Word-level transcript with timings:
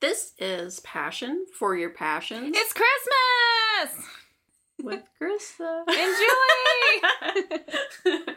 This 0.00 0.32
is 0.38 0.80
Passion 0.80 1.44
for 1.52 1.76
Your 1.76 1.90
Passions 1.90 2.56
It's 2.56 2.72
Christmas! 2.72 4.06
with 4.82 5.02
Krista. 5.20 5.82
And 5.88 6.16
Julie! 8.24 8.34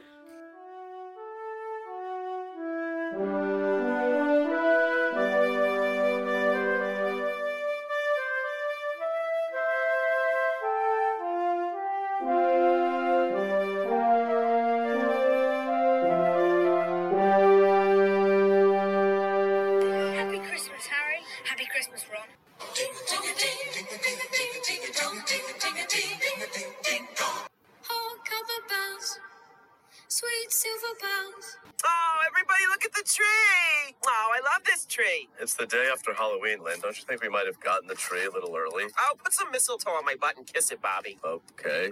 Don't 36.93 36.99
you 36.99 37.05
think 37.07 37.23
we 37.23 37.29
might 37.29 37.47
have 37.47 37.59
gotten 37.59 37.87
the 37.87 37.95
tree 37.95 38.23
a 38.23 38.29
little 38.29 38.55
early? 38.55 38.83
I'll 38.95 39.15
put 39.15 39.33
some 39.33 39.49
mistletoe 39.49 39.89
on 39.89 40.05
my 40.05 40.13
butt 40.13 40.37
and 40.37 40.45
kiss 40.45 40.69
it, 40.69 40.79
Bobby. 40.79 41.17
Okay. 41.25 41.91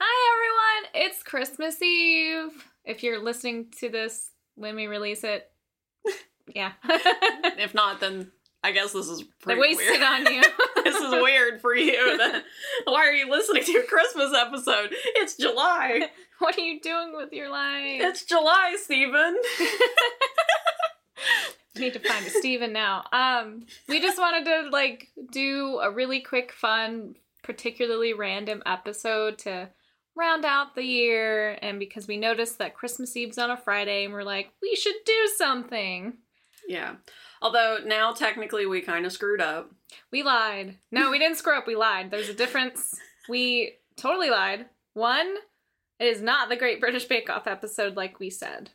Hi, 0.00 0.82
everyone! 0.88 1.06
It's 1.06 1.22
Christmas 1.22 1.82
Eve. 1.82 2.64
If 2.82 3.02
you're 3.02 3.22
listening 3.22 3.66
to 3.80 3.90
this 3.90 4.30
when 4.54 4.76
we 4.76 4.86
release 4.86 5.24
it, 5.24 5.50
yeah. 6.54 6.72
if 6.88 7.74
not, 7.74 8.00
then 8.00 8.32
I 8.64 8.72
guess 8.72 8.94
this 8.94 9.08
is 9.08 9.20
I 9.20 9.24
pretty 9.42 9.60
wasted 9.60 9.88
weird. 9.88 10.02
on 10.02 10.32
you. 10.32 10.42
this 10.84 10.96
is 10.96 11.10
weird 11.10 11.60
for 11.60 11.76
you. 11.76 12.16
Then 12.16 12.42
why 12.84 13.06
are 13.06 13.12
you 13.12 13.30
listening 13.30 13.64
to 13.64 13.72
a 13.80 13.82
Christmas 13.82 14.32
episode? 14.34 14.88
It's 15.16 15.36
July. 15.36 16.08
what 16.38 16.56
are 16.56 16.62
you 16.62 16.80
doing 16.80 17.12
with 17.14 17.34
your 17.34 17.50
life? 17.50 18.00
It's 18.00 18.24
July, 18.24 18.76
Stephen. 18.82 19.36
Need 21.76 21.92
to 21.92 21.98
find 21.98 22.26
a 22.26 22.30
Steven 22.30 22.72
now. 22.72 23.04
Um, 23.12 23.66
we 23.88 24.00
just 24.00 24.18
wanted 24.18 24.44
to 24.46 24.70
like 24.70 25.08
do 25.30 25.78
a 25.82 25.90
really 25.90 26.20
quick, 26.20 26.52
fun, 26.52 27.16
particularly 27.42 28.12
random 28.12 28.62
episode 28.66 29.38
to 29.38 29.70
round 30.16 30.44
out 30.44 30.74
the 30.74 30.84
year, 30.84 31.58
and 31.62 31.78
because 31.78 32.06
we 32.06 32.16
noticed 32.16 32.58
that 32.58 32.74
Christmas 32.74 33.16
Eve's 33.16 33.38
on 33.38 33.50
a 33.50 33.56
Friday, 33.56 34.04
and 34.04 34.12
we're 34.12 34.22
like, 34.22 34.50
we 34.60 34.74
should 34.74 34.96
do 35.06 35.30
something. 35.36 36.14
Yeah. 36.68 36.96
Although 37.42 37.78
now 37.86 38.12
technically 38.12 38.66
we 38.66 38.82
kind 38.82 39.06
of 39.06 39.12
screwed 39.12 39.40
up. 39.40 39.70
We 40.12 40.22
lied. 40.22 40.76
No, 40.92 41.10
we 41.10 41.18
didn't 41.18 41.38
screw 41.38 41.56
up. 41.56 41.66
We 41.66 41.74
lied. 41.74 42.10
There's 42.10 42.28
a 42.28 42.34
difference. 42.34 42.94
We 43.28 43.78
totally 43.96 44.30
lied. 44.30 44.66
One, 44.94 45.36
it 45.98 46.04
is 46.04 46.20
not 46.20 46.48
the 46.48 46.56
Great 46.56 46.80
British 46.80 47.06
Bake 47.06 47.30
Off 47.30 47.46
episode 47.46 47.96
like 47.96 48.20
we 48.20 48.30
said. 48.30 48.70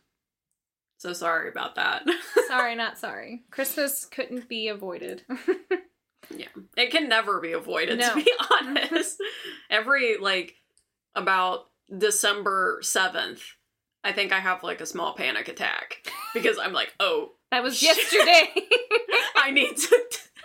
So 0.97 1.13
sorry 1.13 1.49
about 1.49 1.75
that. 1.75 2.03
Sorry, 2.47 2.73
not 2.75 2.97
sorry. 2.97 3.43
Christmas 3.51 4.05
couldn't 4.05 4.47
be 4.47 4.69
avoided. 4.69 5.23
yeah. 6.35 6.47
It 6.77 6.91
can 6.91 7.09
never 7.09 7.39
be 7.41 7.51
avoided, 7.51 7.99
No. 7.99 8.09
to 8.09 8.15
be 8.23 8.31
honest. 8.61 9.17
Every, 9.69 10.17
like, 10.17 10.55
about 11.13 11.65
December 11.95 12.79
7th, 12.81 13.41
I 14.03 14.13
think 14.13 14.31
I 14.31 14.39
have, 14.39 14.63
like, 14.63 14.79
a 14.81 14.85
small 14.85 15.13
panic 15.15 15.47
attack. 15.49 15.97
Because 16.33 16.57
I'm 16.57 16.73
like, 16.73 16.93
oh, 16.99 17.31
that 17.51 17.61
was 17.63 17.83
yesterday. 17.83 18.49
I 19.35 19.51
need 19.51 19.75
to 19.77 19.97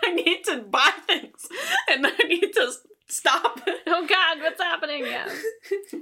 I 0.04 0.14
need 0.14 0.44
to 0.46 0.58
buy 0.62 0.90
things 1.06 1.46
and 1.90 2.06
I 2.06 2.16
need 2.26 2.52
to 2.54 2.72
stop. 3.10 3.60
oh 3.86 4.06
god, 4.06 4.42
what's 4.42 4.60
happening? 4.60 5.06
Yeah. 5.06 5.28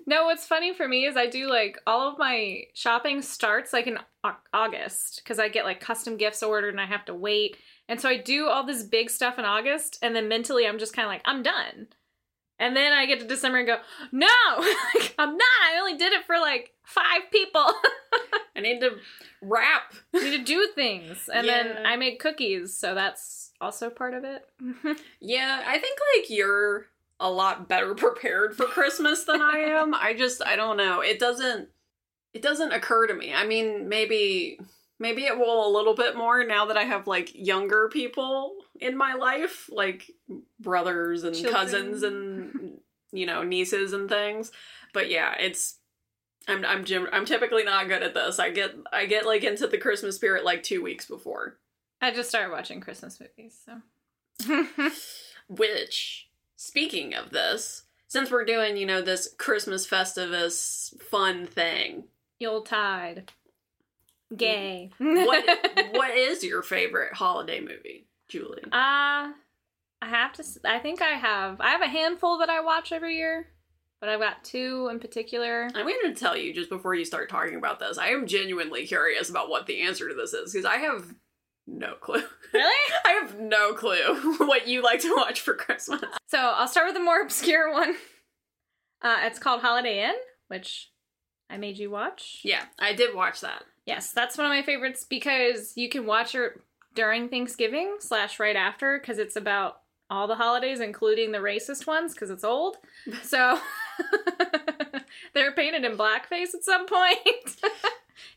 No, 0.06 0.24
what's 0.24 0.46
funny 0.46 0.74
for 0.74 0.86
me 0.86 1.04
is 1.06 1.16
I 1.16 1.26
do 1.26 1.48
like 1.48 1.78
all 1.86 2.10
of 2.10 2.18
my 2.18 2.62
shopping 2.74 3.22
starts 3.22 3.72
like 3.72 3.86
in 3.86 3.98
August 4.52 5.22
because 5.22 5.38
I 5.38 5.48
get 5.48 5.64
like 5.64 5.80
custom 5.80 6.16
gifts 6.16 6.42
ordered 6.42 6.70
and 6.70 6.80
I 6.80 6.86
have 6.86 7.04
to 7.06 7.14
wait. 7.14 7.56
And 7.88 8.00
so 8.00 8.08
I 8.08 8.16
do 8.16 8.48
all 8.48 8.64
this 8.64 8.82
big 8.82 9.10
stuff 9.10 9.38
in 9.38 9.44
August 9.44 9.98
and 10.02 10.14
then 10.14 10.28
mentally 10.28 10.66
I'm 10.66 10.78
just 10.78 10.94
kind 10.94 11.06
of 11.06 11.10
like 11.10 11.22
I'm 11.24 11.42
done. 11.42 11.88
And 12.60 12.76
then 12.76 12.92
I 12.92 13.06
get 13.06 13.20
to 13.20 13.26
December 13.26 13.58
and 13.58 13.68
go, 13.68 13.76
"No, 14.10 14.26
I'm 15.18 15.36
not. 15.36 15.58
I 15.64 15.78
only 15.78 15.96
did 15.96 16.12
it 16.12 16.24
for 16.24 16.38
like 16.38 16.72
5 16.84 17.04
people." 17.30 17.66
I 18.56 18.60
need 18.60 18.80
to 18.80 18.96
wrap. 19.40 19.94
I 20.12 20.24
need 20.24 20.38
to 20.38 20.44
do 20.44 20.68
things. 20.74 21.30
And 21.32 21.48
then 21.48 21.86
I 21.86 21.94
make 21.94 22.18
cookies, 22.18 22.76
so 22.76 22.96
that's 22.96 23.52
also 23.60 23.90
part 23.90 24.14
of 24.14 24.24
it. 24.24 24.44
Yeah, 25.20 25.62
I 25.64 25.78
think 25.78 25.98
like 26.16 26.30
you're 26.30 26.86
a 27.20 27.30
lot 27.30 27.68
better 27.68 27.94
prepared 27.96 28.56
for 28.56 28.66
Christmas 28.66 29.24
than 29.24 29.40
I 29.42 29.58
am. 29.66 29.94
I 29.94 30.14
just 30.14 30.42
I 30.44 30.56
don't 30.56 30.76
know. 30.76 31.00
It 31.00 31.18
doesn't 31.18 31.68
it 32.34 32.42
doesn't 32.42 32.72
occur 32.72 33.06
to 33.06 33.14
me. 33.14 33.32
I 33.34 33.46
mean, 33.46 33.88
maybe 33.88 34.58
maybe 35.00 35.24
it 35.24 35.38
will 35.38 35.66
a 35.66 35.74
little 35.74 35.94
bit 35.94 36.16
more 36.16 36.44
now 36.44 36.66
that 36.66 36.76
I 36.76 36.84
have 36.84 37.06
like 37.06 37.34
younger 37.34 37.88
people 37.88 38.56
in 38.80 38.96
my 38.96 39.14
life, 39.14 39.68
like 39.72 40.10
brothers 40.60 41.24
and 41.24 41.34
Children. 41.34 41.54
cousins 41.54 42.02
and 42.02 42.78
you 43.12 43.24
know, 43.26 43.42
nieces 43.42 43.92
and 43.92 44.08
things. 44.08 44.52
But 44.92 45.08
yeah, 45.10 45.34
it's 45.38 45.78
I'm 46.46 46.64
I'm 46.64 46.84
Jim 46.84 47.08
I'm 47.12 47.24
typically 47.24 47.64
not 47.64 47.88
good 47.88 48.02
at 48.02 48.14
this. 48.14 48.38
I 48.38 48.50
get 48.50 48.74
I 48.92 49.06
get 49.06 49.26
like 49.26 49.44
into 49.44 49.66
the 49.66 49.78
Christmas 49.78 50.16
spirit 50.16 50.44
like 50.44 50.62
2 50.62 50.82
weeks 50.82 51.06
before. 51.06 51.58
I 52.00 52.10
just 52.12 52.28
started 52.28 52.52
watching 52.52 52.80
Christmas 52.80 53.18
movies, 53.20 53.58
so 53.64 54.90
Which, 55.48 56.27
speaking 56.58 57.14
of 57.14 57.30
this, 57.30 57.84
since 58.08 58.30
we're 58.30 58.44
doing, 58.44 58.76
you 58.76 58.84
know, 58.84 59.00
this 59.00 59.34
Christmas 59.38 59.86
Festivus 59.86 61.00
fun 61.00 61.46
thing, 61.46 62.04
Yuletide. 62.38 63.30
Gay. 64.36 64.90
what 64.98 65.44
what 65.92 66.14
is 66.14 66.44
your 66.44 66.62
favorite 66.62 67.14
holiday 67.14 67.60
movie, 67.60 68.06
Julie? 68.28 68.64
Uh 68.64 69.32
I 70.00 70.08
have 70.08 70.34
to 70.34 70.44
I 70.64 70.78
think 70.80 71.00
I 71.00 71.12
have 71.12 71.60
I 71.60 71.70
have 71.70 71.80
a 71.80 71.86
handful 71.88 72.38
that 72.38 72.50
I 72.50 72.60
watch 72.60 72.92
every 72.92 73.16
year, 73.16 73.46
but 74.00 74.10
I've 74.10 74.20
got 74.20 74.44
two 74.44 74.88
in 74.90 75.00
particular. 75.00 75.68
I'm 75.74 75.86
going 75.86 76.14
to 76.14 76.14
tell 76.14 76.36
you 76.36 76.52
just 76.52 76.68
before 76.68 76.94
you 76.94 77.04
start 77.04 77.30
talking 77.30 77.56
about 77.56 77.80
this. 77.80 77.96
I 77.96 78.08
am 78.08 78.26
genuinely 78.26 78.86
curious 78.86 79.30
about 79.30 79.48
what 79.48 79.66
the 79.66 79.80
answer 79.80 80.08
to 80.08 80.14
this 80.14 80.34
is 80.34 80.52
because 80.52 80.66
I 80.66 80.76
have 80.76 81.14
no 81.68 81.94
clue. 81.94 82.22
Really? 82.52 82.92
I 83.04 83.10
have 83.20 83.38
no 83.38 83.74
clue 83.74 84.36
what 84.46 84.66
you 84.66 84.82
like 84.82 85.00
to 85.00 85.14
watch 85.16 85.40
for 85.40 85.54
Christmas. 85.54 86.02
So, 86.26 86.38
I'll 86.38 86.68
start 86.68 86.86
with 86.86 86.94
the 86.96 87.02
more 87.02 87.20
obscure 87.20 87.70
one. 87.72 87.94
Uh 89.02 89.18
it's 89.22 89.38
called 89.38 89.60
Holiday 89.60 90.02
Inn, 90.04 90.16
which 90.48 90.90
I 91.50 91.56
made 91.56 91.78
you 91.78 91.90
watch. 91.90 92.40
Yeah, 92.42 92.64
I 92.78 92.92
did 92.94 93.14
watch 93.14 93.40
that. 93.42 93.64
Yes, 93.86 94.12
that's 94.12 94.36
one 94.36 94.46
of 94.46 94.50
my 94.50 94.62
favorites 94.62 95.06
because 95.08 95.72
you 95.76 95.88
can 95.88 96.04
watch 96.04 96.34
it 96.34 96.52
during 96.94 97.28
Thanksgiving 97.28 97.96
slash 98.00 98.40
right 98.40 98.56
after 98.56 98.98
because 98.98 99.18
it's 99.18 99.36
about 99.36 99.80
all 100.10 100.26
the 100.26 100.34
holidays, 100.34 100.80
including 100.80 101.32
the 101.32 101.38
racist 101.38 101.86
ones, 101.86 102.12
because 102.14 102.30
it's 102.30 102.44
old. 102.44 102.76
So 103.22 103.58
they're 105.34 105.52
painted 105.52 105.84
in 105.84 105.96
blackface 105.96 106.54
at 106.54 106.64
some 106.64 106.86
point. 106.86 107.18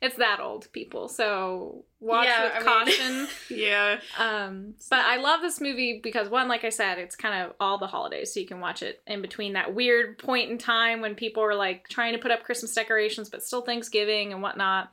It's 0.02 0.16
that 0.18 0.40
old, 0.40 0.72
people. 0.72 1.08
So 1.08 1.86
watch 2.00 2.26
Yeah, 2.28 2.44
with 2.44 2.54
I 2.54 2.58
mean- 2.58 2.66
caution. 2.66 3.28
Yeah. 3.50 4.00
Um, 4.18 4.76
but 4.90 5.00
I 5.00 5.18
love 5.18 5.42
this 5.42 5.60
movie 5.62 6.00
because 6.02 6.30
one, 6.30 6.48
like 6.48 6.64
I 6.64 6.70
said, 6.70 6.98
it's 6.98 7.16
kind 7.16 7.44
of 7.44 7.54
all 7.60 7.78
the 7.78 7.88
holidays, 7.88 8.34
so 8.34 8.40
you 8.40 8.48
can 8.48 8.60
watch 8.60 8.82
it 8.84 9.02
in 9.08 9.22
between 9.22 9.54
that 9.54 9.74
weird 9.74 10.18
point 10.18 10.50
in 10.52 10.58
time 10.58 11.02
when 11.02 11.16
people 11.16 11.44
are 11.44 11.56
like 11.56 11.88
trying 11.90 12.14
to 12.14 12.20
put 12.20 12.32
up 12.32 12.44
Christmas 12.44 12.74
decorations, 12.74 13.30
but 13.30 13.44
still 13.44 13.62
Thanksgiving 13.62 14.32
and 14.34 14.42
whatnot. 14.42 14.92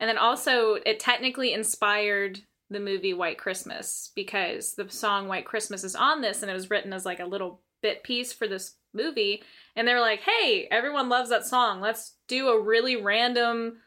And 0.00 0.08
then 0.08 0.18
also, 0.18 0.74
it 0.84 1.00
technically 1.00 1.52
inspired 1.52 2.40
the 2.68 2.80
movie 2.80 3.14
White 3.14 3.38
Christmas 3.38 4.10
because 4.14 4.74
the 4.74 4.88
song 4.90 5.28
White 5.28 5.46
Christmas 5.46 5.84
is 5.84 5.94
on 5.96 6.20
this, 6.20 6.42
and 6.42 6.50
it 6.50 6.54
was 6.54 6.68
written 6.70 6.92
as 6.92 7.06
like 7.06 7.20
a 7.20 7.24
little 7.26 7.60
bit 7.82 8.02
piece 8.02 8.32
for 8.32 8.46
this 8.48 8.74
movie. 8.92 9.42
And 9.76 9.86
they're 9.86 10.00
like, 10.00 10.20
"Hey, 10.20 10.66
everyone 10.70 11.08
loves 11.08 11.30
that 11.30 11.46
song. 11.46 11.80
Let's 11.80 12.14
do 12.28 12.48
a 12.48 12.60
really 12.60 12.96
random." 12.96 13.78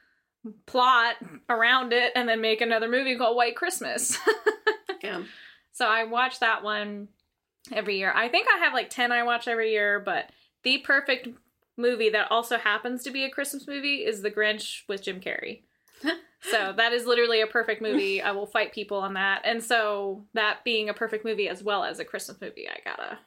Plot 0.65 1.15
around 1.49 1.93
it 1.93 2.11
and 2.15 2.27
then 2.27 2.41
make 2.41 2.61
another 2.61 2.87
movie 2.87 3.17
called 3.17 3.35
White 3.35 3.55
Christmas. 3.55 4.17
Yeah. 5.03 5.23
So 5.71 5.87
I 5.87 6.03
watch 6.03 6.39
that 6.39 6.63
one 6.63 7.07
every 7.71 7.97
year. 7.97 8.11
I 8.13 8.27
think 8.27 8.47
I 8.53 8.57
have 8.59 8.73
like 8.73 8.89
10 8.89 9.11
I 9.11 9.23
watch 9.23 9.47
every 9.47 9.71
year, 9.71 9.99
but 9.99 10.29
the 10.63 10.79
perfect 10.79 11.29
movie 11.77 12.09
that 12.09 12.29
also 12.31 12.57
happens 12.57 13.03
to 13.03 13.11
be 13.11 13.23
a 13.23 13.29
Christmas 13.29 13.67
movie 13.67 14.05
is 14.05 14.21
The 14.21 14.31
Grinch 14.31 14.81
with 14.87 15.01
Jim 15.01 15.21
Carrey. 15.21 15.61
so 16.41 16.73
that 16.75 16.91
is 16.91 17.05
literally 17.05 17.41
a 17.41 17.47
perfect 17.47 17.81
movie. 17.81 18.21
I 18.21 18.31
will 18.31 18.45
fight 18.45 18.73
people 18.73 18.97
on 18.97 19.13
that. 19.13 19.41
And 19.45 19.63
so 19.63 20.25
that 20.33 20.63
being 20.63 20.89
a 20.89 20.93
perfect 20.93 21.23
movie 21.25 21.47
as 21.47 21.63
well 21.63 21.83
as 21.83 21.99
a 21.99 22.05
Christmas 22.05 22.39
movie, 22.41 22.67
I 22.67 22.79
gotta 22.83 23.19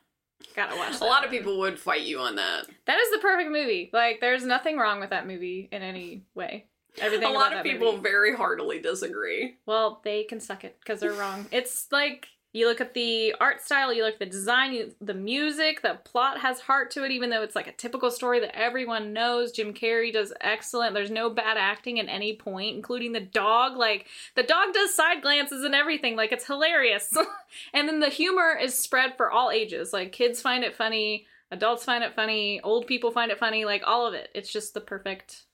gotta 0.54 0.76
watch 0.76 1.00
A 1.00 1.04
lot 1.04 1.24
of 1.24 1.30
people 1.30 1.58
would 1.60 1.78
fight 1.78 2.02
you 2.02 2.18
on 2.18 2.36
that. 2.36 2.66
That 2.86 2.98
is 2.98 3.10
the 3.12 3.18
perfect 3.18 3.50
movie. 3.50 3.90
Like 3.92 4.20
there's 4.20 4.44
nothing 4.44 4.76
wrong 4.76 5.00
with 5.00 5.10
that 5.10 5.26
movie 5.26 5.68
in 5.72 5.82
any 5.82 6.24
way. 6.34 6.66
Everything 7.00 7.28
a 7.28 7.30
lot 7.30 7.52
of 7.52 7.62
people 7.64 7.92
movie. 7.92 8.02
very 8.02 8.36
heartily 8.36 8.78
disagree. 8.80 9.56
Well, 9.66 10.00
they 10.04 10.24
can 10.24 10.40
suck 10.40 10.64
it 10.64 10.76
because 10.80 11.00
they're 11.00 11.12
wrong. 11.12 11.46
It's 11.50 11.86
like 11.90 12.28
You 12.54 12.68
look 12.68 12.82
at 12.82 12.92
the 12.92 13.34
art 13.40 13.62
style, 13.62 13.94
you 13.94 14.04
look 14.04 14.14
at 14.14 14.18
the 14.18 14.26
design, 14.26 14.74
you, 14.74 14.94
the 15.00 15.14
music, 15.14 15.80
the 15.80 15.98
plot 16.04 16.38
has 16.40 16.60
heart 16.60 16.90
to 16.90 17.02
it, 17.02 17.10
even 17.10 17.30
though 17.30 17.42
it's 17.42 17.56
like 17.56 17.66
a 17.66 17.72
typical 17.72 18.10
story 18.10 18.40
that 18.40 18.54
everyone 18.54 19.14
knows. 19.14 19.52
Jim 19.52 19.72
Carrey 19.72 20.12
does 20.12 20.34
excellent. 20.42 20.92
There's 20.92 21.10
no 21.10 21.30
bad 21.30 21.56
acting 21.56 21.98
at 21.98 22.10
any 22.10 22.36
point, 22.36 22.76
including 22.76 23.12
the 23.12 23.20
dog. 23.20 23.78
Like, 23.78 24.06
the 24.34 24.42
dog 24.42 24.74
does 24.74 24.94
side 24.94 25.22
glances 25.22 25.64
and 25.64 25.74
everything. 25.74 26.14
Like, 26.14 26.30
it's 26.30 26.46
hilarious. 26.46 27.10
and 27.72 27.88
then 27.88 28.00
the 28.00 28.10
humor 28.10 28.54
is 28.60 28.78
spread 28.78 29.16
for 29.16 29.30
all 29.30 29.50
ages. 29.50 29.94
Like, 29.94 30.12
kids 30.12 30.42
find 30.42 30.62
it 30.62 30.76
funny, 30.76 31.26
adults 31.50 31.86
find 31.86 32.04
it 32.04 32.14
funny, 32.14 32.60
old 32.62 32.86
people 32.86 33.10
find 33.12 33.30
it 33.30 33.38
funny, 33.38 33.64
like, 33.64 33.82
all 33.86 34.06
of 34.06 34.12
it. 34.12 34.28
It's 34.34 34.52
just 34.52 34.74
the 34.74 34.80
perfect 34.82 35.44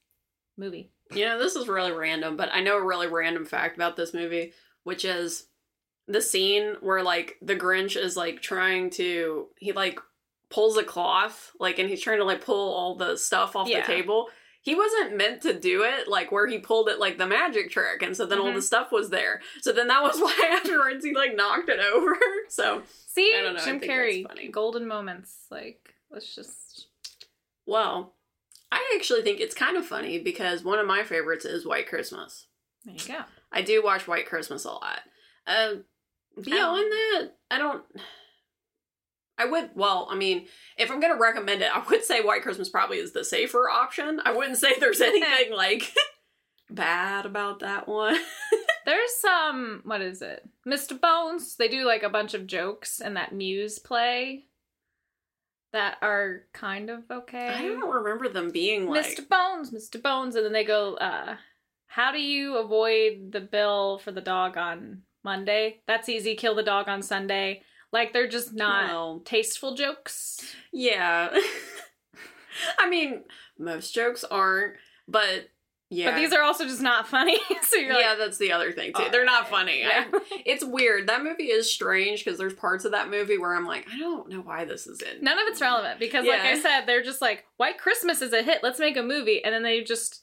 movie. 0.56 0.90
You 1.12 1.24
know, 1.24 1.38
this 1.38 1.56
is 1.56 1.68
really 1.68 1.92
random, 1.92 2.36
but 2.36 2.50
I 2.52 2.60
know 2.60 2.76
a 2.76 2.84
really 2.84 3.06
random 3.06 3.44
fact 3.46 3.76
about 3.76 3.96
this 3.96 4.12
movie, 4.12 4.52
which 4.84 5.04
is 5.04 5.46
the 6.06 6.20
scene 6.22 6.76
where 6.80 7.02
like 7.02 7.36
the 7.42 7.56
Grinch 7.56 7.96
is 7.96 8.16
like 8.16 8.40
trying 8.42 8.90
to 8.90 9.48
he 9.58 9.72
like 9.72 9.98
pulls 10.50 10.76
a 10.76 10.84
cloth, 10.84 11.52
like 11.60 11.78
and 11.78 11.88
he's 11.88 12.00
trying 12.02 12.18
to 12.18 12.24
like 12.24 12.44
pull 12.44 12.74
all 12.74 12.94
the 12.94 13.16
stuff 13.16 13.56
off 13.56 13.68
Yeah. 13.68 13.80
the 13.80 13.86
table. 13.86 14.28
He 14.60 14.74
wasn't 14.74 15.16
meant 15.16 15.42
to 15.42 15.58
do 15.58 15.82
it, 15.84 16.08
like 16.08 16.30
where 16.32 16.46
he 16.46 16.58
pulled 16.58 16.88
it 16.90 16.98
like 16.98 17.16
the 17.16 17.26
magic 17.26 17.70
trick, 17.70 18.02
and 18.02 18.14
so 18.16 18.26
then 18.26 18.38
all 18.38 18.46
Mhm. 18.50 18.56
the 18.56 18.62
stuff 18.62 18.90
was 18.92 19.08
there. 19.08 19.40
So 19.62 19.72
then 19.72 19.86
that 19.88 20.02
was 20.02 20.18
why 20.20 20.50
afterwards 20.52 21.04
he 21.04 21.14
like 21.14 21.34
knocked 21.36 21.68
it 21.68 21.80
over. 21.80 22.16
So 22.50 22.82
See, 23.06 23.34
I 23.36 23.42
don't 23.42 23.54
know, 23.56 23.60
I 23.62 23.64
Jim 23.64 23.78
Carrey, 23.80 24.26
funny. 24.26 24.48
golden 24.48 24.86
moments. 24.88 25.46
Like, 25.50 25.94
let's 26.10 26.34
just. 26.34 26.86
well, 27.66 28.14
I 28.70 28.94
actually 28.96 29.22
think 29.22 29.40
it's 29.40 29.54
kind 29.54 29.76
of 29.76 29.86
funny 29.86 30.18
because 30.18 30.62
one 30.62 30.78
of 30.78 30.86
my 30.86 31.02
favorites 31.02 31.44
is 31.44 31.66
White 31.66 31.88
Christmas. 31.88 32.46
There 32.84 32.94
you 32.94 33.00
go. 33.06 33.24
I 33.50 33.62
do 33.62 33.82
watch 33.82 34.06
White 34.06 34.26
Christmas 34.26 34.64
a 34.64 34.72
lot. 34.72 35.00
Uh, 35.46 35.74
beyond 36.42 36.92
that, 36.92 37.30
I 37.50 37.58
don't. 37.58 37.82
I 39.40 39.44
would, 39.44 39.70
well, 39.74 40.08
I 40.10 40.16
mean, 40.16 40.46
if 40.76 40.90
I'm 40.90 41.00
going 41.00 41.14
to 41.14 41.20
recommend 41.20 41.62
it, 41.62 41.70
I 41.74 41.82
would 41.88 42.04
say 42.04 42.20
White 42.20 42.42
Christmas 42.42 42.68
probably 42.68 42.98
is 42.98 43.12
the 43.12 43.24
safer 43.24 43.70
option. 43.70 44.20
I 44.24 44.36
wouldn't 44.36 44.58
say 44.58 44.78
there's 44.78 45.00
anything 45.00 45.54
like 45.54 45.92
bad 46.68 47.24
about 47.24 47.60
that 47.60 47.88
one. 47.88 48.18
There's 48.84 49.16
some, 49.20 49.82
what 49.84 50.00
is 50.00 50.22
it? 50.22 50.48
Mr. 50.66 50.98
Bones. 50.98 51.56
They 51.56 51.68
do 51.68 51.84
like 51.84 52.02
a 52.02 52.08
bunch 52.08 52.32
of 52.32 52.46
jokes 52.46 53.00
in 53.00 53.14
that 53.14 53.34
Muse 53.34 53.78
play 53.78 54.46
that 55.72 55.98
are 56.02 56.42
kind 56.52 56.90
of 56.90 57.04
okay. 57.10 57.48
I 57.48 57.62
don't 57.62 57.94
remember 57.94 58.28
them 58.28 58.50
being 58.50 58.88
like. 58.88 59.06
Mr. 59.06 59.28
Bones, 59.28 59.70
Mr. 59.70 60.02
Bones. 60.02 60.34
And 60.34 60.44
then 60.44 60.52
they 60.52 60.64
go, 60.64 60.94
uh, 60.94 61.36
how 61.86 62.12
do 62.12 62.20
you 62.20 62.56
avoid 62.56 63.32
the 63.32 63.40
bill 63.40 63.98
for 63.98 64.12
the 64.12 64.20
dog 64.20 64.56
on 64.56 65.02
Monday? 65.24 65.80
That's 65.86 66.08
easy. 66.08 66.34
Kill 66.34 66.54
the 66.54 66.62
dog 66.62 66.88
on 66.88 67.02
Sunday. 67.02 67.62
Like 67.92 68.12
they're 68.12 68.28
just 68.28 68.52
not 68.52 69.24
tasteful 69.24 69.74
jokes. 69.74 70.54
Yeah. 70.72 71.36
I 72.78 72.88
mean, 72.88 73.24
most 73.58 73.94
jokes 73.94 74.24
aren't, 74.24 74.74
but 75.06 75.48
yeah. 75.90 76.10
But 76.10 76.16
these 76.16 76.32
are 76.32 76.42
also 76.42 76.64
just 76.64 76.82
not 76.82 77.08
funny. 77.08 77.38
so 77.62 77.76
you're 77.76 77.92
yeah, 77.98 78.10
like, 78.10 78.18
that's 78.18 78.38
the 78.38 78.52
other 78.52 78.72
thing 78.72 78.92
too. 78.96 79.06
They're 79.10 79.24
not 79.24 79.46
"Alright." 79.46 79.50
funny. 79.50 79.80
Yeah. 79.80 80.04
I- 80.12 80.42
it's 80.46 80.64
weird. 80.64 81.08
That 81.08 81.22
movie 81.22 81.44
is 81.44 81.72
strange 81.72 82.24
because 82.24 82.38
there's 82.38 82.54
parts 82.54 82.84
of 82.84 82.92
that 82.92 83.10
movie 83.10 83.38
where 83.38 83.54
I'm 83.54 83.66
like, 83.66 83.86
I 83.92 83.98
don't 83.98 84.28
know 84.28 84.40
why 84.40 84.64
this 84.64 84.86
is 84.86 85.00
in. 85.02 85.22
None 85.24 85.38
of 85.38 85.46
it's 85.48 85.60
relevant 85.60 85.98
because, 85.98 86.26
like 86.26 86.40
I 86.40 86.58
said, 86.60 86.82
they're 86.86 87.02
just 87.02 87.20
like, 87.22 87.44
White 87.56 87.78
Christmas 87.78 88.22
is 88.22 88.32
a 88.32 88.42
hit. 88.42 88.62
Let's 88.62 88.78
make 88.80 88.96
a 88.96 89.02
movie. 89.02 89.42
And 89.44 89.54
then 89.54 89.62
they 89.62 89.82
just 89.82 90.22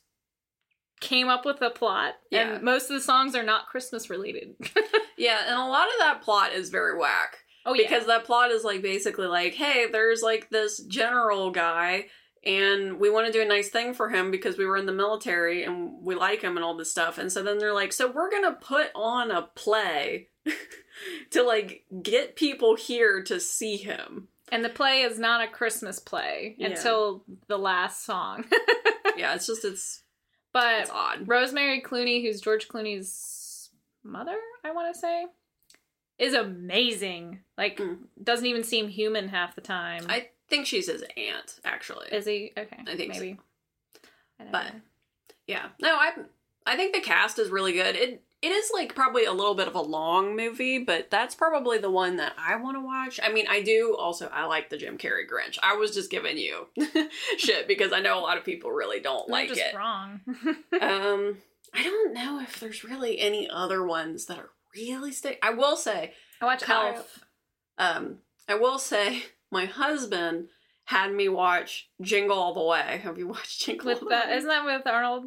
came 1.02 1.28
up 1.28 1.46
with 1.46 1.62
a 1.62 1.70
plot. 1.70 2.14
Yeah. 2.32 2.56
And 2.56 2.64
most 2.64 2.90
of 2.90 2.96
the 2.96 3.02
songs 3.02 3.36
are 3.36 3.44
not 3.44 3.68
Christmas 3.68 4.10
related. 4.10 4.56
Yeah, 5.18 5.40
and 5.48 5.56
a 5.56 5.66
lot 5.66 5.88
of 5.88 5.94
that 6.00 6.22
plot 6.24 6.52
is 6.52 6.70
very 6.70 6.98
whack. 6.98 7.38
oh, 7.66 7.74
yeah. 7.74 7.84
because 7.84 8.06
that 8.08 8.26
plot 8.26 8.52
is 8.52 8.66
like 8.66 8.82
basically 8.82 9.28
like, 9.28 9.54
hey, 9.54 9.86
there's 9.90 10.22
like 10.22 10.50
this 10.50 10.80
general 10.84 11.52
guy, 11.52 12.08
and 12.46 13.00
we 13.00 13.10
want 13.10 13.28
to 13.28 13.34
do 13.34 13.42
a 13.42 13.46
nice 13.48 13.70
thing 13.70 13.94
for 13.94 14.10
him 14.10 14.30
because 14.32 14.58
we 14.58 14.66
were 14.66 14.78
in 14.78 14.86
the 14.86 14.92
military 14.94 15.64
and 15.64 15.94
we 16.04 16.16
like 16.16 16.42
him 16.42 16.58
and 16.58 16.64
all 16.64 16.76
this 16.78 16.92
stuff. 16.92 17.18
And 17.18 17.32
so 17.32 17.42
then 17.44 17.58
they're 17.58 17.74
like, 17.74 17.92
so 17.94 18.12
we're 18.12 18.30
gonna 18.32 18.54
put 18.60 18.88
on 18.96 19.32
a 19.32 19.42
play 19.42 20.30
to 21.32 21.44
like 21.44 21.86
get 22.04 22.36
people 22.36 22.76
here 22.76 23.24
to 23.24 23.40
see 23.40 23.78
him. 23.78 24.28
And 24.52 24.64
the 24.64 24.70
play 24.70 25.02
is 25.02 25.18
not 25.18 25.44
a 25.44 25.48
Christmas 25.48 26.00
play 26.00 26.56
Yeah. 26.60 26.68
until 26.68 27.24
the 27.48 27.58
last 27.58 28.06
song. 28.06 28.46
Yeah, 29.18 29.34
it's 29.36 29.48
just 29.48 29.64
it's 29.64 30.02
but 30.52 30.82
it's 30.82 30.90
odd. 30.90 31.26
Rosemary 31.28 31.82
Clooney, 31.82 32.22
who's 32.22 32.42
George 32.42 32.68
Clooney's 32.68 33.70
mother, 34.04 34.36
I 34.64 34.72
want 34.72 34.94
to 34.94 35.00
say, 35.00 35.26
is 36.20 36.34
amazing. 36.34 37.40
Like, 37.58 37.78
Mm. 37.78 38.00
doesn't 38.22 38.46
even 38.46 38.64
seem 38.66 38.90
human 38.90 39.30
half 39.30 39.56
the 39.56 39.62
time. 39.62 40.06
I 40.10 40.30
think 40.56 40.68
she's 40.68 40.88
his 40.90 41.04
aunt, 41.18 41.60
actually. 41.66 42.08
is 42.12 42.26
he 42.26 42.52
okay? 42.58 42.78
I 42.88 42.96
think 42.96 43.14
so. 43.14 43.20
maybe. 43.20 43.40
I 44.40 44.44
don't 44.44 44.52
But- 44.52 44.74
know. 44.74 44.82
Yeah. 45.48 45.68
No, 45.80 45.96
I 45.96 46.14
I 46.66 46.76
think 46.76 46.96
the 46.96 47.02
cast 47.02 47.38
is 47.40 47.50
really 47.50 47.74
good. 47.74 47.96
It 47.96 48.22
it 48.42 48.50
is 48.52 48.70
like 48.74 48.94
probably 48.96 49.26
a 49.26 49.32
little 49.32 49.56
bit 49.56 49.68
of 49.68 49.76
a 49.76 49.82
long 49.82 50.36
movie, 50.36 50.78
but 50.80 51.10
that's 51.10 51.34
probably 51.36 51.78
the 51.78 51.90
one 51.90 52.18
that 52.18 52.34
I 52.38 52.56
want 52.58 52.76
to 52.78 52.82
watch. 52.82 53.20
I 53.24 53.32
mean, 53.32 53.46
I 53.50 53.62
do 53.62 53.96
also 53.98 54.28
I 54.34 54.46
like 54.46 54.70
the 54.70 54.78
Jim 54.78 54.98
Carrey 54.98 55.24
Grinch. 55.32 55.58
I 55.64 55.76
was 55.76 55.92
just 55.94 56.10
giving 56.12 56.38
you 56.38 56.68
shit 57.38 57.68
because 57.68 57.92
I 57.94 58.00
know 58.02 58.18
a 58.20 58.22
lot 58.22 58.38
of 58.38 58.44
people 58.44 58.72
really 58.72 59.00
don't 59.00 59.30
like 59.30 59.50
just 59.50 59.62
it. 59.62 59.76
wrong. 59.76 60.22
Um 60.82 61.38
I 61.74 61.84
don't 61.84 62.14
know 62.14 62.40
if 62.40 62.60
there's 62.60 62.84
really 62.84 63.20
any 63.20 63.50
other 63.50 63.86
ones 63.86 64.26
that 64.28 64.38
are 64.40 64.50
really 64.76 65.12
stick. 65.12 65.38
I 65.44 65.52
will 65.52 65.76
say 65.78 66.14
I 66.42 66.46
watch 66.46 66.68
Elf. 66.68 67.20
um 67.78 68.18
I 68.48 68.56
will 68.56 68.80
say 68.80 69.24
my 69.52 69.66
husband 69.66 70.50
had 70.86 71.12
me 71.12 71.28
watch 71.30 71.90
Jingle 72.02 72.38
All 72.38 72.54
the 72.54 72.64
Way. 72.64 73.00
Have 73.04 73.18
you 73.18 73.28
watched 73.28 73.66
Jingle 73.66 73.88
With 73.88 74.04
All 74.04 74.10
the 74.10 74.16
Way? 74.16 74.36
isn't 74.36 74.50
that 74.50 74.66
with 74.66 74.88
Arnold? 74.88 75.26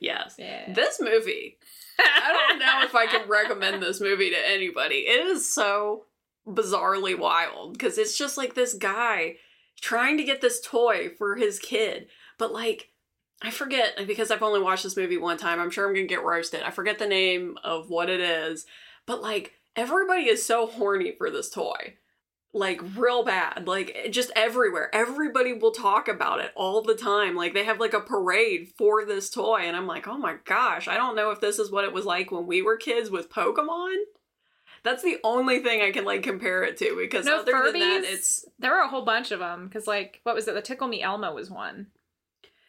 Yes. 0.00 0.34
Yeah. 0.38 0.72
This 0.72 1.00
movie 1.00 1.58
I 2.00 2.32
don't 2.48 2.58
know 2.58 2.82
if 2.84 2.94
I 2.94 3.06
can 3.06 3.28
recommend 3.28 3.82
this 3.82 4.00
movie 4.00 4.30
to 4.30 4.48
anybody. 4.48 4.96
It 4.96 5.26
is 5.26 5.50
so 5.50 6.04
bizarrely 6.46 7.18
wild 7.18 7.74
because 7.74 7.98
it's 7.98 8.16
just 8.16 8.36
like 8.36 8.54
this 8.54 8.74
guy 8.74 9.36
trying 9.80 10.16
to 10.18 10.24
get 10.24 10.40
this 10.40 10.60
toy 10.60 11.10
for 11.16 11.36
his 11.36 11.58
kid, 11.58 12.08
but 12.38 12.52
like 12.52 12.90
I 13.42 13.50
forget 13.50 13.96
because 14.06 14.30
I've 14.30 14.42
only 14.42 14.60
watched 14.60 14.82
this 14.82 14.96
movie 14.96 15.16
one 15.16 15.38
time. 15.38 15.60
I'm 15.60 15.70
sure 15.70 15.86
I'm 15.86 15.94
gonna 15.94 16.06
get 16.06 16.24
roasted. 16.24 16.62
I 16.62 16.70
forget 16.70 16.98
the 16.98 17.06
name 17.06 17.56
of 17.64 17.88
what 17.88 18.10
it 18.10 18.20
is, 18.20 18.66
but 19.06 19.22
like 19.22 19.54
everybody 19.76 20.22
is 20.28 20.44
so 20.44 20.66
horny 20.66 21.14
for 21.16 21.30
this 21.30 21.50
toy. 21.50 21.96
Like 22.52 22.80
real 22.96 23.24
bad, 23.24 23.68
like 23.68 24.08
just 24.10 24.32
everywhere. 24.34 24.90
Everybody 24.92 25.52
will 25.52 25.70
talk 25.70 26.08
about 26.08 26.40
it 26.40 26.50
all 26.56 26.82
the 26.82 26.96
time. 26.96 27.36
Like 27.36 27.54
they 27.54 27.64
have 27.64 27.78
like 27.78 27.94
a 27.94 28.00
parade 28.00 28.72
for 28.76 29.04
this 29.04 29.30
toy, 29.30 29.60
and 29.60 29.76
I'm 29.76 29.86
like, 29.86 30.08
oh 30.08 30.18
my 30.18 30.36
gosh, 30.44 30.88
I 30.88 30.96
don't 30.96 31.14
know 31.14 31.30
if 31.30 31.40
this 31.40 31.60
is 31.60 31.70
what 31.70 31.84
it 31.84 31.92
was 31.92 32.04
like 32.04 32.32
when 32.32 32.46
we 32.46 32.60
were 32.60 32.76
kids 32.76 33.08
with 33.08 33.30
Pokemon. 33.30 33.94
That's 34.82 35.02
the 35.02 35.18
only 35.22 35.60
thing 35.60 35.82
I 35.82 35.92
can 35.92 36.04
like 36.04 36.22
compare 36.22 36.64
it 36.64 36.76
to 36.78 36.96
because 36.98 37.26
No 37.26 37.40
other 37.40 37.70
than 37.70 37.80
that, 37.80 38.02
it's 38.04 38.44
There 38.58 38.72
were 38.72 38.80
a 38.80 38.88
whole 38.88 39.04
bunch 39.04 39.30
of 39.30 39.38
them 39.38 39.68
because, 39.68 39.86
like, 39.86 40.20
what 40.22 40.34
was 40.34 40.48
it? 40.48 40.54
The 40.54 40.62
Tickle 40.62 40.88
Me 40.88 41.02
Elmo 41.02 41.34
was 41.34 41.50
one. 41.50 41.88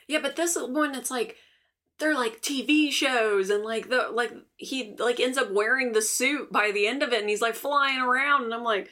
Yeah, 0.07 0.19
but 0.19 0.35
this 0.35 0.57
one 0.57 0.93
it's 0.93 1.09
like 1.09 1.38
they're 2.00 2.15
like 2.15 2.41
TV 2.41 2.91
shows 2.91 3.50
and 3.50 3.63
like 3.63 3.89
the 3.89 4.09
like 4.11 4.33
he 4.57 4.95
like 5.00 5.19
ends 5.19 5.38
up 5.38 5.51
wearing 5.51 5.93
the 5.93 6.01
suit 6.01 6.51
by 6.51 6.71
the 6.71 6.88
end 6.88 7.01
of 7.01 7.13
it 7.13 7.21
and 7.21 7.29
he's 7.29 7.41
like 7.41 7.55
flying 7.55 8.00
around 8.00 8.43
and 8.43 8.53
I'm 8.53 8.63
like 8.63 8.89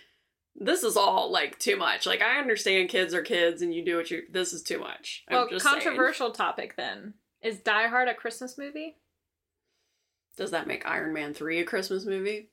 this 0.60 0.84
is 0.84 0.98
all 0.98 1.32
like 1.32 1.58
too 1.58 1.78
much. 1.78 2.06
Like 2.06 2.22
I 2.22 2.40
understand 2.40 2.90
kids 2.90 3.14
are 3.14 3.22
kids 3.22 3.62
and 3.62 3.74
you 3.74 3.84
do 3.84 3.96
what 3.96 4.12
you 4.12 4.24
this 4.30 4.54
is 4.54 4.62
too 4.62 4.80
much. 4.80 5.24
I'm 5.28 5.36
well, 5.36 5.50
just 5.50 5.66
saying. 5.66 5.76
controversial 5.76 6.32
topic 6.32 6.76
then. 6.76 7.14
Is 7.42 7.60
Die 7.60 7.88
Hard 7.88 8.10
a 8.10 8.14
Christmas 8.14 8.58
movie? 8.58 8.98
Does 10.36 10.52
that 10.52 10.68
make 10.68 10.86
Iron 10.86 11.14
Man 11.14 11.34
3 11.34 11.60
a 11.60 11.64
Christmas 11.64 12.06
movie? 12.06 12.50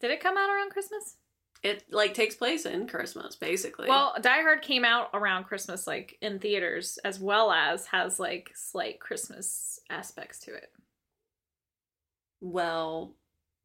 Did 0.00 0.10
it 0.10 0.20
come 0.20 0.36
out 0.36 0.50
around 0.50 0.70
Christmas? 0.70 1.16
It 1.62 1.84
like 1.90 2.14
takes 2.14 2.34
place 2.34 2.66
in 2.66 2.88
Christmas 2.88 3.36
basically. 3.36 3.88
Well, 3.88 4.14
Die 4.20 4.42
Hard 4.42 4.62
came 4.62 4.84
out 4.84 5.10
around 5.14 5.44
Christmas, 5.44 5.86
like 5.86 6.16
in 6.20 6.38
theaters, 6.38 6.98
as 7.04 7.20
well 7.20 7.52
as 7.52 7.86
has 7.86 8.18
like 8.18 8.50
slight 8.54 8.98
Christmas 8.98 9.78
aspects 9.88 10.40
to 10.40 10.54
it. 10.54 10.72
Well, 12.40 13.14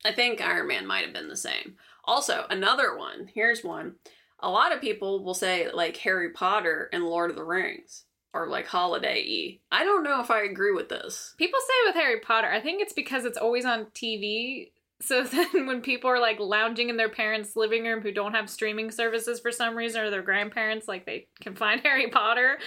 I 0.04 0.12
think 0.12 0.42
Iron 0.42 0.68
Man 0.68 0.86
might 0.86 1.06
have 1.06 1.14
been 1.14 1.30
the 1.30 1.38
same. 1.38 1.78
Also, 2.06 2.46
another 2.50 2.98
one. 2.98 3.30
Here's 3.34 3.64
one. 3.64 3.96
A 4.40 4.50
lot 4.50 4.72
of 4.74 4.82
people 4.82 5.24
will 5.24 5.34
say 5.34 5.70
like 5.72 5.98
Harry 5.98 6.32
Potter 6.32 6.90
and 6.94 7.04
Lord 7.04 7.30
of 7.30 7.36
the 7.36 7.44
Rings 7.44 8.04
are 8.34 8.48
like 8.48 8.68
holiday 8.68 9.24
y. 9.28 9.60
I 9.72 9.84
don't 9.86 10.04
know 10.04 10.20
if 10.22 10.30
I 10.30 10.44
agree 10.44 10.74
with 10.74 10.90
this. 10.90 11.34
People 11.38 11.60
say 11.62 11.88
with 11.90 11.96
Harry 11.96 12.20
Potter, 12.20 12.50
I 12.50 12.60
think 12.62 12.82
it's 12.82 12.94
because 12.94 13.26
it's 13.26 13.38
always 13.38 13.66
on 13.66 13.86
TV. 13.96 14.72
So 15.02 15.24
then 15.26 15.66
when 15.68 15.82
people 15.82 16.10
are 16.10 16.20
like 16.20 16.40
lounging 16.40 16.90
in 16.90 16.98
their 16.98 17.10
parents' 17.10 17.56
living 17.56 17.86
room 17.86 18.02
who 18.02 18.12
don't 18.12 18.34
have 18.34 18.50
streaming 18.50 18.92
services 18.92 19.40
for 19.40 19.52
some 19.52 19.76
reason 19.76 20.02
or 20.02 20.10
their 20.10 20.22
grandparents, 20.22 20.88
like 20.88 21.06
they 21.06 21.28
can 21.42 21.56
find 21.56 21.82
Harry 21.84 22.10
Potter. 22.10 22.60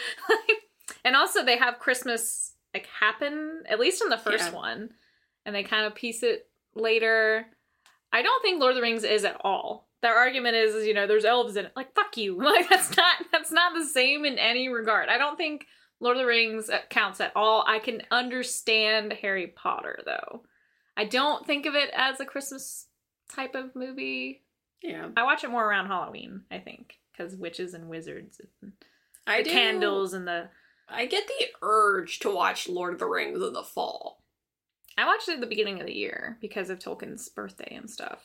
and 1.05 1.15
also 1.15 1.45
they 1.45 1.59
have 1.59 1.79
Christmas 1.79 2.55
like 2.75 2.87
happen, 3.01 3.63
at 3.69 3.79
least 3.79 4.03
in 4.03 4.09
the 4.09 4.19
first 4.19 4.47
Yeah. 4.51 4.55
one. 4.57 4.91
And 5.47 5.55
they 5.55 5.63
kind 5.63 5.87
of 5.87 5.95
piece 5.95 6.23
it 6.23 6.49
later. 6.75 7.47
I 8.13 8.23
don't 8.23 8.43
think 8.43 8.61
Lord 8.61 8.71
of 8.71 8.77
the 8.77 8.83
Rings 8.83 9.05
is 9.05 9.25
at 9.25 9.41
all. 9.43 9.89
Their 10.01 10.15
argument 10.15 10.57
is, 10.57 10.75
is, 10.75 10.87
you 10.87 10.95
know, 10.95 11.07
there's 11.07 11.25
elves 11.25 11.57
in 11.57 11.67
it. 11.67 11.73
Like, 11.77 11.95
fuck 11.95 12.17
you. 12.17 12.39
Like, 12.43 12.69
that's 12.69 12.97
not 12.97 13.17
that's 13.33 13.53
not 13.53 13.75
the 13.75 13.85
same 13.85 14.25
in 14.25 14.39
any 14.39 14.69
regard. 14.69 15.09
I 15.09 15.19
don't 15.19 15.37
think 15.37 15.67
Lord 16.01 16.17
of 16.17 16.23
the 16.23 16.27
Rings 16.27 16.71
uh, 16.71 16.79
counts 16.89 17.21
at 17.21 17.33
all. 17.35 17.65
I 17.67 17.79
can 17.79 18.03
understand 18.11 19.13
Harry 19.13 19.49
Potter 19.49 19.99
though. 20.05 20.43
I 20.97 21.05
don't 21.05 21.47
think 21.47 21.67
of 21.67 21.75
it 21.75 21.91
as 21.95 22.21
a 22.21 22.25
Christmas 22.25 22.87
type 23.29 23.55
of 23.55 23.75
movie. 23.77 24.43
Yeah. 24.83 25.09
I 25.17 25.25
watch 25.25 25.45
it 25.45 25.51
more 25.51 25.69
around 25.69 25.87
Halloween, 25.87 26.43
I 26.51 26.59
think, 26.59 26.95
because 27.13 27.37
witches 27.37 27.75
and 27.75 27.89
wizards 27.89 28.41
and 28.63 28.73
I 29.27 29.39
the 29.39 29.45
do- 29.45 29.51
candles 29.51 30.13
and 30.15 30.27
the. 30.27 30.49
I 30.89 31.07
get 31.07 31.27
the 31.27 31.47
urge 31.61 32.21
to 32.21 32.35
watch 32.35 32.69
Lord 32.69 32.95
of 32.95 32.99
the 33.01 33.07
Rings 33.07 33.43
in 33.43 33.53
the 33.53 33.63
fall. 33.63 34.23
I 34.99 35.07
watched 35.07 35.29
it 35.29 35.35
at 35.35 35.41
the 35.41 35.47
beginning 35.47 35.81
of 35.81 35.87
the 35.87 35.95
year 35.95 36.39
because 36.41 36.71
of 36.71 36.81
Tolkien's 36.81 37.29
birthday 37.29 37.73
and 37.77 37.89
stuff. 37.89 38.21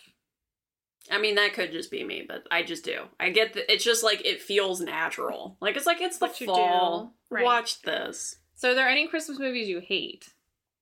I 1.12 1.20
mean, 1.20 1.36
that 1.36 1.54
could 1.54 1.72
just 1.72 1.92
be 1.92 2.04
me, 2.04 2.26
but 2.28 2.48
I 2.50 2.64
just 2.64 2.84
do. 2.84 3.02
I 3.20 3.30
get 3.30 3.54
that 3.54 3.72
it's 3.72 3.84
just 3.84 4.04
like 4.04 4.26
it 4.26 4.42
feels 4.42 4.82
natural. 4.82 5.58
Like 5.62 5.78
it's 5.78 5.86
like 5.86 6.02
it's 6.02 6.18
the 6.18 6.28
What 6.28 6.38
fall. 6.38 7.04
do. 7.30 7.36
Right. 7.36 7.44
Watch 7.44 7.82
this. 7.84 8.38
So, 8.56 8.72
are 8.72 8.76
there 8.76 8.88
any 8.90 9.08
Christmas 9.08 9.38
movies 9.38 9.68
you 9.68 9.82
hate? 9.82 10.30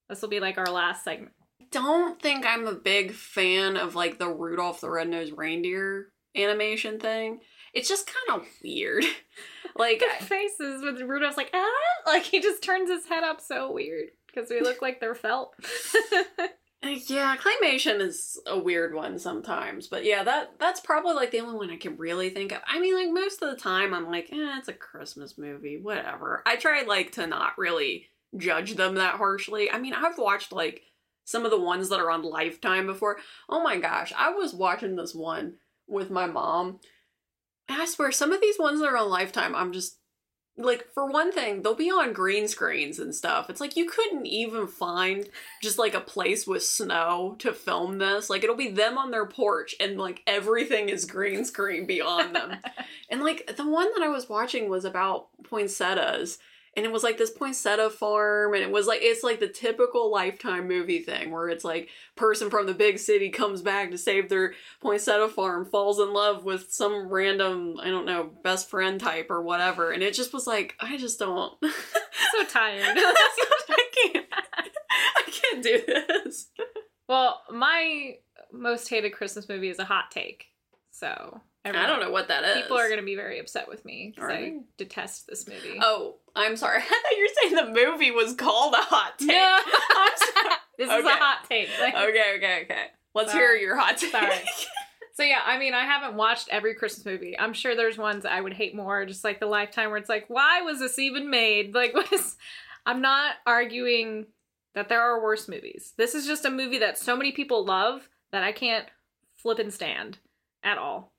This 0.08 0.22
will 0.22 0.30
be 0.30 0.40
like 0.40 0.58
our 0.58 0.68
last 0.72 1.04
segment. 1.04 1.34
Don't 1.72 2.22
think 2.22 2.46
I'm 2.46 2.68
a 2.68 2.74
big 2.74 3.12
fan 3.14 3.76
of 3.78 3.96
like 3.96 4.18
the 4.20 4.30
Rudolph 4.30 4.82
the 4.82 4.90
Red-Nosed 4.90 5.34
Reindeer 5.36 6.08
animation 6.38 7.00
thing. 7.00 7.40
It's 7.74 7.90
just 7.90 8.08
kind 8.08 8.42
of 8.42 8.48
weird. 8.64 9.04
like 9.76 10.00
The 10.20 10.26
faces 10.26 10.84
with 10.84 11.02
Rudolph's 11.02 11.38
like 11.38 11.50
ah, 11.54 11.68
like 12.06 12.24
he 12.24 12.40
just 12.42 12.62
turns 12.62 12.90
his 12.90 13.08
head 13.08 13.24
up 13.24 13.42
so 13.42 13.72
weird 13.72 14.10
because 14.34 14.50
we 14.50 14.62
look 14.62 14.82
like 14.82 15.00
they're 15.00 15.16
felt. 15.16 15.56
Yeah, 16.84 17.38
claymation 17.38 18.02
is 18.02 18.40
a 18.48 18.58
weird 18.58 18.96
one 18.96 19.20
sometimes, 19.20 19.88
but 19.88 20.04
yeah, 20.04 20.24
that 20.24 20.54
that's 20.60 20.80
probably 20.80 21.14
like 21.14 21.30
the 21.30 21.40
only 21.40 21.56
one 21.56 21.70
I 21.70 21.78
can 21.78 21.96
really 21.96 22.32
think 22.32 22.52
of. 22.52 22.62
I 22.66 22.80
mean, 22.80 22.96
like 22.96 23.14
most 23.14 23.44
of 23.44 23.52
the 23.52 23.62
time, 23.62 23.94
I'm 23.94 24.08
like, 24.08 24.30
eh, 24.32 24.58
it's 24.58 24.68
a 24.68 24.74
Christmas 24.74 25.38
movie, 25.38 25.78
whatever. 25.80 26.42
I 26.46 26.56
try 26.56 26.82
like 26.82 27.12
to 27.14 27.28
not 27.28 27.58
really 27.60 28.08
judge 28.36 28.76
them 28.76 28.96
that 28.96 29.16
harshly. 29.16 29.70
I 29.70 29.78
mean, 29.78 29.94
I've 29.94 30.18
watched 30.18 30.52
like 30.52 30.82
some 31.24 31.46
of 31.46 31.52
the 31.52 31.60
ones 31.60 31.90
that 31.90 32.00
are 32.00 32.10
on 32.10 32.24
Lifetime 32.24 32.88
before. 32.88 33.18
Oh 33.48 33.62
my 33.62 33.78
gosh, 33.78 34.12
I 34.18 34.32
was 34.32 34.54
watching 34.54 34.96
this 34.96 35.14
one 35.14 35.58
with 35.88 36.10
my 36.10 36.26
mom. 36.26 36.80
I 37.70 37.86
swear, 37.86 38.12
some 38.12 38.32
of 38.34 38.42
these 38.42 38.58
ones 38.58 38.80
that 38.80 38.88
are 38.88 38.98
on 38.98 39.10
Lifetime, 39.10 39.56
I'm 39.56 39.72
just 39.72 39.98
like, 40.64 40.88
for 40.94 41.06
one 41.06 41.32
thing, 41.32 41.62
they'll 41.62 41.76
be 41.76 41.90
on 41.90 42.14
green 42.14 42.48
screens 42.48 43.00
and 43.00 43.14
stuff. 43.14 43.50
It's 43.50 43.62
like 43.62 43.76
you 43.76 43.90
couldn't 43.90 44.26
even 44.26 44.68
find 44.68 45.28
just 45.62 45.78
like 45.78 45.94
a 45.94 46.02
place 46.02 46.48
with 46.48 46.64
snow 46.64 47.36
to 47.40 47.54
film 47.54 47.98
this. 47.98 48.30
Like 48.30 48.44
it'll 48.44 48.56
be 48.56 48.72
them 48.72 48.98
on 48.98 49.12
their 49.12 49.26
porch 49.26 49.76
and 49.80 49.98
like 49.98 50.22
everything 50.28 50.90
is 50.90 51.06
green 51.06 51.46
screen 51.46 51.86
beyond 51.86 52.36
them. 52.36 52.58
and 53.10 53.22
like 53.22 53.56
the 53.58 53.68
one 53.68 53.92
that 53.94 54.04
I 54.04 54.10
was 54.10 54.30
watching 54.30 54.70
was 54.70 54.86
about 54.86 55.28
poinsettias. 55.44 56.40
And 56.76 56.86
it 56.86 56.92
was 56.92 57.04
like 57.04 57.18
this 57.18 57.32
poinsettia 57.32 57.90
farm, 57.90 58.54
and 58.54 58.64
it 58.64 58.72
was 58.72 58.88
like 58.88 59.02
it's 59.02 59.24
like 59.24 59.42
the 59.42 59.50
typical 59.50 60.10
lifetime 60.10 60.70
movie 60.70 61.02
thing 61.02 61.30
where 61.30 61.50
it's 61.50 61.66
like 61.66 61.90
person 62.16 62.50
from 62.50 62.66
the 62.66 62.74
big 62.74 62.98
city 62.98 63.30
comes 63.30 63.62
back 63.62 63.92
to 63.92 63.98
save 63.98 64.30
their 64.30 64.54
poinsettia 64.80 65.28
farm, 65.28 65.66
falls 65.66 66.00
in 66.00 66.14
love 66.14 66.46
with 66.46 66.72
some 66.72 67.10
random, 67.10 67.76
I 67.82 67.90
don't 67.90 68.06
know, 68.06 68.30
best 68.42 68.70
friend 68.70 69.02
type 69.02 69.28
or 69.30 69.42
whatever. 69.42 69.92
And 69.92 70.02
it 70.02 70.14
just 70.14 70.34
was 70.34 70.48
like, 70.48 70.76
I 70.80 70.96
just 70.96 71.20
don't 71.20 71.54
so 71.62 72.44
tired. 72.50 72.98
I 72.98 73.90
can't 73.94 74.26
I 74.32 75.24
can't 75.30 75.64
do 75.64 75.84
this. 75.86 76.48
well, 77.10 77.42
my 77.52 78.16
most 78.54 78.88
hated 78.88 79.12
Christmas 79.12 79.50
movie 79.50 79.70
is 79.70 79.80
a 79.80 79.86
hot 79.86 80.10
take. 80.10 80.46
So 80.92 81.42
I 81.64 81.72
don't 81.88 82.00
know 82.00 82.12
what 82.12 82.30
that 82.30 82.44
is. 82.44 82.62
People 82.62 82.78
are 82.78 82.88
going 82.88 83.00
to 83.00 83.06
be 83.06 83.16
very 83.16 83.40
upset 83.40 83.68
with 83.68 83.86
me 83.86 84.14
because 84.16 84.32
I 84.32 84.58
detest 84.78 85.28
this 85.28 85.48
movie. 85.48 85.78
Oh, 85.80 86.16
I'm 86.36 86.58
sorry. 86.58 86.78
I 86.82 86.82
thought 86.82 87.18
you 87.18 87.24
were 87.30 87.42
saying 87.42 87.74
the 87.76 87.82
movie 87.92 88.12
was 88.12 88.34
called 88.34 88.74
a 88.74 88.78
hot 88.78 89.20
take. 89.20 89.28
No. 89.28 89.60
I'm 89.96 90.18
sorry. 90.18 90.56
this 90.78 90.90
is 90.90 91.06
a 91.06 91.10
hot 91.18 91.46
take. 91.48 91.70
Like- 91.80 91.94
Okay, 91.94 92.34
okay, 92.38 92.62
okay. 92.64 92.86
Let's 93.14 93.32
Sorry. 93.32 93.44
hear 93.44 93.56
your 93.56 93.78
hot 93.78 93.98
take. 93.98 94.12
Sorry. 94.12 94.36
So 95.14 95.24
yeah, 95.24 95.42
I 95.46 95.60
mean, 95.60 95.74
I 95.74 95.84
haven't 95.84 96.16
watched 96.16 96.48
every 96.50 96.74
Christmas 96.74 97.06
movie. 97.06 97.38
I'm 97.38 97.52
sure 97.52 97.76
there's 97.76 97.98
ones 97.98 98.26
I 98.26 98.40
would 98.40 98.54
hate 98.54 98.74
more, 98.74 99.06
just 99.06 99.26
like 99.26 99.42
the 99.42 99.46
Lifetime, 99.46 99.90
where 99.90 99.98
it's 99.98 100.08
like, 100.10 100.26
why 100.30 100.62
was 100.62 100.80
this 100.80 100.98
even 100.98 101.30
made? 101.30 101.76
Like, 101.76 101.94
was 101.94 102.38
I'm 102.86 103.02
not 103.02 103.36
arguing 103.46 104.28
that 104.74 104.88
there 104.88 105.02
are 105.02 105.22
worse 105.22 105.50
movies. 105.50 105.94
This 105.98 106.16
is 106.16 106.26
just 106.26 106.46
a 106.46 106.50
movie 106.50 106.80
that 106.80 106.98
so 106.98 107.18
many 107.18 107.34
people 107.34 107.66
love 107.66 108.08
that 108.32 108.44
I 108.44 108.54
can't 108.54 108.86
flip 109.36 109.60
and 109.60 109.72
stand 109.74 110.18
at 110.64 110.78
all, 110.78 111.11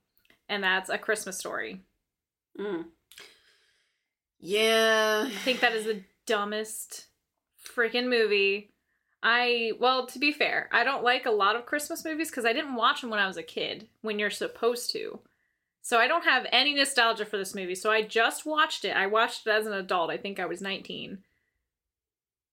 and 0.52 0.62
that's 0.62 0.90
a 0.90 0.99
Christmas 0.99 1.38
Story. 1.38 1.80
Mm. 2.61 2.85
Yeah. 4.38 5.25
I 5.26 5.30
think 5.30 5.61
that 5.61 5.73
is 5.73 5.87
the 5.87 6.02
dumbest 6.26 7.06
freaking 7.75 8.09
movie. 8.09 8.71
I 9.23 9.73
well, 9.80 10.06
to 10.06 10.18
be 10.18 10.30
fair, 10.30 10.68
I 10.71 10.85
don't 10.85 11.04
like 11.04 11.25
a 11.25 11.30
lot 11.30 11.56
of 11.56 11.64
Christmas 11.64 12.04
movies 12.04 12.28
because 12.28 12.44
I 12.44 12.52
didn't 12.52 12.75
watch 12.75 13.00
them 13.00 13.09
when 13.09 13.21
I 13.21 13.26
was 13.26 13.38
a 13.38 13.42
kid. 13.42 13.88
When 14.02 14.18
you're 14.18 14.30
supposed 14.30 14.90
to, 14.92 15.21
so 15.80 15.99
I 15.99 16.06
don't 16.06 16.25
have 16.25 16.44
any 16.52 16.75
nostalgia 16.75 17.25
for 17.25 17.38
this 17.38 17.54
movie. 17.54 17.76
So 17.76 17.90
I 17.90 18.02
just 18.02 18.44
watched 18.44 18.85
it. 18.85 18.94
I 18.94 19.06
watched 19.06 19.47
it 19.47 19.50
as 19.50 19.66
an 19.66 19.73
adult. 19.73 20.11
I 20.11 20.18
think 20.18 20.38
I 20.38 20.47
was 20.47 20.61
19. 20.61 21.18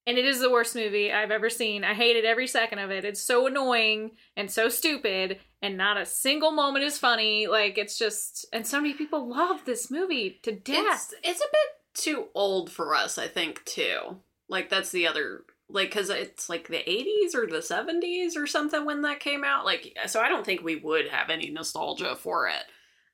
And 0.08 0.18
it 0.18 0.26
is 0.26 0.40
the 0.40 0.50
worst 0.50 0.76
movie 0.76 1.12
I've 1.12 1.30
ever 1.30 1.50
seen. 1.50 1.84
I 1.84 1.94
hated 1.94 2.26
every 2.26 2.48
second 2.48 2.80
of 2.80 2.90
it. 2.90 3.06
It's 3.06 3.22
so 3.22 3.46
annoying 3.46 4.12
and 4.36 4.50
so 4.50 4.68
stupid, 4.68 5.40
and 5.62 5.78
not 5.78 5.98
a 5.98 6.06
single 6.06 6.52
moment 6.52 6.86
is 6.86 6.98
funny. 6.98 7.48
Like 7.48 7.78
it's 7.78 7.98
just, 7.98 8.48
and 8.52 8.66
so 8.66 8.82
many 8.82 8.94
people 8.94 9.30
love 9.30 9.66
this 9.66 9.92
movie 9.92 10.40
to 10.44 10.52
death. 10.52 11.14
It's 11.14 11.14
it's 11.24 11.42
a 11.42 11.52
bit 11.52 11.70
too 11.94 12.28
old 12.34 12.72
for 12.72 12.96
us, 12.96 13.18
I 13.18 13.28
think, 13.28 13.64
too. 13.66 14.18
Like 14.48 14.70
that's 14.70 14.92
the 14.92 15.06
other 15.08 15.44
like 15.70 15.92
cuz 15.92 16.10
it's 16.10 16.50
like 16.50 16.68
the 16.68 16.78
80s 16.78 17.36
or 17.36 17.46
the 17.46 17.60
70s 17.62 18.36
or 18.36 18.48
something 18.48 18.86
when 18.86 19.04
that 19.04 19.20
came 19.20 19.44
out. 19.44 19.66
Like 19.66 19.96
so 20.08 20.20
I 20.20 20.30
don't 20.30 20.46
think 20.46 20.64
we 20.64 20.78
would 20.78 21.10
have 21.10 21.30
any 21.30 21.52
nostalgia 21.52 22.16
for 22.16 22.48
it. 22.48 22.64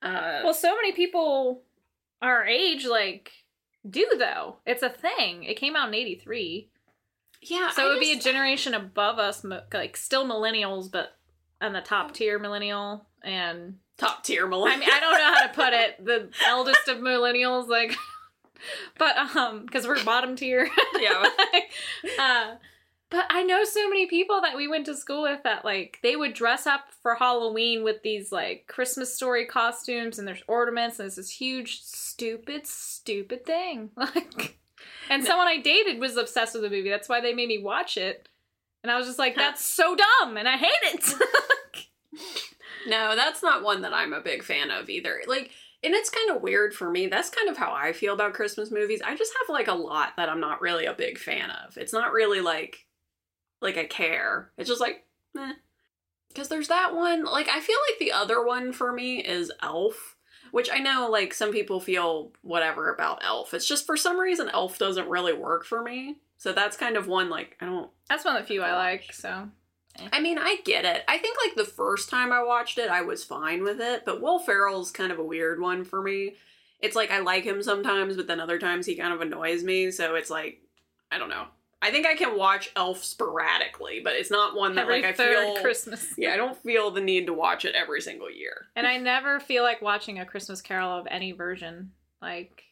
Uh 0.01 0.39
Well, 0.43 0.53
so 0.53 0.73
many 0.75 0.93
people 0.93 1.63
our 2.21 2.45
age 2.45 2.85
like 2.85 3.31
do 3.89 4.09
though. 4.17 4.57
It's 4.65 4.83
a 4.83 4.89
thing. 4.89 5.43
It 5.43 5.57
came 5.57 5.75
out 5.75 5.89
in 5.89 5.93
83. 5.93 6.69
Yeah, 7.49 7.69
So 7.71 7.83
I 7.83 7.85
it 7.85 7.89
would 7.93 7.99
be 7.99 8.13
a 8.13 8.19
generation 8.19 8.73
above 8.73 9.19
us 9.19 9.45
like 9.73 9.97
still 9.97 10.25
millennials 10.25 10.91
but 10.91 11.17
on 11.61 11.73
the 11.73 11.81
top 11.81 12.13
tier 12.13 12.39
millennial 12.39 13.05
and 13.23 13.75
top 13.97 14.23
tier 14.23 14.47
millennial. 14.47 14.77
I 14.77 14.79
mean 14.79 14.89
I 14.91 14.99
don't 14.99 15.17
know 15.17 15.33
how 15.33 15.47
to 15.47 15.53
put 15.53 15.73
it. 15.73 16.05
The 16.05 16.29
eldest 16.47 16.87
of 16.87 16.97
millennials 16.97 17.67
like 17.67 17.95
but 18.97 19.17
um 19.35 19.67
cuz 19.67 19.87
we're 19.87 20.03
bottom 20.03 20.35
tier. 20.35 20.69
yeah. 20.99 21.25
uh, 22.19 22.55
but 23.11 23.25
I 23.29 23.43
know 23.43 23.63
so 23.63 23.87
many 23.87 24.07
people 24.07 24.41
that 24.41 24.57
we 24.57 24.67
went 24.67 24.87
to 24.87 24.95
school 24.95 25.21
with 25.21 25.43
that 25.43 25.63
like 25.63 25.99
they 26.01 26.15
would 26.15 26.33
dress 26.33 26.65
up 26.65 26.91
for 27.01 27.15
Halloween 27.15 27.83
with 27.83 28.01
these 28.01 28.31
like 28.31 28.65
Christmas 28.67 29.13
story 29.13 29.45
costumes 29.45 30.17
and 30.17 30.27
there's 30.27 30.43
ornaments 30.47 30.99
and 30.99 31.07
it's 31.07 31.15
this 31.15 31.29
huge 31.29 31.81
stupid 31.81 32.65
stupid 32.65 33.45
thing 33.45 33.91
like 33.95 34.57
and 35.09 35.23
someone 35.23 35.47
I 35.47 35.59
dated 35.59 35.99
was 35.99 36.17
obsessed 36.17 36.53
with 36.53 36.63
the 36.63 36.69
movie 36.69 36.89
that's 36.89 37.09
why 37.09 37.21
they 37.21 37.33
made 37.33 37.49
me 37.49 37.59
watch 37.59 37.97
it 37.97 38.27
and 38.83 38.91
I 38.91 38.97
was 38.97 39.07
just 39.07 39.19
like 39.19 39.35
that's 39.35 39.67
so 39.67 39.95
dumb 39.95 40.37
and 40.37 40.47
I 40.47 40.57
hate 40.57 40.69
it 40.83 41.15
No, 42.87 43.15
that's 43.15 43.41
not 43.41 43.63
one 43.63 43.81
that 43.81 43.93
I'm 43.93 44.13
a 44.13 44.21
big 44.21 44.43
fan 44.43 44.69
of 44.69 44.89
either. 44.89 45.21
Like, 45.27 45.51
and 45.83 45.93
it's 45.93 46.09
kind 46.09 46.31
of 46.31 46.41
weird 46.41 46.73
for 46.73 46.89
me. 46.89 47.07
That's 47.07 47.29
kind 47.29 47.49
of 47.49 47.57
how 47.57 47.73
I 47.73 47.93
feel 47.93 48.13
about 48.13 48.33
Christmas 48.33 48.71
movies. 48.71 49.01
I 49.03 49.15
just 49.15 49.33
have 49.39 49.53
like 49.53 49.67
a 49.67 49.73
lot 49.73 50.13
that 50.17 50.29
I'm 50.29 50.39
not 50.39 50.61
really 50.61 50.85
a 50.85 50.93
big 50.93 51.17
fan 51.17 51.49
of. 51.49 51.77
It's 51.77 51.93
not 51.93 52.13
really 52.13 52.41
like, 52.41 52.85
like 53.61 53.77
I 53.77 53.85
care. 53.85 54.51
It's 54.57 54.69
just 54.69 54.81
like, 54.81 55.05
eh. 55.37 55.53
Because 56.29 56.49
there's 56.49 56.67
that 56.67 56.93
one. 56.93 57.23
Like, 57.23 57.47
I 57.47 57.59
feel 57.59 57.77
like 57.89 57.99
the 57.99 58.11
other 58.11 58.43
one 58.43 58.73
for 58.73 58.91
me 58.91 59.23
is 59.23 59.51
Elf, 59.61 60.14
which 60.55 60.69
I 60.71 60.77
know 60.77 61.09
like 61.11 61.33
some 61.33 61.51
people 61.51 61.81
feel 61.81 62.31
whatever 62.41 62.89
about 62.89 63.25
Elf. 63.25 63.53
It's 63.53 63.67
just 63.67 63.85
for 63.85 63.97
some 63.97 64.17
reason 64.17 64.47
Elf 64.47 64.79
doesn't 64.79 65.09
really 65.09 65.33
work 65.33 65.65
for 65.65 65.81
me. 65.81 66.15
So 66.37 66.53
that's 66.53 66.77
kind 66.77 66.95
of 66.95 67.09
one 67.09 67.29
like 67.29 67.57
I 67.59 67.65
don't 67.65 67.91
that's 68.07 68.23
one 68.23 68.37
of 68.37 68.41
the 68.41 68.47
few 68.47 68.61
I 68.61 68.73
like 68.73 69.11
so 69.11 69.49
eh. 69.99 70.07
I 70.13 70.21
mean, 70.21 70.37
I 70.37 70.59
get 70.63 70.85
it. 70.85 71.03
I 71.09 71.17
think 71.17 71.37
like 71.45 71.57
the 71.57 71.69
first 71.69 72.09
time 72.09 72.31
I 72.31 72.41
watched 72.41 72.77
it, 72.77 72.89
I 72.89 73.01
was 73.01 73.21
fine 73.21 73.63
with 73.63 73.81
it, 73.81 74.03
but 74.05 74.21
Will 74.21 74.39
Ferrell's 74.39 74.91
kind 74.91 75.11
of 75.11 75.19
a 75.19 75.25
weird 75.25 75.59
one 75.59 75.83
for 75.83 76.01
me. 76.01 76.35
It's 76.79 76.95
like 76.95 77.11
I 77.11 77.19
like 77.19 77.43
him 77.43 77.61
sometimes, 77.61 78.15
but 78.15 78.27
then 78.27 78.39
other 78.39 78.57
times 78.57 78.85
he 78.85 78.95
kind 78.95 79.13
of 79.13 79.19
annoys 79.19 79.61
me, 79.61 79.91
so 79.91 80.15
it's 80.15 80.29
like 80.29 80.61
I 81.11 81.17
don't 81.17 81.27
know. 81.27 81.47
I 81.81 81.91
think 81.91 82.05
I 82.07 82.15
can 82.15 82.37
watch 82.37 82.71
Elf 82.75 83.03
sporadically, 83.03 84.01
but 84.03 84.13
it's 84.13 84.31
not 84.31 84.55
one 84.55 84.75
that 84.75 84.83
every 84.83 85.01
like 85.01 85.05
I 85.05 85.13
feel 85.13 85.55
Christmas 85.61 86.13
Yeah, 86.17 86.33
I 86.33 86.37
don't 86.37 86.57
feel 86.63 86.89
the 86.91 87.01
need 87.01 87.27
to 87.27 87.33
watch 87.33 87.63
it 87.65 87.75
every 87.75 88.01
single 88.01 88.31
year. 88.31 88.67
and 88.75 88.87
I 88.87 88.97
never 88.97 89.39
feel 89.39 89.63
like 89.63 89.81
watching 89.81 90.19
a 90.19 90.25
Christmas 90.25 90.61
Carol 90.61 90.97
of 90.97 91.07
any 91.11 91.31
version 91.31 91.91
like 92.21 92.63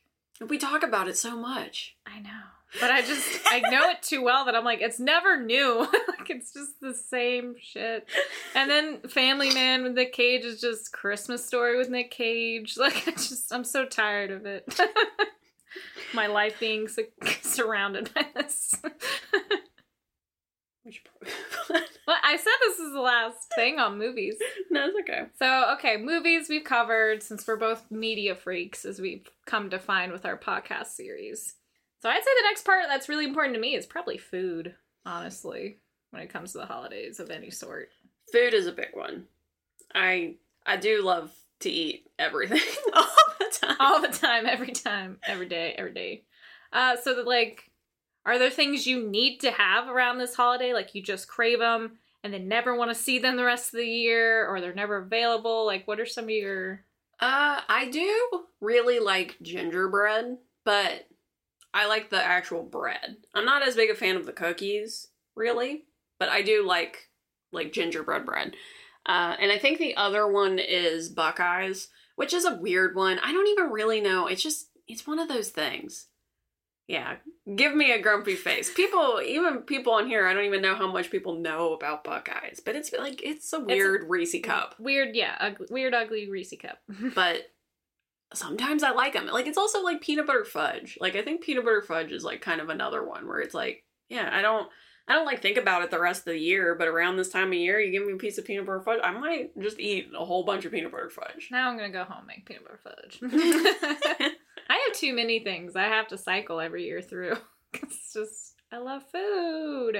We 0.47 0.57
talk 0.57 0.83
about 0.83 1.07
it 1.07 1.17
so 1.17 1.35
much. 1.37 1.95
I 2.07 2.19
know. 2.21 2.29
but 2.81 2.89
I 2.89 3.01
just 3.01 3.27
I 3.45 3.59
know 3.69 3.89
it 3.91 4.01
too 4.01 4.23
well 4.23 4.45
that 4.45 4.55
I'm 4.55 4.63
like 4.65 4.81
it's 4.81 4.99
never 4.99 5.39
new. 5.39 5.79
like 6.07 6.29
it's 6.31 6.51
just 6.53 6.79
the 6.81 6.95
same 6.95 7.53
shit. 7.61 8.07
And 8.55 8.67
then 8.69 9.01
Family 9.01 9.53
Man 9.53 9.83
with 9.83 9.93
Nick 9.93 10.13
Cage 10.13 10.43
is 10.43 10.59
just 10.59 10.91
Christmas 10.91 11.45
Story 11.45 11.77
with 11.77 11.89
Nick 11.89 12.09
Cage. 12.09 12.75
Like 12.79 13.07
I 13.07 13.11
just 13.11 13.53
I'm 13.53 13.63
so 13.65 13.85
tired 13.85 14.31
of 14.31 14.45
it. 14.47 14.65
My 16.13 16.27
life 16.27 16.59
being 16.59 16.87
su- 16.87 17.07
surrounded 17.41 18.13
by 18.13 18.25
this. 18.35 18.75
We 20.85 20.91
should 20.91 21.05
probably- 21.05 21.87
well, 22.05 22.17
I 22.21 22.35
said 22.35 22.51
this 22.61 22.79
is 22.79 22.91
the 22.91 22.99
last 22.99 23.37
thing 23.55 23.79
on 23.79 23.97
movies. 23.97 24.35
no, 24.69 24.87
it's 24.87 24.97
okay. 25.09 25.23
So, 25.39 25.73
okay, 25.75 25.95
movies 25.97 26.47
we've 26.49 26.63
covered 26.65 27.23
since 27.23 27.47
we're 27.47 27.55
both 27.55 27.89
media 27.89 28.35
freaks, 28.35 28.83
as 28.83 28.99
we've 28.99 29.25
come 29.45 29.69
to 29.69 29.79
find 29.79 30.11
with 30.11 30.25
our 30.25 30.37
podcast 30.37 30.87
series. 30.87 31.55
So, 32.01 32.09
I'd 32.09 32.17
say 32.23 32.31
the 32.37 32.47
next 32.49 32.65
part 32.65 32.83
that's 32.89 33.07
really 33.07 33.23
important 33.25 33.55
to 33.55 33.61
me 33.61 33.75
is 33.75 33.85
probably 33.85 34.17
food, 34.17 34.75
honestly, 35.05 35.77
when 36.11 36.21
it 36.21 36.29
comes 36.33 36.51
to 36.51 36.57
the 36.57 36.65
holidays 36.65 37.21
of 37.21 37.29
any 37.31 37.49
sort. 37.49 37.87
Food 38.33 38.53
is 38.53 38.67
a 38.67 38.73
big 38.73 38.89
one. 38.93 39.25
I 39.95 40.35
I 40.65 40.75
do 40.75 41.01
love 41.01 41.31
to 41.61 41.69
eat 41.69 42.09
everything 42.19 42.59
time. 43.67 43.75
All 43.79 44.01
the 44.01 44.07
time, 44.07 44.45
every 44.45 44.71
time, 44.71 45.17
every 45.25 45.47
day, 45.47 45.75
every 45.77 45.93
day. 45.93 46.23
Uh, 46.71 46.95
so, 46.95 47.15
that, 47.15 47.27
like, 47.27 47.71
are 48.25 48.39
there 48.39 48.49
things 48.49 48.87
you 48.87 49.07
need 49.07 49.39
to 49.39 49.51
have 49.51 49.87
around 49.87 50.17
this 50.17 50.35
holiday? 50.35 50.73
Like, 50.73 50.95
you 50.95 51.03
just 51.03 51.27
crave 51.27 51.59
them 51.59 51.97
and 52.23 52.33
then 52.33 52.47
never 52.47 52.75
want 52.75 52.89
to 52.89 52.95
see 52.95 53.19
them 53.19 53.35
the 53.35 53.43
rest 53.43 53.73
of 53.73 53.79
the 53.79 53.85
year, 53.85 54.47
or 54.47 54.61
they're 54.61 54.73
never 54.73 54.97
available? 54.97 55.65
Like, 55.65 55.87
what 55.87 55.99
are 55.99 56.05
some 56.05 56.25
of 56.25 56.29
your. 56.29 56.85
Uh, 57.19 57.61
I 57.67 57.89
do 57.91 58.45
really 58.59 58.99
like 58.99 59.37
gingerbread, 59.41 60.37
but 60.65 61.07
I 61.73 61.87
like 61.87 62.09
the 62.09 62.23
actual 62.23 62.63
bread. 62.63 63.17
I'm 63.33 63.45
not 63.45 63.67
as 63.67 63.75
big 63.75 63.89
a 63.89 63.95
fan 63.95 64.15
of 64.15 64.25
the 64.25 64.33
cookies, 64.33 65.07
really, 65.35 65.85
but 66.19 66.29
I 66.29 66.41
do 66.41 66.65
like 66.65 67.09
like 67.51 67.73
gingerbread 67.73 68.25
bread. 68.25 68.55
Uh, 69.05 69.35
and 69.39 69.51
I 69.51 69.57
think 69.57 69.77
the 69.77 69.95
other 69.95 70.27
one 70.27 70.59
is 70.59 71.09
Buckeyes, 71.09 71.89
which 72.15 72.33
is 72.33 72.45
a 72.45 72.55
weird 72.55 72.95
one. 72.95 73.19
I 73.19 73.31
don't 73.31 73.47
even 73.47 73.71
really 73.71 74.01
know. 74.01 74.27
It's 74.27 74.43
just 74.43 74.69
it's 74.87 75.07
one 75.07 75.19
of 75.19 75.27
those 75.27 75.49
things. 75.49 76.07
Yeah, 76.87 77.15
give 77.55 77.73
me 77.73 77.93
a 77.93 78.01
grumpy 78.01 78.35
face. 78.35 78.73
People, 78.73 79.21
even 79.25 79.59
people 79.59 79.93
on 79.93 80.07
here, 80.07 80.27
I 80.27 80.33
don't 80.33 80.43
even 80.43 80.61
know 80.61 80.75
how 80.75 80.91
much 80.91 81.09
people 81.09 81.39
know 81.39 81.73
about 81.73 82.03
Buckeyes, 82.03 82.59
but 82.63 82.75
it's 82.75 82.91
like 82.91 83.21
it's 83.23 83.53
a 83.53 83.59
weird 83.59 84.09
Reese 84.09 84.35
cup. 84.43 84.75
Weird, 84.79 85.15
yeah, 85.15 85.35
ugly, 85.39 85.67
weird, 85.69 85.93
ugly 85.93 86.29
Reese 86.29 86.53
cup. 86.61 86.79
but 87.15 87.43
sometimes 88.33 88.83
I 88.83 88.91
like 88.91 89.13
them. 89.13 89.27
Like 89.27 89.47
it's 89.47 89.57
also 89.57 89.81
like 89.81 90.01
peanut 90.01 90.27
butter 90.27 90.43
fudge. 90.43 90.97
Like 90.99 91.15
I 91.15 91.21
think 91.21 91.41
peanut 91.41 91.63
butter 91.63 91.81
fudge 91.81 92.11
is 92.11 92.25
like 92.25 92.41
kind 92.41 92.59
of 92.59 92.67
another 92.67 93.03
one 93.03 93.27
where 93.27 93.39
it's 93.39 93.53
like, 93.53 93.85
yeah, 94.09 94.29
I 94.31 94.41
don't 94.41 94.67
I 95.07 95.13
don't 95.13 95.25
like 95.25 95.41
think 95.41 95.57
about 95.57 95.83
it 95.83 95.91
the 95.91 95.99
rest 95.99 96.21
of 96.21 96.33
the 96.33 96.37
year, 96.37 96.75
but 96.75 96.87
around 96.87 97.17
this 97.17 97.29
time 97.29 97.49
of 97.49 97.53
year, 97.55 97.79
you 97.79 97.91
give 97.91 98.07
me 98.07 98.13
a 98.13 98.17
piece 98.17 98.37
of 98.37 98.45
peanut 98.45 98.65
butter 98.65 98.81
fudge, 98.81 99.01
I 99.03 99.11
might 99.11 99.59
just 99.59 99.79
eat 99.79 100.09
a 100.17 100.23
whole 100.23 100.43
bunch 100.43 100.63
of 100.63 100.71
peanut 100.71 100.91
butter 100.91 101.09
fudge. 101.09 101.49
now 101.51 101.69
I'm 101.69 101.75
gonna 101.77 101.91
go 101.91 102.05
home 102.05 102.19
and 102.19 102.27
make 102.27 102.45
peanut 102.45 102.63
butter 102.63 102.79
fudge. 102.83 103.19
I 104.69 104.81
have 104.87 104.95
too 104.95 105.13
many 105.13 105.39
things 105.39 105.75
I 105.75 105.83
have 105.83 106.07
to 106.07 106.17
cycle 106.17 106.59
every 106.59 106.85
year 106.85 107.01
through. 107.01 107.37
It's 107.81 108.13
just 108.13 108.53
I 108.71 108.77
love 108.77 109.01
food, 109.11 109.97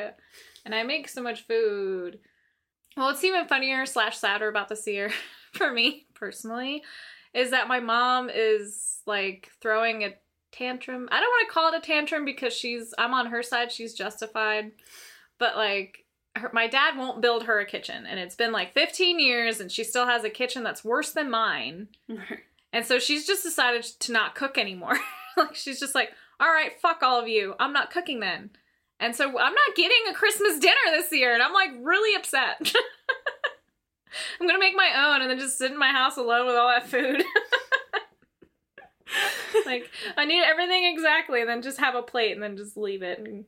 and 0.63 0.75
I 0.75 0.83
make 0.83 1.10
so 1.10 1.24
much 1.24 1.48
food. 1.48 2.19
Well, 2.95 3.10
it's 3.10 3.24
even 3.24 3.48
funnier 3.48 3.88
slash 3.88 4.15
sadder 4.15 4.48
about 4.48 4.69
this 4.69 4.86
year 4.86 5.12
for 5.53 5.72
me 5.74 6.05
personally 6.13 6.83
is 7.33 7.51
that 7.51 7.67
my 7.67 7.79
mom 7.79 8.29
is 8.31 9.00
like 9.05 9.50
throwing 9.60 10.03
a 10.03 10.13
tantrum. 10.53 11.10
I 11.12 11.19
don't 11.19 11.29
want 11.29 11.48
to 11.48 11.53
call 11.53 11.74
it 11.74 11.77
a 11.77 11.81
tantrum 11.81 12.25
because 12.25 12.53
she's 12.53 12.93
I'm 12.98 13.13
on 13.13 13.27
her 13.27 13.43
side. 13.43 13.72
She's 13.72 13.93
justified, 13.93 14.72
but 15.39 15.55
like 15.55 16.05
her, 16.36 16.50
my 16.53 16.67
dad 16.67 16.98
won't 16.98 17.22
build 17.22 17.43
her 17.43 17.60
a 17.60 17.65
kitchen, 17.65 18.05
and 18.05 18.19
it's 18.19 18.36
been 18.36 18.51
like 18.51 18.74
15 18.74 19.19
years, 19.19 19.60
and 19.60 19.72
she 19.72 19.83
still 19.83 20.05
has 20.05 20.24
a 20.24 20.29
kitchen 20.29 20.63
that's 20.63 20.83
worse 20.83 21.12
than 21.12 21.29
mine. 21.29 21.89
And 22.74 22.83
so 22.83 22.98
she's 22.98 23.27
just 23.27 23.43
decided 23.43 23.83
to 23.83 24.12
not 24.12 24.33
cook 24.33 24.57
anymore. 24.57 24.98
like 25.37 25.55
she's 25.55 25.79
just 25.79 25.94
like, 25.94 26.09
all 26.39 26.50
right, 26.50 26.72
fuck 26.81 27.03
all 27.03 27.22
of 27.22 27.27
you. 27.27 27.53
I'm 27.59 27.72
not 27.72 27.92
cooking 27.92 28.20
then. 28.20 28.50
And 29.00 29.16
so 29.16 29.27
I'm 29.27 29.33
not 29.35 29.75
getting 29.75 29.98
a 30.09 30.13
Christmas 30.13 30.59
dinner 30.59 30.75
this 30.92 31.11
year, 31.11 31.33
and 31.33 31.44
I'm 31.44 31.53
like 31.53 31.70
really 31.81 32.16
upset. 32.18 32.57
I'm 34.39 34.48
gonna 34.48 34.59
make 34.59 34.75
my 34.75 34.92
own 34.96 35.22
and 35.22 35.29
then 35.29 35.39
just 35.39 35.57
sit 35.57 35.72
in 35.72 35.77
my 35.77 35.92
house 35.92 36.18
alone 36.18 36.48
with 36.48 36.55
all 36.55 36.68
that 36.68 36.87
food. 36.89 37.24
like 39.66 39.90
I 40.18 40.26
need 40.26 40.44
everything 40.44 40.86
exactly, 40.86 41.42
and 41.42 41.50
then 41.50 41.62
just 41.62 41.80
have 41.80 41.96
a 41.96 42.02
plate 42.02 42.34
and 42.34 42.44
then 42.44 42.58
just 42.58 42.78
leave 42.78 43.02
it 43.04 43.20
and 43.20 43.46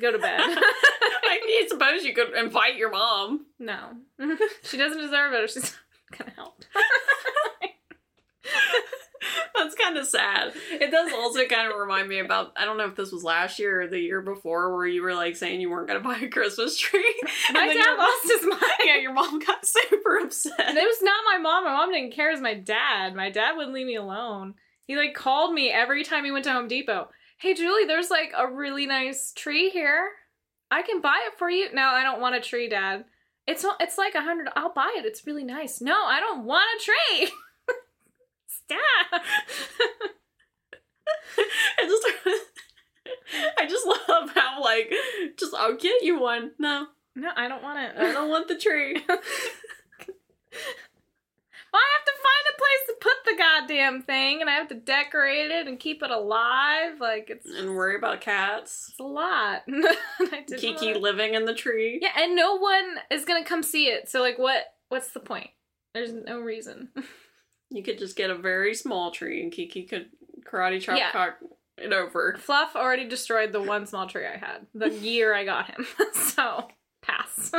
go 0.00 0.12
to 0.12 0.18
bed. 0.18 0.40
I 0.40 1.66
suppose 1.68 2.04
you 2.04 2.14
could 2.14 2.34
invite 2.34 2.76
your 2.76 2.90
mom. 2.90 3.46
no, 3.58 3.96
she 4.64 4.76
doesn't 4.76 4.98
deserve 4.98 5.32
it. 5.32 5.44
If 5.44 5.50
she's 5.52 5.74
not 6.10 6.18
gonna 6.18 6.32
help. 6.32 6.64
That's 9.54 9.74
kind 9.76 9.96
of 9.96 10.06
sad. 10.06 10.52
It 10.72 10.90
does 10.90 11.12
also 11.12 11.46
kind 11.46 11.70
of 11.70 11.78
remind 11.78 12.08
me 12.08 12.18
about 12.18 12.52
I 12.56 12.64
don't 12.64 12.78
know 12.78 12.86
if 12.86 12.96
this 12.96 13.12
was 13.12 13.22
last 13.22 13.58
year 13.58 13.82
or 13.82 13.86
the 13.86 14.00
year 14.00 14.20
before 14.20 14.74
where 14.74 14.86
you 14.86 15.02
were 15.02 15.14
like 15.14 15.36
saying 15.36 15.60
you 15.60 15.70
weren't 15.70 15.86
going 15.86 16.02
to 16.02 16.08
buy 16.08 16.16
a 16.18 16.28
Christmas 16.28 16.76
tree. 16.76 17.14
My 17.52 17.72
dad 17.72 17.96
lost 17.96 18.22
his 18.24 18.46
mind. 18.48 18.62
Yeah, 18.84 18.96
your 18.96 19.12
mom 19.12 19.38
got 19.38 19.64
super 19.64 20.18
upset. 20.18 20.58
And 20.58 20.76
it 20.76 20.82
was 20.82 21.02
not 21.02 21.22
my 21.30 21.38
mom. 21.38 21.64
My 21.64 21.72
mom 21.72 21.92
didn't 21.92 22.12
care. 22.12 22.30
It 22.30 22.32
was 22.32 22.40
my 22.40 22.54
dad. 22.54 23.14
My 23.14 23.30
dad 23.30 23.52
wouldn't 23.56 23.74
leave 23.74 23.86
me 23.86 23.94
alone. 23.94 24.54
He 24.86 24.96
like 24.96 25.14
called 25.14 25.54
me 25.54 25.70
every 25.70 26.04
time 26.04 26.24
he 26.24 26.30
went 26.30 26.44
to 26.44 26.52
Home 26.52 26.68
Depot. 26.68 27.08
Hey 27.38 27.54
Julie, 27.54 27.86
there's 27.86 28.10
like 28.10 28.32
a 28.36 28.46
really 28.46 28.86
nice 28.86 29.32
tree 29.34 29.70
here. 29.70 30.10
I 30.70 30.82
can 30.82 31.00
buy 31.00 31.20
it 31.26 31.38
for 31.38 31.50
you. 31.50 31.72
No, 31.72 31.82
I 31.82 32.02
don't 32.02 32.20
want 32.20 32.34
a 32.34 32.40
tree, 32.40 32.68
Dad. 32.68 33.04
It's 33.46 33.64
it's 33.80 33.98
like 33.98 34.14
a 34.14 34.22
hundred. 34.22 34.48
I'll 34.54 34.72
buy 34.72 34.94
it. 34.96 35.04
It's 35.04 35.26
really 35.26 35.44
nice. 35.44 35.80
No, 35.80 36.04
I 36.06 36.20
don't 36.20 36.44
want 36.44 36.64
a 36.80 36.84
tree. 36.84 37.32
Stop. 38.46 38.80
I 41.78 41.84
just 41.86 42.06
I 43.58 43.66
just 43.66 43.86
love 43.86 44.30
how 44.34 44.62
like 44.62 44.92
just 45.38 45.54
I'll 45.54 45.76
get 45.76 46.02
you 46.02 46.20
one. 46.20 46.52
No, 46.58 46.86
no, 47.16 47.30
I 47.36 47.48
don't 47.48 47.62
want 47.62 47.78
it. 47.78 47.96
I 47.98 48.12
don't 48.12 48.30
want 48.30 48.48
the 48.48 48.56
tree. 48.56 49.04
Well, 51.72 51.80
I 51.80 51.88
have 51.96 52.04
to 52.04 52.12
find 52.22 52.46
a 52.50 52.58
place 52.58 52.86
to 52.86 52.94
put 53.00 53.24
the 53.24 53.38
goddamn 53.38 54.02
thing, 54.02 54.40
and 54.40 54.50
I 54.50 54.54
have 54.54 54.68
to 54.68 54.74
decorate 54.74 55.50
it 55.50 55.66
and 55.66 55.78
keep 55.80 56.02
it 56.02 56.10
alive. 56.10 57.00
Like 57.00 57.30
it's, 57.30 57.46
and 57.46 57.74
worry 57.74 57.96
about 57.96 58.20
cats. 58.20 58.88
it's 58.90 59.00
a 59.00 59.04
lot. 59.04 59.62
Kiki 60.58 60.94
living 60.94 61.34
in 61.34 61.44
the 61.46 61.54
tree. 61.54 61.98
Yeah, 62.02 62.10
and 62.18 62.36
no 62.36 62.56
one 62.58 62.96
is 63.10 63.24
gonna 63.24 63.44
come 63.44 63.62
see 63.62 63.86
it. 63.86 64.08
So 64.08 64.20
like, 64.20 64.38
what? 64.38 64.64
What's 64.88 65.12
the 65.12 65.20
point? 65.20 65.50
There's 65.94 66.12
no 66.12 66.40
reason. 66.40 66.90
You 67.74 67.82
could 67.82 67.96
just 67.98 68.16
get 68.16 68.28
a 68.28 68.34
very 68.34 68.74
small 68.74 69.10
tree 69.12 69.42
and 69.42 69.50
Kiki 69.50 69.84
could 69.84 70.10
karate 70.44 70.78
chop 70.78 70.98
Yeah. 70.98 71.10
cock 71.10 71.38
it 71.78 71.90
over. 71.90 72.36
Fluff 72.38 72.76
already 72.76 73.08
destroyed 73.08 73.50
the 73.52 73.62
one 73.62 73.86
small 73.86 74.06
tree 74.06 74.26
I 74.26 74.36
had 74.36 74.66
the 74.74 74.90
year 74.90 75.34
I 75.34 75.46
got 75.46 75.70
him. 75.70 75.86
so 76.12 76.68
pass. 77.00 77.50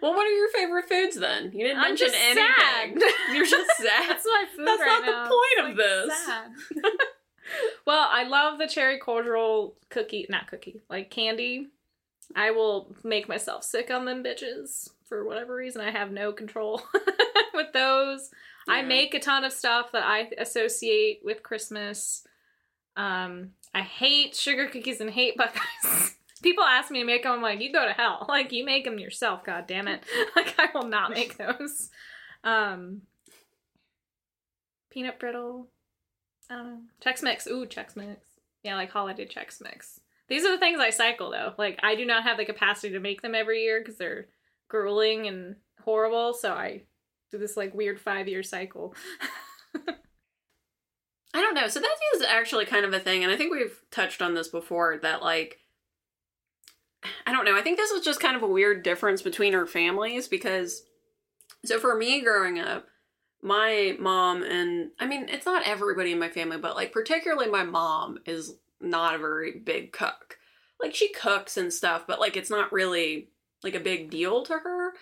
Well, 0.00 0.12
what 0.14 0.26
are 0.26 0.30
your 0.30 0.48
favorite 0.50 0.88
foods 0.88 1.16
then? 1.16 1.50
You 1.52 1.66
didn't 1.66 1.78
I'm 1.78 1.88
mention 1.90 2.06
just 2.08 2.18
anything. 2.20 2.44
sad. 2.56 3.02
You're 3.34 3.46
just 3.46 3.76
sad. 3.78 4.08
That's 4.08 4.24
my 4.26 4.44
food 4.56 4.66
That's 4.66 4.80
right 4.80 4.86
not 4.86 5.06
the 5.06 5.12
now. 5.12 5.28
point 5.28 5.70
of 5.72 5.76
Like, 5.76 5.76
this. 5.76 6.24
sad. 6.26 6.50
well, 7.86 8.08
I 8.10 8.24
love 8.24 8.58
the 8.58 8.66
cherry 8.68 8.98
cordial 8.98 9.74
cookie, 9.88 10.26
not 10.28 10.46
cookie, 10.46 10.80
like 10.88 11.10
candy. 11.10 11.68
I 12.36 12.52
will 12.52 12.94
make 13.02 13.28
myself 13.28 13.64
sick 13.64 13.90
on 13.90 14.04
them 14.04 14.22
bitches 14.22 14.90
for 15.08 15.24
whatever 15.24 15.54
reason. 15.56 15.80
I 15.80 15.90
have 15.90 16.12
no 16.12 16.32
control 16.32 16.82
with 17.54 17.72
those. 17.72 18.30
I 18.68 18.82
make 18.82 19.14
a 19.14 19.18
ton 19.18 19.42
of 19.42 19.52
stuff 19.52 19.90
that 19.92 20.04
I 20.04 20.30
associate 20.38 21.22
with 21.24 21.42
Christmas. 21.42 22.22
Um, 22.96 23.50
I 23.74 23.80
hate 23.80 24.36
sugar 24.36 24.68
cookies 24.68 25.00
and 25.00 25.10
hate 25.10 25.36
Buckeyes. 25.36 26.16
People 26.42 26.64
ask 26.64 26.90
me 26.90 27.00
to 27.00 27.04
make 27.04 27.22
them. 27.22 27.32
I'm 27.32 27.42
like, 27.42 27.60
you 27.60 27.72
go 27.72 27.86
to 27.86 27.92
hell. 27.92 28.24
Like 28.28 28.52
you 28.52 28.64
make 28.64 28.84
them 28.84 28.98
yourself. 28.98 29.44
God 29.44 29.66
damn 29.66 29.88
it. 29.88 30.04
Like 30.36 30.54
I 30.58 30.68
will 30.74 30.88
not 30.88 31.10
make 31.10 31.36
those. 31.36 31.90
Um, 32.44 33.02
peanut 34.90 35.18
brittle. 35.18 35.68
I 36.48 36.54
don't 36.54 36.66
know. 36.66 36.80
Chex 37.04 37.22
Mix. 37.22 37.46
Ooh, 37.46 37.66
Chex 37.66 37.96
Mix. 37.96 38.26
Yeah, 38.62 38.76
like 38.76 38.90
holiday 38.90 39.26
Chex 39.26 39.60
Mix. 39.62 40.00
These 40.28 40.44
are 40.44 40.52
the 40.52 40.58
things 40.58 40.80
I 40.80 40.90
cycle 40.90 41.30
though. 41.30 41.54
Like 41.58 41.80
I 41.82 41.96
do 41.96 42.06
not 42.06 42.22
have 42.22 42.36
the 42.38 42.44
capacity 42.44 42.92
to 42.92 43.00
make 43.00 43.20
them 43.22 43.34
every 43.34 43.62
year 43.62 43.80
because 43.80 43.98
they're 43.98 44.28
grueling 44.68 45.26
and 45.26 45.56
horrible. 45.82 46.32
So 46.34 46.52
I 46.52 46.84
do 47.30 47.38
this 47.38 47.56
like 47.56 47.74
weird 47.74 48.00
five 48.00 48.28
year 48.28 48.42
cycle. 48.42 48.94
I 51.32 51.40
don't 51.40 51.54
know. 51.54 51.68
So 51.68 51.80
that 51.80 51.96
is 52.16 52.22
actually 52.22 52.66
kind 52.66 52.84
of 52.84 52.92
a 52.92 52.98
thing, 52.98 53.22
and 53.22 53.32
I 53.32 53.36
think 53.36 53.52
we've 53.52 53.78
touched 53.90 54.20
on 54.20 54.34
this 54.34 54.48
before. 54.48 54.98
That 54.98 55.22
like, 55.22 55.58
I 57.26 57.32
don't 57.32 57.44
know. 57.44 57.56
I 57.56 57.62
think 57.62 57.76
this 57.78 57.92
was 57.92 58.04
just 58.04 58.20
kind 58.20 58.36
of 58.36 58.42
a 58.42 58.48
weird 58.48 58.82
difference 58.82 59.22
between 59.22 59.54
our 59.54 59.66
families 59.66 60.28
because, 60.28 60.82
so 61.64 61.78
for 61.78 61.96
me 61.96 62.20
growing 62.20 62.58
up, 62.58 62.86
my 63.42 63.96
mom 63.98 64.42
and 64.42 64.90
I 64.98 65.06
mean 65.06 65.26
it's 65.28 65.46
not 65.46 65.66
everybody 65.66 66.12
in 66.12 66.18
my 66.18 66.28
family, 66.28 66.58
but 66.58 66.76
like 66.76 66.92
particularly 66.92 67.48
my 67.50 67.64
mom 67.64 68.18
is 68.26 68.56
not 68.80 69.14
a 69.14 69.18
very 69.18 69.52
big 69.58 69.92
cook. 69.92 70.38
Like 70.80 70.94
she 70.94 71.12
cooks 71.12 71.56
and 71.56 71.72
stuff, 71.72 72.06
but 72.06 72.20
like 72.20 72.36
it's 72.36 72.50
not 72.50 72.72
really 72.72 73.28
like 73.62 73.74
a 73.74 73.80
big 73.80 74.10
deal 74.10 74.42
to 74.44 74.54
her. 74.54 74.92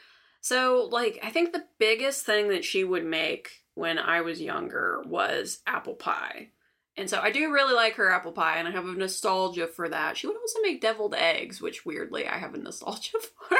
So 0.41 0.89
like 0.91 1.19
I 1.23 1.31
think 1.31 1.53
the 1.53 1.67
biggest 1.79 2.25
thing 2.25 2.49
that 2.49 2.65
she 2.65 2.85
would 2.85 3.05
make 3.05 3.65
when 3.75 3.99
I 3.99 4.21
was 4.21 4.41
younger 4.41 5.03
was 5.07 5.59
apple 5.67 5.95
pie. 5.95 6.51
And 6.99 7.09
so 7.09 7.21
I 7.21 7.31
do 7.31 7.53
really 7.53 7.75
like 7.75 7.95
her 7.95 8.11
apple 8.11 8.33
pie 8.33 8.57
and 8.57 8.67
I 8.67 8.73
have 8.73 8.85
a 8.85 8.93
nostalgia 8.93 9.69
for 9.69 9.89
that. 9.89 10.17
She 10.17 10.27
would 10.27 10.37
also 10.37 10.61
make 10.63 10.81
deviled 10.81 11.15
eggs, 11.15 11.61
which 11.61 11.87
weirdly 11.87 12.27
I 12.27 12.39
have 12.39 12.55
a 12.55 12.59
nostalgia 12.59 13.19
for. 13.49 13.57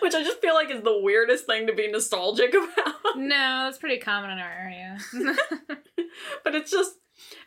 which 0.00 0.14
I 0.14 0.22
just 0.22 0.40
feel 0.40 0.54
like 0.54 0.70
is 0.70 0.82
the 0.82 1.00
weirdest 1.00 1.46
thing 1.46 1.68
to 1.68 1.72
be 1.72 1.90
nostalgic 1.90 2.52
about. 2.52 3.16
No, 3.16 3.64
that's 3.64 3.78
pretty 3.78 3.98
common 3.98 4.30
in 4.30 4.38
our 4.38 4.52
area. 4.52 4.98
but 6.44 6.54
it's 6.54 6.70
just 6.70 6.96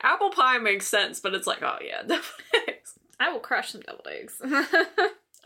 apple 0.02 0.32
pie 0.32 0.58
makes 0.58 0.88
sense, 0.88 1.20
but 1.20 1.34
it's 1.36 1.46
like, 1.46 1.62
oh 1.62 1.78
yeah, 1.86 2.02
deviled 2.08 2.24
eggs. 2.68 2.94
I 3.20 3.32
will 3.32 3.40
crush 3.40 3.72
some 3.72 3.82
deviled 3.82 4.08
eggs. 4.10 4.42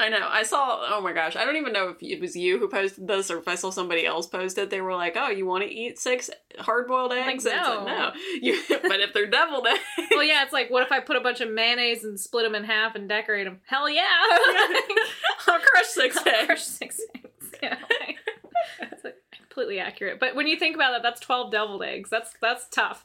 I 0.01 0.09
know. 0.09 0.27
I 0.27 0.41
saw. 0.43 0.79
Oh 0.89 0.99
my 0.99 1.13
gosh! 1.13 1.35
I 1.35 1.45
don't 1.45 1.57
even 1.57 1.73
know 1.73 1.89
if 1.89 2.01
it 2.01 2.19
was 2.19 2.35
you 2.35 2.57
who 2.57 2.67
posted 2.67 3.07
this 3.07 3.29
or 3.29 3.37
if 3.37 3.47
I 3.47 3.53
saw 3.55 3.69
somebody 3.69 4.05
else 4.05 4.25
post 4.25 4.57
it. 4.57 4.71
They 4.71 4.81
were 4.81 4.95
like, 4.95 5.15
"Oh, 5.15 5.29
you 5.29 5.45
want 5.45 5.63
to 5.63 5.69
eat 5.69 5.99
six 5.99 6.29
hard-boiled 6.59 7.13
eggs?" 7.13 7.45
And 7.45 7.55
it's 7.59 7.67
no. 7.67 7.83
like, 7.83 7.85
no. 7.85 8.11
You, 8.41 8.59
but 8.69 8.99
if 8.99 9.13
they're 9.13 9.29
deviled 9.29 9.67
eggs, 9.67 9.79
well, 10.09 10.23
yeah, 10.23 10.43
it's 10.43 10.53
like, 10.53 10.71
what 10.71 10.83
if 10.83 10.91
I 10.91 10.99
put 11.01 11.17
a 11.17 11.21
bunch 11.21 11.39
of 11.39 11.51
mayonnaise 11.51 12.03
and 12.03 12.19
split 12.19 12.45
them 12.45 12.55
in 12.55 12.63
half 12.63 12.95
and 12.95 13.07
decorate 13.07 13.45
them? 13.45 13.59
Hell 13.67 13.87
yeah! 13.89 14.01
I'll 15.47 15.59
crush 15.59 15.87
6 15.87 16.17
I'll 16.17 16.27
eggs. 16.27 16.45
crush 16.47 16.63
six 16.63 16.99
eggs. 17.15 17.51
Yeah. 17.61 17.77
Like 17.99 19.15
completely 19.51 19.79
accurate. 19.79 20.19
But 20.19 20.35
when 20.35 20.47
you 20.47 20.57
think 20.57 20.75
about 20.75 20.95
it, 20.95 21.03
that's 21.03 21.19
twelve 21.19 21.51
deviled 21.51 21.83
eggs. 21.83 22.09
That's 22.09 22.33
that's 22.41 22.67
tough. 22.69 23.03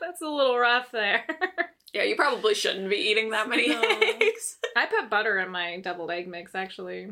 that's 0.00 0.20
a 0.22 0.28
little 0.28 0.58
rough 0.58 0.90
there. 0.92 1.24
Yeah, 1.94 2.02
you 2.02 2.16
probably 2.16 2.54
shouldn't 2.54 2.90
be 2.90 2.96
eating 2.96 3.30
that 3.30 3.48
many 3.48 3.68
No. 3.68 3.80
eggs. 3.82 4.58
I 4.76 4.84
put 4.86 5.08
butter 5.08 5.38
in 5.38 5.48
my 5.50 5.78
deviled 5.80 6.10
egg 6.10 6.26
mix. 6.28 6.54
Actually, 6.54 7.10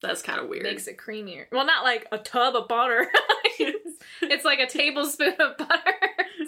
That's 0.00 0.22
kind 0.22 0.40
of 0.40 0.48
weird. 0.48 0.62
makes 0.62 0.86
it 0.86 0.96
creamier. 0.96 1.46
Well, 1.52 1.66
not 1.66 1.82
like 1.84 2.06
a 2.12 2.18
tub 2.18 2.54
of 2.54 2.68
butter. 2.68 3.08
it's, 3.58 3.98
it's 4.22 4.44
like 4.44 4.60
a 4.60 4.66
tablespoon 4.68 5.34
of 5.40 5.56
butter 5.58 5.92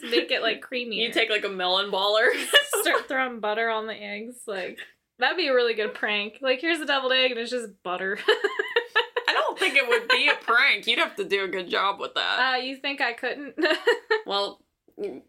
to 0.01 0.11
make 0.11 0.31
it 0.31 0.43
like 0.43 0.63
creamier. 0.65 0.95
you 0.97 1.13
take 1.13 1.29
like 1.29 1.45
a 1.45 1.49
melon 1.49 1.91
baller. 1.91 2.29
start 2.83 3.09
throwing 3.09 3.41
butter 3.41 3.69
on 3.69 3.87
the 3.89 3.95
eggs. 4.01 4.37
Like 4.47 4.79
that'd 5.19 5.37
be 5.37 5.49
a 5.49 5.55
really 5.55 5.75
good 5.75 5.93
prank. 5.95 6.39
Like 6.41 6.61
here's 6.61 6.79
a 6.81 6.87
deviled 6.87 7.13
egg 7.13 7.33
and 7.33 7.41
it's 7.41 7.51
just 7.51 7.83
butter. 7.83 8.17
I 9.29 9.33
don't 9.33 9.59
think 9.59 9.75
it 9.77 9.89
would 9.89 10.07
be 10.09 10.29
a 10.29 10.37
prank. 10.45 10.87
You'd 10.87 11.01
have 11.01 11.17
to 11.17 11.25
do 11.25 11.43
a 11.45 11.49
good 11.49 11.69
job 11.69 11.99
with 11.99 12.15
that. 12.15 12.39
uh, 12.39 12.57
you 12.59 12.77
think 12.77 13.01
I 13.01 13.13
couldn't? 13.13 13.55
well, 14.25 14.61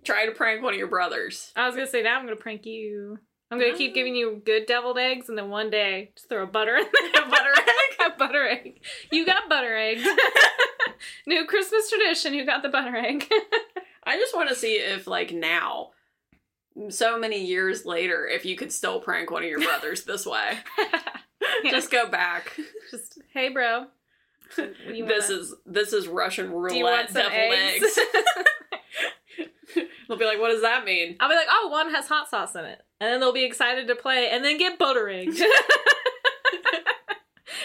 try 0.03 0.25
to 0.25 0.32
prank 0.32 0.63
one 0.63 0.73
of 0.73 0.80
your 0.80 0.88
brothers. 0.88 1.51
I 1.56 1.65
was 1.67 1.75
gonna 1.75 1.88
say 1.88 2.01
now 2.01 2.17
I'm 2.17 2.25
gonna 2.25 2.36
prank 2.36 2.65
you. 2.65 3.19
I'm 3.49 3.60
gonna 3.60 3.77
keep 3.77 3.91
mm. 3.91 3.95
giving 3.95 4.15
you 4.15 4.41
good 4.45 4.65
deviled 4.65 4.97
eggs, 4.97 5.30
and 5.30 5.38
then 5.38 5.49
one 5.49 5.69
day 5.69 6.12
just 6.15 6.30
throw 6.30 6.43
a 6.43 6.47
butter 6.47 6.75
in 6.75 6.86
there. 7.13 7.23
A 7.25 7.30
butter 7.30 7.51
egg? 7.58 7.63
a 8.13 8.17
butter 8.17 8.47
egg. 8.47 8.82
You 9.12 9.25
got 9.25 9.49
butter 9.49 9.75
egg. 9.75 9.99
New 11.27 11.45
Christmas 11.45 11.89
tradition. 11.89 12.34
You 12.34 12.45
got 12.45 12.62
the 12.62 12.69
butter 12.69 12.95
egg. 12.95 13.25
I 14.03 14.17
just 14.17 14.36
want 14.36 14.49
to 14.49 14.56
see 14.56 14.73
if, 14.73 15.08
like, 15.08 15.32
now, 15.34 15.91
so 16.89 17.19
many 17.19 17.45
years 17.45 17.86
later, 17.86 18.25
if 18.25 18.45
you 18.45 18.56
could 18.56 18.71
still 18.71 18.99
prank 18.99 19.32
one 19.32 19.43
of 19.43 19.49
your 19.49 19.60
brothers 19.60 20.03
this 20.03 20.25
way. 20.25 20.58
Just 21.69 21.91
go 21.91 22.08
back. 22.08 22.51
just 22.91 23.19
hey, 23.34 23.49
bro. 23.49 23.88
This 24.56 24.69
wanna- 24.89 25.41
is 25.41 25.56
this 25.65 25.93
is 25.93 26.08
Russian 26.08 26.51
roulette 26.51 26.71
Do 26.71 26.77
you 26.77 26.84
want 26.86 27.10
some 27.10 27.23
deviled 27.23 27.53
eggs? 27.53 27.97
eggs. 27.97 28.47
They'll 30.08 30.17
be 30.17 30.26
like, 30.26 30.39
"What 30.39 30.50
does 30.50 30.62
that 30.62 30.86
mean?" 30.86 31.17
I'll 31.20 31.30
be 31.30 31.36
like, 31.36 31.48
oh, 31.50 31.67
one 31.70 31.93
has 31.93 32.08
hot 32.08 32.30
sauce 32.30 32.56
in 32.56 32.65
it. 32.65 32.82
And 33.00 33.12
then 33.12 33.20
they'll 33.20 33.34
be 33.34 33.46
excited 33.46 33.88
to 33.88 33.96
play 33.96 34.30
and 34.32 34.43
then 34.43 34.58
get 34.58 34.80
butter 34.80 35.08
egged. 35.08 35.39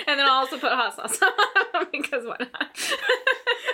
and 0.06 0.18
then 0.18 0.26
I'll 0.26 0.40
also 0.40 0.58
put 0.58 0.72
hot 0.72 0.94
sauce 0.94 1.18
on 1.74 1.86
because 1.92 2.24
why 2.26 2.36
not? 2.38 2.78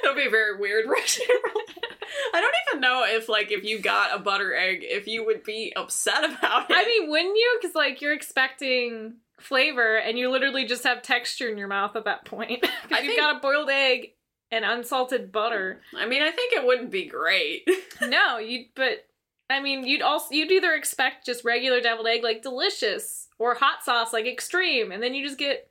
It'll 0.05 0.15
be 0.15 0.29
very 0.29 0.59
weird 0.59 0.89
Russian 0.89 1.27
roulette. 1.29 1.95
I 2.35 2.41
don't 2.41 2.55
even 2.71 2.81
know 2.81 3.05
if, 3.07 3.29
like, 3.29 3.51
if 3.51 3.65
you 3.65 3.81
got 3.81 4.15
a 4.15 4.19
butter 4.19 4.55
egg, 4.55 4.81
if 4.83 5.07
you 5.07 5.25
would 5.27 5.45
be 5.45 5.73
upset 5.77 6.25
about 6.25 6.71
it. 6.71 6.77
I 6.77 6.85
mean, 6.85 7.11
wouldn't 7.11 7.37
you? 7.37 7.59
Because, 7.61 7.75
like, 7.75 8.01
you're 8.01 8.15
expecting 8.15 9.15
flavor 9.41 9.97
and 9.97 10.19
you 10.19 10.31
literally 10.31 10.65
just 10.65 10.85
have 10.85 11.03
texture 11.03 11.49
in 11.49 11.59
your 11.59 11.69
mouth 11.69 11.97
at 11.97 12.05
that 12.05 12.25
point. 12.25 12.61
Because 12.61 13.05
you've 13.05 13.15
think- 13.15 13.21
got 13.21 13.37
a 13.37 13.41
boiled 13.41 13.71
egg 13.71 14.13
and 14.51 14.65
unsalted 14.65 15.33
butter. 15.33 15.81
I 15.97 16.07
mean, 16.07 16.23
I 16.23 16.31
think 16.31 16.53
it 16.53 16.67
wouldn't 16.67 16.91
be 16.91 17.07
great. 17.07 17.69
no, 18.03 18.39
you 18.39 18.67
but 18.75 19.07
I 19.51 19.61
mean, 19.61 19.85
you'd 19.87 20.03
also 20.03 20.35
you'd 20.35 20.51
either 20.51 20.75
expect 20.75 21.27
just 21.27 21.45
regular 21.45 21.81
deviled 21.81 22.07
egg 22.07 22.23
like 22.23 22.43
delicious 22.43 23.29
or 23.39 23.55
hot 23.55 23.85
sauce 23.85 24.13
like 24.13 24.27
extreme, 24.27 24.93
and 24.93 25.03
then 25.03 25.15
you 25.15 25.25
just 25.25 25.39
get 25.39 25.71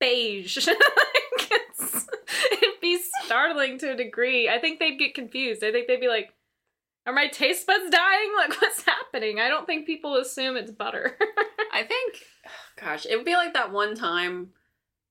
beige. 0.00 0.66
like 0.66 0.78
it's, 1.50 2.06
it'd 2.52 2.80
be 2.80 3.00
startling 3.24 3.78
to 3.78 3.92
a 3.92 3.96
degree. 3.96 4.48
I 4.48 4.58
think 4.58 4.78
they'd 4.78 4.98
get 4.98 5.14
confused. 5.14 5.62
I 5.62 5.72
think 5.72 5.86
they'd 5.86 6.00
be 6.00 6.08
like, 6.08 6.32
"Are 7.06 7.12
my 7.12 7.28
taste 7.28 7.66
buds 7.66 7.90
dying? 7.90 8.32
Like, 8.36 8.60
what's 8.60 8.84
happening?" 8.84 9.40
I 9.40 9.48
don't 9.48 9.66
think 9.66 9.86
people 9.86 10.16
assume 10.16 10.56
it's 10.56 10.70
butter. 10.70 11.16
I 11.72 11.82
think, 11.82 12.22
oh 12.46 12.80
gosh, 12.80 13.06
it 13.06 13.16
would 13.16 13.24
be 13.24 13.34
like 13.34 13.54
that 13.54 13.72
one 13.72 13.94
time 13.94 14.50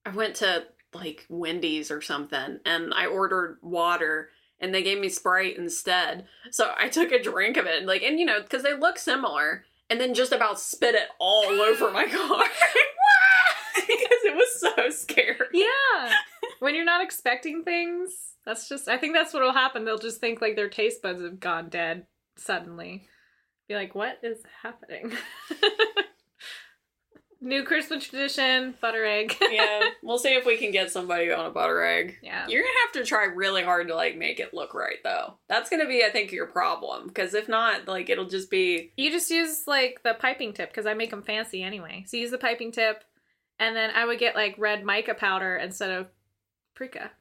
I 0.06 0.12
went 0.12 0.36
to 0.38 0.66
like 0.94 1.26
Wendy's 1.30 1.92
or 1.92 2.02
something 2.02 2.60
and 2.66 2.94
I 2.94 3.06
ordered 3.06 3.58
water 3.62 4.30
and 4.64 4.74
they 4.74 4.82
gave 4.82 5.00
me 5.00 5.10
Sprite 5.10 5.58
instead. 5.58 6.26
So 6.50 6.74
I 6.80 6.88
took 6.88 7.12
a 7.12 7.22
drink 7.22 7.58
of 7.58 7.66
it, 7.66 7.80
and 7.80 7.86
like, 7.86 8.02
and 8.02 8.18
you 8.18 8.26
know, 8.26 8.42
because 8.42 8.64
they 8.64 8.74
look 8.74 8.98
similar, 8.98 9.66
and 9.90 10.00
then 10.00 10.14
just 10.14 10.32
about 10.32 10.60
spit 10.60 10.96
it 10.96 11.10
all 11.20 11.44
over 11.62 11.92
my 11.92 12.06
car. 12.06 12.46
because 13.76 14.24
it 14.24 14.36
was 14.36 14.60
so 14.62 14.90
scary. 14.90 15.48
yeah, 15.52 16.14
when 16.60 16.74
you're 16.74 16.86
not 16.86 17.04
expecting 17.04 17.64
things, 17.64 18.12
that's 18.46 18.70
just. 18.70 18.88
I 18.88 18.98
think 18.98 19.14
that's 19.14 19.34
what 19.34 19.44
will 19.44 19.52
happen. 19.52 19.84
They'll 19.84 19.98
just 19.98 20.22
think 20.22 20.42
like 20.42 20.56
their 20.56 20.70
taste 20.70 21.02
buds 21.02 21.22
have 21.22 21.42
gone 21.42 21.68
dead 21.68 22.06
suddenly. 22.38 23.08
Be 23.68 23.76
like, 23.76 23.94
what 23.94 24.20
is 24.24 24.40
happening? 24.62 25.12
New 27.44 27.64
Christmas 27.64 28.06
tradition, 28.06 28.74
butter 28.80 29.06
egg. 29.06 29.36
yeah, 29.52 29.90
we'll 30.02 30.18
see 30.18 30.34
if 30.34 30.46
we 30.46 30.58
can 30.58 30.72
get 30.72 30.92
somebody 30.92 31.32
on 31.32 31.46
a 31.46 31.50
butter 31.50 31.84
egg. 31.84 32.18
yeah. 32.24 32.48
You're 32.48 32.62
gonna 32.62 32.74
have 32.86 32.94
to 32.94 33.06
try 33.06 33.26
really 33.26 33.64
hard 33.64 33.90
to 33.90 33.96
like 33.96 34.18
make 34.18 34.40
it 34.40 34.54
look 34.54 34.74
right 34.74 34.98
though. 35.04 35.36
That's 35.50 35.70
gonna 35.70 35.88
be, 35.88 36.04
I 36.06 36.10
think, 36.10 36.32
your 36.32 36.48
problem. 36.48 37.08
Because 37.08 37.34
if 37.34 37.50
not, 37.50 37.88
like 37.88 38.10
it'll 38.10 38.30
just 38.30 38.50
be 38.50 38.94
You 38.96 39.12
just 39.12 39.30
use 39.30 39.64
like 39.68 40.02
the 40.04 40.14
piping 40.14 40.54
tip 40.54 40.70
because 40.70 40.86
I 40.86 40.94
make 40.94 41.10
them 41.10 41.22
fancy 41.22 41.62
anyway. 41.62 42.06
So 42.08 42.18
use 42.18 42.32
the 42.32 42.38
piping 42.38 42.72
tip, 42.72 43.04
and 43.60 43.76
then 43.76 43.92
I 43.94 44.06
would 44.06 44.20
get 44.20 44.36
like 44.36 44.56
red 44.58 44.86
mica 44.86 45.14
powder 45.14 45.58
instead 45.58 45.92
of 45.92 46.08
paprika 46.74 47.12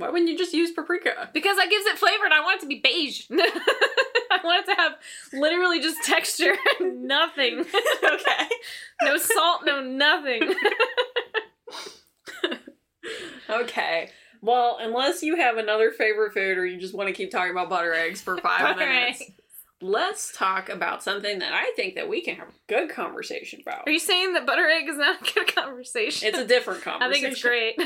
why 0.00 0.08
wouldn't 0.08 0.30
you 0.30 0.38
just 0.38 0.54
use 0.54 0.70
paprika? 0.72 1.30
because 1.32 1.56
that 1.56 1.70
gives 1.70 1.86
it 1.86 1.98
flavor, 1.98 2.24
and 2.24 2.34
I 2.34 2.40
want 2.40 2.58
it 2.58 2.60
to 2.62 2.66
be 2.66 2.80
beige. 2.82 3.26
I 4.42 4.46
want 4.46 4.68
it 4.68 4.74
to 4.74 4.80
have 4.80 4.92
literally 5.32 5.80
just 5.80 6.02
texture, 6.02 6.54
and 6.78 7.04
nothing, 7.04 7.60
okay. 8.04 8.48
no 9.02 9.16
salt, 9.16 9.62
no 9.64 9.80
nothing. 9.82 10.54
Okay. 13.48 14.10
Well, 14.42 14.78
unless 14.80 15.22
you 15.22 15.36
have 15.36 15.56
another 15.56 15.90
favorite 15.90 16.32
food 16.32 16.56
or 16.56 16.64
you 16.64 16.78
just 16.78 16.94
want 16.94 17.08
to 17.08 17.12
keep 17.12 17.30
talking 17.30 17.50
about 17.50 17.68
butter 17.68 17.92
eggs 17.92 18.20
for 18.20 18.38
five 18.38 18.76
minutes, 18.76 19.20
eggs. 19.20 19.32
let's 19.82 20.36
talk 20.36 20.68
about 20.68 21.02
something 21.02 21.40
that 21.40 21.52
I 21.52 21.72
think 21.76 21.96
that 21.96 22.08
we 22.08 22.22
can 22.22 22.36
have 22.36 22.48
a 22.48 22.52
good 22.68 22.90
conversation 22.90 23.60
about. 23.60 23.86
Are 23.86 23.90
you 23.90 23.98
saying 23.98 24.32
that 24.34 24.46
butter 24.46 24.66
egg 24.66 24.88
is 24.88 24.96
not 24.96 25.20
a 25.20 25.34
good 25.34 25.54
conversation? 25.54 26.28
It's 26.28 26.38
a 26.38 26.46
different 26.46 26.82
conversation. 26.82 27.10
I 27.10 27.12
think 27.12 27.32
it's 27.32 27.42
great. 27.42 27.78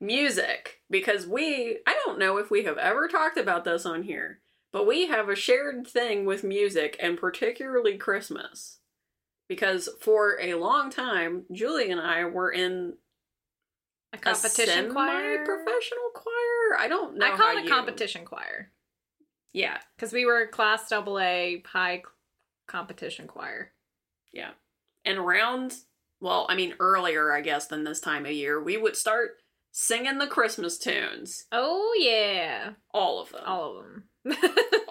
music 0.00 0.80
because 0.88 1.26
we 1.26 1.78
I 1.86 1.98
don't 2.04 2.18
know 2.18 2.38
if 2.38 2.50
we 2.50 2.64
have 2.64 2.78
ever 2.78 3.08
talked 3.08 3.38
about 3.38 3.64
this 3.64 3.84
on 3.84 4.02
here, 4.02 4.40
but 4.78 4.86
we 4.86 5.06
have 5.08 5.28
a 5.28 5.34
shared 5.34 5.86
thing 5.86 6.24
with 6.24 6.44
music 6.44 6.96
and 7.00 7.18
particularly 7.18 7.96
Christmas. 7.98 8.78
Because 9.48 9.88
for 10.00 10.38
a 10.40 10.54
long 10.54 10.90
time, 10.90 11.44
Julie 11.50 11.90
and 11.90 12.00
I 12.00 12.24
were 12.26 12.50
in 12.52 12.94
a 14.12 14.18
competition 14.18 14.90
a 14.90 14.92
choir. 14.92 15.44
professional 15.44 16.10
choir. 16.14 16.78
I 16.78 16.86
don't 16.88 17.16
know. 17.16 17.26
I 17.32 17.36
call 17.36 17.56
it 17.56 17.60
a 17.60 17.62
you- 17.64 17.68
competition 17.68 18.24
choir 18.24 18.70
Yeah, 19.52 19.78
because 19.96 20.12
we 20.12 20.24
were 20.26 20.46
class 20.46 20.88
double 20.88 21.18
A 21.18 21.62
high 21.66 22.02
competition 22.66 23.26
choir. 23.26 23.72
yeah. 24.32 24.50
And 25.04 25.18
around, 25.18 25.74
well, 26.20 26.44
I 26.50 26.54
mean 26.54 26.74
earlier, 26.78 27.32
I 27.32 27.40
guess, 27.40 27.66
than 27.66 27.84
this 27.84 28.00
time 28.00 28.26
of 28.26 28.32
year, 28.32 28.62
we 28.62 28.76
would 28.76 28.96
start 28.96 29.38
singing 29.72 30.18
the 30.18 30.26
Christmas 30.26 30.76
tunes. 30.78 31.46
Oh 31.52 31.94
yeah, 31.98 32.72
All 32.92 33.20
of 33.22 33.30
them. 33.30 33.42
all 33.46 33.78
of 33.78 33.84
them. 33.84 34.04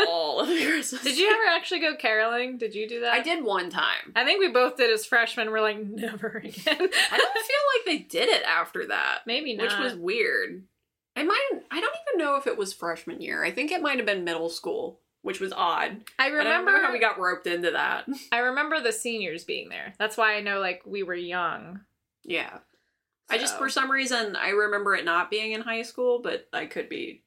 All 0.07 0.39
of 0.39 0.47
the 0.47 0.63
Christmas. 0.65 1.03
Did 1.03 1.17
you 1.17 1.29
ever 1.29 1.55
actually 1.55 1.79
go 1.81 1.95
caroling? 1.95 2.57
Did 2.57 2.75
you 2.75 2.87
do 2.87 3.01
that? 3.01 3.13
I 3.13 3.21
did 3.21 3.43
one 3.43 3.69
time. 3.69 4.13
I 4.15 4.23
think 4.25 4.39
we 4.39 4.49
both 4.49 4.77
did 4.77 4.91
as 4.91 5.05
freshmen. 5.05 5.51
We're 5.51 5.61
like 5.61 5.79
never 5.79 6.29
again. 6.43 6.53
I 6.67 7.17
don't 7.17 7.33
feel 7.45 7.63
like 7.75 7.85
they 7.85 7.97
did 7.99 8.29
it 8.29 8.43
after 8.43 8.87
that, 8.87 9.19
Maybe 9.25 9.55
not. 9.55 9.63
which 9.63 9.77
was 9.79 9.95
weird. 9.95 10.63
I 11.15 11.23
might 11.23 11.49
I 11.71 11.81
don't 11.81 11.95
even 12.09 12.23
know 12.25 12.35
if 12.35 12.47
it 12.47 12.57
was 12.57 12.73
freshman 12.73 13.21
year. 13.21 13.43
I 13.43 13.51
think 13.51 13.71
it 13.71 13.81
might 13.81 13.97
have 13.97 14.05
been 14.05 14.23
middle 14.23 14.49
school 14.49 14.99
which 15.23 15.39
was 15.41 15.51
odd. 15.51 16.03
I 16.17 16.27
I 16.27 16.29
remember 16.29 16.71
know 16.71 16.83
how 16.83 16.93
we 16.93 16.99
got 16.99 17.19
roped 17.19 17.47
into 17.47 17.71
that. 17.71 18.05
I 18.31 18.37
remember 18.39 18.79
the 18.79 18.93
seniors 18.93 19.43
being 19.43 19.67
there. 19.67 19.93
That's 19.99 20.15
why 20.15 20.35
I 20.35 20.41
know 20.41 20.59
like 20.61 20.83
we 20.85 21.03
were 21.03 21.15
young. 21.15 21.81
yeah. 22.23 22.59
I 23.29 23.37
just 23.37 23.57
for 23.57 23.67
some 23.67 23.91
reason 23.91 24.37
I 24.37 24.51
remember 24.51 24.95
it 24.95 25.03
not 25.03 25.29
being 25.29 25.51
in 25.51 25.59
high 25.59 25.81
school, 25.81 26.19
but 26.19 26.47
I 26.53 26.65
could 26.65 26.87
be 26.87 27.23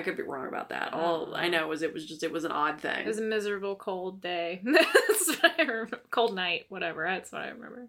I 0.00 0.02
could 0.02 0.16
be 0.16 0.22
wrong 0.22 0.48
about 0.48 0.70
that. 0.70 0.94
All 0.94 1.34
I 1.34 1.48
know 1.48 1.70
is 1.72 1.82
it 1.82 1.92
was 1.92 2.06
just 2.06 2.22
it 2.22 2.32
was 2.32 2.44
an 2.44 2.52
odd 2.52 2.80
thing. 2.80 3.00
It 3.00 3.06
was 3.06 3.18
a 3.18 3.22
miserable 3.22 3.76
cold 3.76 4.22
day. 4.22 4.62
That's 4.64 5.28
what 5.28 5.52
I 5.58 5.62
remember. 5.62 6.00
Cold 6.10 6.34
night, 6.34 6.64
whatever. 6.70 7.04
That's 7.06 7.30
what 7.30 7.42
I 7.42 7.48
remember. 7.48 7.86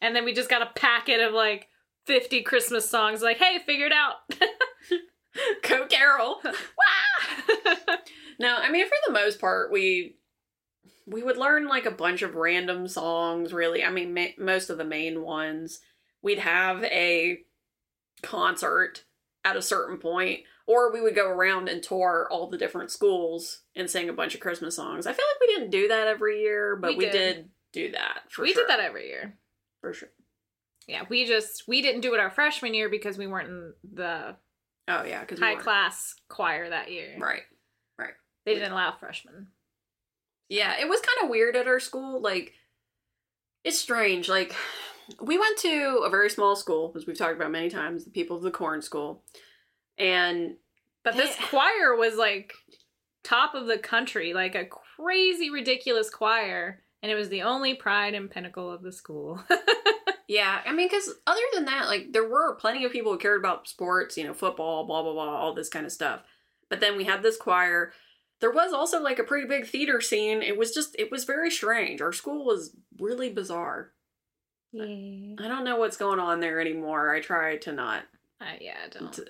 And 0.00 0.16
then 0.16 0.24
we 0.24 0.32
just 0.32 0.48
got 0.48 0.62
a 0.62 0.70
packet 0.74 1.20
of 1.20 1.34
like 1.34 1.68
50 2.06 2.40
Christmas 2.44 2.88
songs. 2.88 3.20
Like, 3.20 3.36
hey, 3.36 3.58
figure 3.66 3.84
it 3.84 3.92
out. 3.92 4.14
Go 5.68 5.86
Carol. 5.86 6.40
No, 8.36 8.56
I 8.56 8.68
mean 8.68 8.84
for 8.84 8.96
the 9.06 9.12
most 9.12 9.40
part 9.40 9.70
we 9.70 10.16
we 11.06 11.22
would 11.22 11.36
learn 11.36 11.68
like 11.68 11.86
a 11.86 11.92
bunch 11.92 12.22
of 12.22 12.34
random 12.34 12.88
songs 12.88 13.52
really. 13.52 13.84
I 13.84 13.90
mean 13.90 14.12
ma- 14.12 14.34
most 14.38 14.70
of 14.70 14.78
the 14.78 14.84
main 14.84 15.22
ones. 15.22 15.78
We'd 16.20 16.40
have 16.40 16.82
a 16.82 17.42
concert 18.22 19.04
at 19.44 19.56
a 19.56 19.62
certain 19.62 19.98
point 19.98 20.40
or 20.66 20.92
we 20.92 21.00
would 21.00 21.14
go 21.14 21.28
around 21.28 21.68
and 21.68 21.82
tour 21.82 22.26
all 22.30 22.48
the 22.48 22.58
different 22.58 22.90
schools 22.90 23.62
and 23.76 23.90
sing 23.90 24.08
a 24.08 24.12
bunch 24.14 24.34
of 24.34 24.40
Christmas 24.40 24.76
songs. 24.76 25.06
I 25.06 25.12
feel 25.12 25.24
like 25.34 25.40
we 25.48 25.54
didn't 25.54 25.70
do 25.70 25.88
that 25.88 26.06
every 26.08 26.40
year, 26.40 26.76
but 26.76 26.90
We 26.92 26.96
we, 26.96 27.04
did. 27.06 27.12
did. 27.12 27.48
do 27.72 27.92
that 27.92 28.20
for 28.30 28.42
we 28.42 28.52
sure. 28.52 28.62
did 28.62 28.70
that 28.70 28.80
every 28.80 29.08
year. 29.08 29.36
for 29.80 29.92
sure. 29.92 30.08
Yeah, 30.86 31.02
we 31.08 31.24
just 31.26 31.64
we 31.66 31.80
didn't 31.82 32.02
do 32.02 32.12
it 32.14 32.20
our 32.20 32.30
freshman 32.30 32.74
year 32.74 32.88
because 32.88 33.16
we 33.18 33.26
weren't 33.26 33.48
in 33.48 33.72
the 33.94 34.36
Oh 34.86 35.02
yeah, 35.02 35.24
high 35.38 35.54
class 35.56 36.14
choir 36.28 36.68
that 36.70 36.90
year. 36.92 37.16
right. 37.18 37.42
Right. 37.98 38.12
They 38.44 38.54
didn't 38.54 38.72
allow 38.72 38.92
freshmen. 39.00 39.46
Yeah, 40.50 40.74
it 40.78 40.86
was 40.88 41.00
kind 41.00 41.24
of 41.24 41.30
weird 41.30 41.56
at 41.56 41.66
our 41.66 41.80
school. 41.80 42.20
Like, 42.20 42.52
it's 43.64 43.78
strange. 43.78 44.28
Like, 44.28 44.54
we 45.22 45.38
went 45.38 45.56
to 45.60 46.02
a 46.04 46.10
very 46.10 46.28
small 46.28 46.54
school, 46.54 46.92
as 46.94 47.06
we've 47.06 47.16
talked 47.16 47.34
about 47.36 47.50
many 47.50 47.70
times, 47.70 48.04
the 48.04 48.10
People 48.10 48.36
of 48.36 48.42
the 48.42 48.50
Corn 48.50 48.82
School, 48.82 49.24
and 49.98 50.56
But 51.02 51.16
this 51.16 51.34
Hey. 51.34 51.46
choir 51.50 51.96
was 51.96 52.16
like 52.16 52.54
top 53.22 53.54
of 53.54 53.66
the 53.66 53.78
country, 53.78 54.34
like 54.34 54.54
a 54.54 54.66
crazy 54.66 55.50
ridiculous 55.50 56.10
choir, 56.10 56.82
and 57.02 57.10
it 57.10 57.16
was 57.16 57.28
the 57.28 57.42
only 57.42 57.74
pride 57.74 58.14
and 58.14 58.30
pinnacle 58.30 58.70
of 58.70 58.82
the 58.82 58.92
school. 58.92 59.42
yeah, 60.28 60.60
I 60.64 60.72
mean, 60.72 60.88
because 60.88 61.10
other 61.26 61.40
than 61.54 61.64
that, 61.66 61.86
like, 61.86 62.12
there 62.12 62.28
were 62.28 62.54
plenty 62.56 62.84
of 62.84 62.92
people 62.92 63.12
who 63.12 63.18
cared 63.18 63.40
about 63.40 63.68
sports, 63.68 64.16
you 64.16 64.24
know, 64.24 64.34
football, 64.34 64.86
blah 64.86 65.02
blah 65.02 65.12
blah, 65.12 65.36
all 65.36 65.54
this 65.54 65.68
kind 65.68 65.86
of 65.86 65.92
stuff. 65.92 66.22
But 66.70 66.80
then 66.80 66.96
we 66.96 67.04
had 67.04 67.22
this 67.22 67.36
choir. 67.36 67.92
There 68.40 68.50
was 68.50 68.72
also 68.72 69.00
like 69.02 69.18
a 69.18 69.24
pretty 69.24 69.46
big 69.46 69.66
theater 69.66 70.00
scene. 70.00 70.42
It 70.42 70.58
was 70.58 70.72
just, 70.72 70.96
it 70.98 71.10
was 71.10 71.24
very 71.24 71.50
strange. 71.50 72.00
Our 72.00 72.12
school 72.12 72.44
was 72.44 72.76
really 72.98 73.30
bizarre. 73.32 73.92
yeah. 74.72 75.36
I 75.38 75.48
don't 75.48 75.64
know 75.64 75.76
what's 75.76 75.96
going 75.96 76.18
on 76.18 76.40
there 76.40 76.60
anymore. 76.60 77.14
I 77.14 77.20
try 77.20 77.56
to 77.58 77.72
not. 77.72 78.02
Uh, 78.40 78.56
yeah, 78.60 78.76
I 78.84 78.88
don't. 78.88 79.20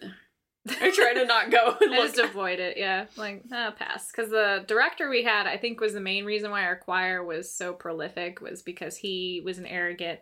I 0.68 0.90
try 0.90 1.12
to 1.14 1.27
not 1.27 1.50
go 1.50 1.77
and 1.81 1.94
I 1.94 1.98
just 1.98 2.18
avoid 2.18 2.59
it. 2.59 2.77
Yeah, 2.77 3.07
like 3.16 3.42
ah, 3.53 3.74
pass. 3.77 4.11
Because 4.11 4.31
the 4.31 4.64
director 4.66 5.11
we 5.11 5.22
had, 5.22 5.46
I 5.46 5.59
think, 5.59 5.81
was 5.81 5.92
the 5.92 6.00
main 6.00 6.24
reason 6.24 6.50
why 6.50 6.64
our 6.64 6.77
choir 6.77 7.22
was 7.22 7.50
so 7.50 7.72
prolific 7.72 8.40
was 8.40 8.62
because 8.62 8.96
he 8.96 9.42
was 9.44 9.59
an 9.59 9.66
arrogant, 9.66 10.20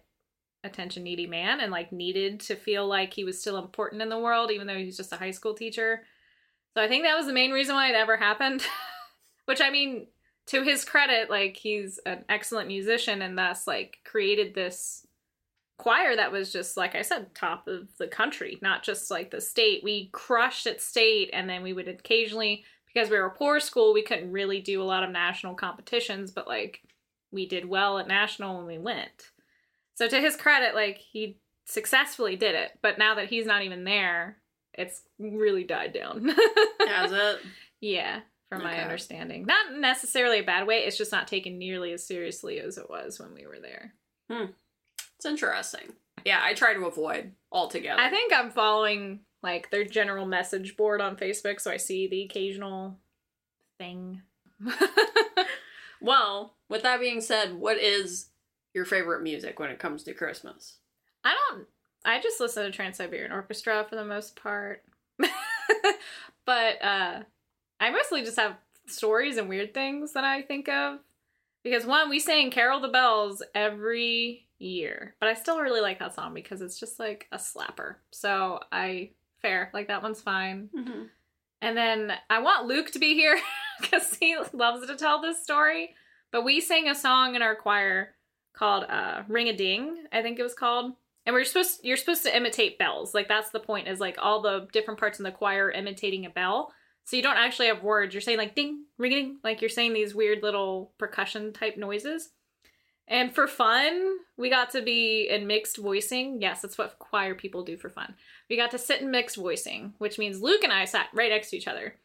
attention 0.65 1.05
needy 1.05 1.27
man 1.27 1.61
and 1.61 1.73
like 1.73 1.93
needed 1.93 2.41
to 2.41 2.57
feel 2.57 2.87
like 2.87 3.13
he 3.13 3.25
was 3.25 3.41
still 3.41 3.59
important 3.59 4.03
in 4.03 4.09
the 4.09 4.19
world, 4.19 4.51
even 4.51 4.67
though 4.67 4.77
he 4.77 4.87
was 4.87 4.97
just 4.97 5.13
a 5.13 5.17
high 5.17 5.31
school 5.31 5.55
teacher. 5.55 6.03
So 6.75 6.83
I 6.83 6.89
think 6.89 7.05
that 7.05 7.17
was 7.17 7.27
the 7.27 7.33
main 7.33 7.53
reason 7.53 7.75
why 7.75 7.89
it 7.89 7.95
ever 7.95 8.17
happened. 8.17 8.63
Which 9.45 9.61
I 9.61 9.71
mean, 9.71 10.07
to 10.47 10.63
his 10.63 10.85
credit, 10.85 11.31
like 11.31 11.57
he's 11.57 11.99
an 12.07 12.25
excellent 12.29 12.69
musician 12.69 13.23
and 13.23 13.37
thus 13.37 13.67
like 13.67 13.99
created 14.05 14.55
this 14.55 15.07
choir 15.83 16.15
that 16.15 16.31
was 16.31 16.53
just 16.53 16.77
like 16.77 16.95
I 16.95 17.03
said, 17.03 17.35
top 17.35 17.67
of 17.67 17.89
the 17.99 18.07
country, 18.07 18.59
not 18.63 18.83
just 18.83 19.11
like 19.11 19.31
the 19.31 19.41
state. 19.41 19.83
We 19.83 20.11
crushed 20.13 20.67
at 20.67 20.81
state, 20.81 21.31
and 21.33 21.51
then 21.51 21.63
we 21.63 21.73
would 21.73 21.89
occasionally, 21.89 22.65
because 22.87 23.11
we 23.11 23.19
were 23.19 23.27
a 23.27 23.31
poor 23.31 23.59
school, 23.59 23.93
we 23.93 24.03
couldn't 24.03 24.31
really 24.31 24.61
do 24.61 24.81
a 24.81 24.85
lot 24.85 25.03
of 25.03 25.11
national 25.11 25.55
competitions, 25.55 26.31
but 26.31 26.47
like 26.47 26.83
we 27.33 27.47
did 27.47 27.69
well 27.69 27.99
at 27.99 28.07
national 28.07 28.59
when 28.59 28.67
we 28.67 28.79
went. 28.79 29.33
So 29.95 30.07
to 30.07 30.21
his 30.21 30.37
credit, 30.37 30.75
like 30.75 30.99
he 30.99 31.39
successfully 31.65 32.37
did 32.37 32.55
it. 32.55 32.79
But 32.81 32.99
now 32.99 33.17
that 33.17 33.29
he's 33.29 33.47
not 33.47 33.63
even 33.63 33.85
there, 33.85 34.39
it's 34.75 35.03
really 35.19 35.65
died 35.65 35.93
down. 35.93 36.29
Has 36.87 37.13
it? 37.13 37.41
yeah, 37.81 38.21
from 38.49 38.63
my 38.63 38.81
understanding, 38.81 39.47
not 39.47 39.75
necessarily 39.75 40.39
a 40.39 40.45
bad 40.45 40.67
way. 40.67 40.79
It's 40.79 40.97
just 40.97 41.13
not 41.13 41.27
taken 41.27 41.59
nearly 41.59 41.93
as 41.93 42.07
seriously 42.07 42.61
as 42.61 42.79
it 42.79 42.89
was 42.89 43.19
when 43.19 43.35
we 43.35 43.47
were 43.47 43.59
there. 43.61 43.95
Hmm. 44.31 44.53
It's 45.23 45.31
interesting. 45.31 45.93
Yeah, 46.25 46.41
I 46.43 46.55
try 46.55 46.75
to 46.75 46.87
avoid 46.87 47.33
altogether. 47.53 48.01
I 48.01 48.11
think 48.11 48.33
I'm 48.33 48.51
following 48.51 49.21
like 49.43 49.71
their 49.71 49.85
general 49.85 50.27
message 50.27 50.77
board 50.77 51.01
on 51.01 51.17
Facebook, 51.17 51.61
so 51.61 51.71
I 51.71 51.77
see 51.77 52.09
the 52.09 52.23
occasional 52.23 52.99
thing. 53.79 54.23
Well, 56.03 56.57
with 56.69 56.83
that 56.83 57.01
being 57.01 57.21
said, 57.21 57.55
what 57.55 57.79
is 57.79 58.27
your 58.75 58.85
favorite 58.85 59.23
music 59.23 59.61
when 59.61 59.71
it 59.71 59.79
comes 59.79 60.03
to 60.03 60.13
Christmas? 60.13 60.79
I 61.25 61.35
don't. 61.35 61.67
I 62.05 62.21
just 62.21 62.41
listen 62.41 62.65
to 62.65 62.73
Trans 62.73 62.97
Siberian 62.97 63.31
Orchestra 63.31 63.87
for 63.89 63.95
the 63.95 64.05
most 64.05 64.35
part, 64.35 64.83
but 66.45 66.85
uh, 66.85 67.21
I 67.79 67.91
mostly 67.91 68.25
just 68.25 68.39
have 68.41 68.57
stories 68.89 69.37
and 69.37 69.49
weird 69.49 69.73
things 69.73 70.15
that 70.15 70.25
I 70.25 70.43
think 70.43 70.69
of. 70.69 70.99
Because 71.63 71.87
one, 71.87 72.11
we 72.11 72.19
sang 72.19 72.51
"Carol 72.51 72.81
the 72.81 72.89
Bells" 72.89 73.41
every 73.55 74.49
year, 74.63 75.15
but 75.21 75.29
I 75.29 75.35
still 75.35 75.61
really 75.61 75.81
like 75.81 75.99
that 75.99 76.15
song 76.15 76.35
because 76.35 76.61
it's 76.61 76.79
just 76.79 76.99
like 76.99 77.27
a 77.33 77.37
slapper. 77.37 77.97
So 78.11 78.61
I 78.71 79.11
fair 79.41 79.71
like 79.75 79.89
that 79.89 80.03
one's 80.03 80.23
fine. 80.23 80.71
Mm-hmm. 80.77 81.03
And 81.61 81.77
then 81.77 82.13
I 82.29 82.41
want 82.41 82.67
Luke 82.67 82.91
to 82.93 82.99
be 82.99 83.15
here 83.15 83.39
because 83.81 84.15
he 84.15 84.37
loves 84.53 84.87
to 84.87 84.97
tell 84.97 85.21
this 85.21 85.43
story. 85.43 85.95
But 86.31 86.45
we 86.45 86.61
sang 86.61 86.89
a 86.89 86.95
song 86.95 87.35
in 87.35 87.43
our 87.43 87.55
choir 87.55 88.15
called 88.55 88.85
uh, 88.85 89.23
"Ring 89.29 89.49
a 89.49 89.57
Ding," 89.57 90.05
I 90.13 90.23
think 90.23 90.39
it 90.39 90.43
was 90.43 90.55
called. 90.55 90.93
And 91.25 91.35
we're 91.35 91.45
supposed 91.45 91.81
you're 91.85 91.97
supposed 91.97 92.25
to 92.25 92.37
imitate 92.37 92.79
bells. 92.79 93.15
Like 93.15 93.29
that's 93.29 93.51
the 93.51 93.61
point. 93.61 93.89
Is 93.89 94.01
like 94.01 94.17
all 94.19 94.43
the 94.43 94.67
different 94.73 94.99
parts 94.99 95.19
in 95.19 95.25
the 95.25 95.31
choir 95.31 95.71
imitating 95.71 96.27
a 96.27 96.31
bell. 96.31 96.73
So 97.05 97.17
you 97.17 97.23
don't 97.23 97.37
actually 97.37 97.67
have 97.67 97.83
words. 97.83 98.15
You're 98.15 98.21
saying 98.21 98.39
like 98.39 98.55
ding, 98.55 98.85
ring 98.97 99.13
a 99.13 99.17
ding. 99.17 99.39
Like 99.45 99.61
you're 99.61 99.71
saying 99.71 99.93
these 99.93 100.15
weird 100.15 100.43
little 100.43 100.93
percussion 100.99 101.53
type 101.53 101.77
noises. 101.77 102.31
And 103.09 103.35
for 103.35 103.47
fun, 103.47 104.19
we 104.37 104.49
got 104.49 104.71
to 104.71 104.83
be 104.83 105.29
in 105.29 105.47
mixed 105.47 105.77
voicing. 105.77 106.41
Yes, 106.41 106.63
that's 106.63 106.79
what 106.79 106.99
choir 106.99 107.35
people 107.35 107.65
do 107.65 107.77
for 107.77 107.89
fun. 107.89 108.15
We 108.49 108.57
got 108.57 108.71
to 108.71 108.79
sit 108.79 109.01
in 109.03 109.11
mixed 109.11 109.37
voicing, 109.37 109.95
which 109.99 110.19
means 110.19 110.41
Luke 110.41 110.63
and 110.63 110.73
I 110.73 110.85
sat 110.85 111.09
right 111.13 111.31
next 111.31 111.51
to 111.51 111.57
each 111.57 111.69
other. 111.69 111.97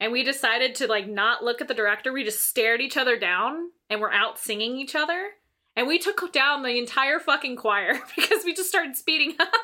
And 0.00 0.10
we 0.10 0.24
decided 0.24 0.74
to 0.76 0.88
like 0.88 1.06
not 1.06 1.44
look 1.44 1.60
at 1.60 1.68
the 1.68 1.74
director. 1.74 2.12
We 2.12 2.24
just 2.24 2.48
stared 2.48 2.80
each 2.80 2.96
other 2.96 3.16
down 3.18 3.70
and 3.88 4.00
we're 4.00 4.10
out 4.10 4.38
singing 4.38 4.76
each 4.76 4.96
other. 4.96 5.30
And 5.76 5.86
we 5.86 5.98
took 5.98 6.32
down 6.32 6.62
the 6.62 6.76
entire 6.76 7.20
fucking 7.20 7.56
choir 7.56 8.00
because 8.16 8.44
we 8.44 8.54
just 8.54 8.68
started 8.68 8.96
speeding 8.96 9.36
up. 9.38 9.48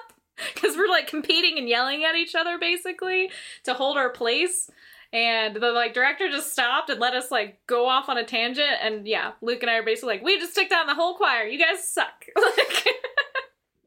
Because 0.55 0.77
we're 0.77 0.87
like 0.87 1.09
competing 1.09 1.59
and 1.59 1.69
yelling 1.69 2.05
at 2.05 2.15
each 2.15 2.37
other 2.37 2.59
basically 2.59 3.29
to 3.65 3.75
hold 3.75 3.97
our 3.97 4.09
place. 4.09 4.71
And 5.12 5.57
the 5.57 5.73
like 5.73 5.94
director 5.94 6.29
just 6.29 6.53
stopped 6.53 6.90
and 6.90 7.01
let 7.01 7.14
us 7.14 7.31
like 7.31 7.59
go 7.66 7.88
off 7.88 8.09
on 8.11 8.18
a 8.18 8.25
tangent. 8.25 8.77
And 8.83 9.07
yeah, 9.07 9.33
Luke 9.40 9.62
and 9.62 9.71
I 9.71 9.77
are 9.77 9.83
basically 9.83 10.14
like, 10.16 10.25
we 10.25 10.38
just 10.38 10.55
took 10.55 10.68
down 10.68 10.87
the 10.87 10.94
whole 10.94 11.14
choir. 11.16 11.44
You 11.44 11.59
guys 11.59 11.87
suck. 11.87 12.27
Like, 12.37 12.87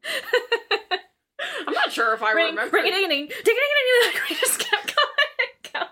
I'm 1.66 1.74
not 1.74 1.92
sure 1.92 2.12
if 2.14 2.22
I 2.22 2.32
ring, 2.32 2.46
remember. 2.50 2.76
ring, 2.76 2.84
ding, 2.90 3.08
ding, 3.08 3.28
ding. 3.28 3.28
We 4.30 4.36
just 4.36 4.58
kept 4.58 4.94
going. 4.96 5.72
going. 5.72 5.86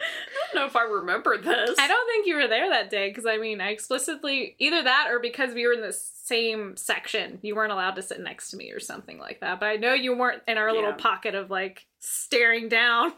I 0.00 0.52
don't 0.52 0.54
know 0.54 0.66
if 0.66 0.76
I 0.76 0.82
remember 0.82 1.36
this. 1.38 1.78
I 1.78 1.88
don't 1.88 2.06
think 2.06 2.26
you 2.26 2.36
were 2.36 2.48
there 2.48 2.68
that 2.70 2.90
day 2.90 3.08
because 3.08 3.26
I 3.26 3.38
mean, 3.38 3.60
I 3.60 3.70
explicitly 3.70 4.56
either 4.58 4.82
that 4.82 5.08
or 5.10 5.20
because 5.20 5.54
we 5.54 5.66
were 5.66 5.72
in 5.72 5.80
the 5.80 5.92
same 5.92 6.76
section, 6.76 7.38
you 7.42 7.54
weren't 7.54 7.72
allowed 7.72 7.96
to 7.96 8.02
sit 8.02 8.20
next 8.20 8.50
to 8.50 8.56
me 8.56 8.70
or 8.72 8.80
something 8.80 9.18
like 9.18 9.40
that. 9.40 9.60
But 9.60 9.66
I 9.66 9.76
know 9.76 9.94
you 9.94 10.16
weren't 10.16 10.42
in 10.46 10.58
our 10.58 10.72
little 10.72 10.92
pocket 10.92 11.34
of 11.34 11.50
like 11.50 11.86
staring 12.00 12.68
down. 12.68 13.12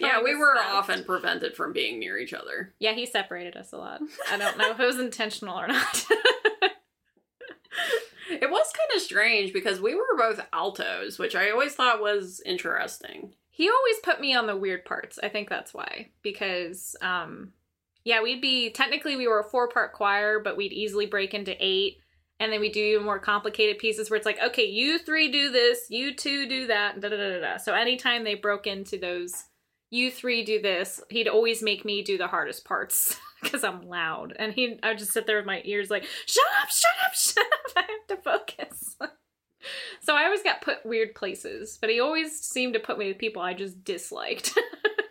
Yeah, 0.00 0.22
we 0.22 0.34
were 0.34 0.56
stuff. 0.56 0.72
often 0.74 1.04
prevented 1.04 1.54
from 1.56 1.72
being 1.72 1.98
near 1.98 2.18
each 2.18 2.32
other. 2.34 2.74
Yeah, 2.78 2.92
he 2.92 3.06
separated 3.06 3.56
us 3.56 3.72
a 3.72 3.76
lot. 3.78 4.00
I 4.30 4.36
don't 4.36 4.58
know 4.58 4.70
if 4.70 4.80
it 4.80 4.86
was 4.86 4.98
intentional 5.00 5.58
or 5.58 5.68
not. 5.68 6.06
It 8.28 8.50
was 8.50 8.72
kind 8.72 8.90
of 8.96 9.02
strange 9.02 9.52
because 9.52 9.80
we 9.80 9.94
were 9.94 10.16
both 10.16 10.40
altos, 10.52 11.16
which 11.18 11.36
I 11.36 11.50
always 11.50 11.74
thought 11.74 12.00
was 12.00 12.42
interesting. 12.44 13.34
he 13.50 13.68
always 13.70 13.96
put 14.02 14.20
me 14.20 14.34
on 14.34 14.46
the 14.48 14.56
weird 14.56 14.84
parts. 14.84 15.18
I 15.22 15.28
think 15.28 15.48
that's 15.48 15.72
why. 15.72 16.08
Because 16.22 16.96
um 17.00 17.52
yeah, 18.04 18.22
we'd 18.22 18.40
be 18.42 18.70
technically 18.70 19.14
we 19.16 19.28
were 19.28 19.40
a 19.40 19.44
four-part 19.44 19.92
choir, 19.92 20.40
but 20.40 20.56
we'd 20.56 20.72
easily 20.72 21.06
break 21.06 21.34
into 21.34 21.54
eight. 21.64 21.98
And 22.40 22.52
then 22.52 22.60
we 22.60 22.68
do 22.70 22.80
even 22.80 23.04
more 23.04 23.18
complicated 23.20 23.78
pieces 23.78 24.10
where 24.10 24.16
it's 24.16 24.26
like, 24.26 24.40
okay, 24.44 24.64
you 24.66 24.98
three 24.98 25.30
do 25.30 25.50
this, 25.52 25.86
you 25.88 26.12
two 26.14 26.48
do 26.48 26.66
that, 26.66 27.00
da 27.00 27.08
da 27.08 27.16
da 27.16 27.30
da. 27.34 27.40
da. 27.40 27.56
So 27.58 27.74
anytime 27.74 28.24
they 28.24 28.34
broke 28.34 28.66
into 28.66 28.98
those 28.98 29.44
you 29.90 30.10
three 30.10 30.44
do 30.44 30.60
this, 30.60 31.00
he'd 31.10 31.28
always 31.28 31.62
make 31.62 31.84
me 31.84 32.02
do 32.02 32.18
the 32.18 32.26
hardest 32.26 32.64
parts 32.64 33.18
because 33.42 33.64
I'm 33.64 33.88
loud. 33.88 34.34
And 34.38 34.52
he 34.52 34.78
I 34.82 34.90
would 34.90 34.98
just 34.98 35.12
sit 35.12 35.26
there 35.26 35.36
with 35.36 35.46
my 35.46 35.62
ears 35.64 35.90
like, 35.90 36.04
shut 36.26 36.44
up, 36.62 36.68
shut 36.68 36.90
up, 37.06 37.14
shut 37.14 37.46
up. 37.46 37.72
I 37.76 37.92
have 37.92 38.06
to 38.08 38.22
focus. 38.22 38.96
so 40.00 40.14
I 40.14 40.24
always 40.24 40.42
got 40.42 40.62
put 40.62 40.84
weird 40.84 41.14
places, 41.14 41.78
but 41.80 41.90
he 41.90 42.00
always 42.00 42.38
seemed 42.40 42.74
to 42.74 42.80
put 42.80 42.98
me 42.98 43.08
with 43.08 43.18
people 43.18 43.42
I 43.42 43.54
just 43.54 43.84
disliked. 43.84 44.52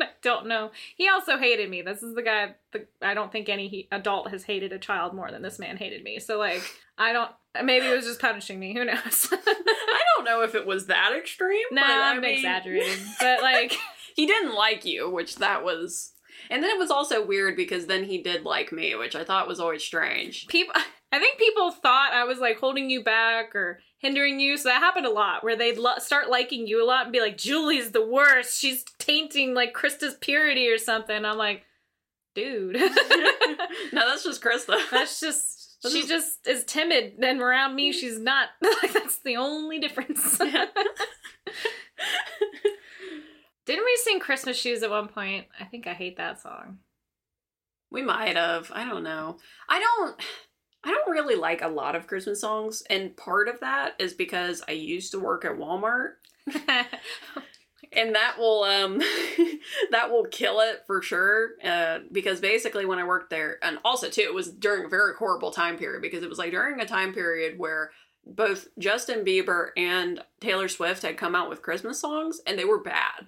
I 0.01 0.07
don't 0.21 0.47
know. 0.47 0.71
He 0.95 1.07
also 1.07 1.38
hated 1.38 1.69
me. 1.69 1.83
This 1.83 2.01
is 2.01 2.15
the 2.15 2.23
guy. 2.23 2.55
The, 2.73 2.88
I 3.01 3.13
don't 3.13 3.31
think 3.31 3.47
any 3.47 3.67
he, 3.67 3.88
adult 3.91 4.31
has 4.31 4.43
hated 4.43 4.73
a 4.73 4.79
child 4.79 5.13
more 5.13 5.31
than 5.31 5.43
this 5.43 5.59
man 5.59 5.77
hated 5.77 6.03
me. 6.03 6.19
So 6.19 6.39
like, 6.39 6.63
I 6.97 7.13
don't. 7.13 7.31
Maybe 7.63 7.85
it 7.85 7.95
was 7.95 8.05
just 8.05 8.19
punishing 8.19 8.59
me. 8.59 8.73
Who 8.73 8.83
knows? 8.83 9.29
I 9.31 10.01
don't 10.15 10.25
know 10.25 10.41
if 10.41 10.55
it 10.55 10.65
was 10.65 10.88
that 10.88 11.13
extreme. 11.17 11.63
nah, 11.71 11.83
I 11.83 12.11
I'm 12.11 12.21
mean, 12.21 12.38
exaggerating. 12.38 13.05
But 13.19 13.41
like, 13.41 13.77
He 14.15 14.25
didn't 14.25 14.56
like 14.56 14.86
you, 14.86 15.10
which 15.10 15.36
that 15.36 15.63
was. 15.63 16.13
And 16.49 16.63
then 16.63 16.71
it 16.71 16.80
was 16.80 16.89
also 16.89 17.25
weird 17.25 17.56
because 17.56 17.86
then 17.86 18.06
he 18.06 18.21
did 18.21 18.43
like 18.43 18.71
me, 18.71 18.95
which 18.95 19.15
I 19.15 19.23
thought 19.23 19.47
was 19.47 19.60
always 19.60 19.84
strange. 19.84 20.47
people. 20.47 20.73
I 21.12 21.19
think 21.19 21.38
people 21.38 21.71
thought 21.71 22.12
I 22.13 22.25
was 22.25 22.39
like 22.39 22.58
holding 22.60 22.89
you 22.89 23.01
back 23.04 23.56
or 23.56 23.80
hindering 23.99 24.39
you. 24.39 24.58
So 24.58 24.67
that 24.67 24.82
happened 24.82 25.06
a 25.06 25.12
lot, 25.12 25.43
where 25.43 25.56
they'd 25.56 25.78
lo- 25.78 25.97
start 25.99 26.30
liking 26.30 26.67
you 26.67 26.84
a 26.84 26.86
lot 26.86 27.04
and 27.04 27.13
be 27.13 27.21
like, 27.21 27.38
"Julie's 27.38 27.91
the 27.91 28.06
worst. 28.06 28.60
She's 28.60 28.84
tainting 28.99 29.54
like 29.54 29.73
Krista's 29.73 30.15
purity 30.19 30.67
or 30.67 30.78
something." 30.78 31.23
I'm 31.23 31.38
like, 31.38 31.63
dude. 32.34 32.75
no, 32.75 32.89
that's 33.93 34.23
just 34.23 34.43
Krista. 34.43 34.78
That's 34.91 35.19
just 35.19 35.62
she 35.89 36.08
just 36.08 36.47
is 36.47 36.63
timid 36.63 37.13
and 37.21 37.39
around 37.41 37.75
me 37.75 37.91
she's 37.91 38.17
not. 38.19 38.49
Like 38.62 38.91
that's 38.91 39.19
the 39.19 39.38
only 39.38 39.80
difference. 39.80 40.39
We 44.05 44.11
sing 44.11 44.19
Christmas 44.19 44.57
shoes 44.57 44.83
at 44.83 44.89
one 44.89 45.07
point? 45.07 45.45
I 45.59 45.65
think 45.65 45.87
I 45.87 45.93
hate 45.93 46.17
that 46.17 46.41
song. 46.41 46.79
We 47.91 48.01
might 48.01 48.35
have. 48.35 48.71
I 48.73 48.85
don't 48.85 49.03
know. 49.03 49.37
I 49.69 49.79
don't. 49.79 50.21
I 50.83 50.91
don't 50.91 51.11
really 51.11 51.35
like 51.35 51.61
a 51.61 51.67
lot 51.67 51.95
of 51.95 52.07
Christmas 52.07 52.41
songs, 52.41 52.83
and 52.89 53.17
part 53.17 53.47
of 53.47 53.59
that 53.61 53.93
is 53.99 54.13
because 54.13 54.63
I 54.67 54.73
used 54.73 55.11
to 55.11 55.19
work 55.19 55.43
at 55.43 55.57
Walmart, 55.57 56.13
and 57.91 58.13
that 58.15 58.35
will 58.37 58.63
um 58.63 58.99
that 59.91 60.11
will 60.11 60.25
kill 60.25 60.59
it 60.59 60.83
for 60.85 61.01
sure. 61.01 61.51
Uh, 61.63 61.99
because 62.11 62.39
basically, 62.39 62.85
when 62.85 62.99
I 62.99 63.03
worked 63.03 63.29
there, 63.29 63.57
and 63.63 63.79
also 63.83 64.09
too, 64.09 64.21
it 64.21 64.33
was 64.33 64.51
during 64.51 64.85
a 64.85 64.89
very 64.89 65.15
horrible 65.15 65.51
time 65.51 65.77
period 65.77 66.01
because 66.01 66.23
it 66.23 66.29
was 66.29 66.37
like 66.37 66.51
during 66.51 66.79
a 66.79 66.85
time 66.85 67.13
period 67.13 67.57
where 67.57 67.91
both 68.27 68.67
Justin 68.77 69.23
Bieber 69.23 69.69
and 69.77 70.21
Taylor 70.39 70.67
Swift 70.67 71.03
had 71.03 71.17
come 71.17 71.35
out 71.35 71.49
with 71.49 71.61
Christmas 71.61 71.99
songs, 71.99 72.41
and 72.45 72.59
they 72.59 72.65
were 72.65 72.81
bad. 72.81 73.27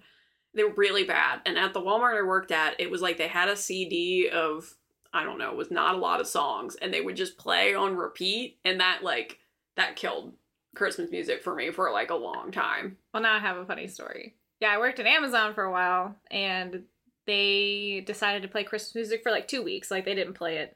They 0.57 0.63
were 0.63 0.73
really 0.75 1.03
bad. 1.05 1.41
And 1.45 1.57
at 1.57 1.73
the 1.73 1.81
Walmart 1.81 2.19
I 2.19 2.27
worked 2.27 2.51
at, 2.51 2.79
it 2.79 2.91
was 2.91 3.01
like 3.01 3.17
they 3.17 3.27
had 3.27 3.47
a 3.47 3.55
CD 3.55 4.29
of 4.29 4.75
I 5.13 5.23
don't 5.23 5.37
know, 5.37 5.53
was 5.53 5.71
not 5.71 5.95
a 5.95 5.99
lot 5.99 6.19
of 6.19 6.27
songs, 6.27 6.75
and 6.75 6.93
they 6.93 7.01
would 7.01 7.15
just 7.15 7.37
play 7.37 7.73
on 7.73 7.95
repeat, 7.95 8.59
and 8.65 8.79
that 8.81 9.03
like 9.03 9.39
that 9.75 9.95
killed 9.95 10.33
Christmas 10.75 11.09
music 11.11 11.41
for 11.41 11.55
me 11.55 11.71
for 11.71 11.91
like 11.91 12.09
a 12.09 12.15
long 12.15 12.51
time. 12.51 12.97
Well, 13.13 13.23
now 13.23 13.35
I 13.35 13.39
have 13.39 13.57
a 13.57 13.65
funny 13.65 13.87
story. 13.87 14.35
Yeah, 14.59 14.69
I 14.71 14.79
worked 14.79 14.99
at 14.99 15.05
Amazon 15.05 15.53
for 15.53 15.63
a 15.63 15.71
while, 15.71 16.15
and 16.29 16.83
they 17.25 18.03
decided 18.05 18.41
to 18.41 18.47
play 18.47 18.63
Christmas 18.63 18.95
music 18.95 19.23
for 19.23 19.31
like 19.31 19.47
two 19.47 19.63
weeks. 19.63 19.91
Like 19.91 20.05
they 20.05 20.15
didn't 20.15 20.33
play 20.33 20.57
it 20.57 20.75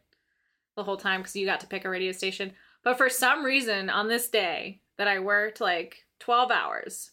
the 0.75 0.83
whole 0.83 0.97
time 0.97 1.21
because 1.21 1.35
you 1.35 1.45
got 1.45 1.59
to 1.61 1.67
pick 1.67 1.85
a 1.85 1.89
radio 1.89 2.11
station. 2.11 2.53
But 2.83 2.97
for 2.97 3.09
some 3.09 3.43
reason, 3.43 3.89
on 3.89 4.07
this 4.07 4.29
day 4.29 4.81
that 4.97 5.07
I 5.07 5.19
worked 5.19 5.61
like 5.61 6.05
twelve 6.19 6.51
hours, 6.51 7.11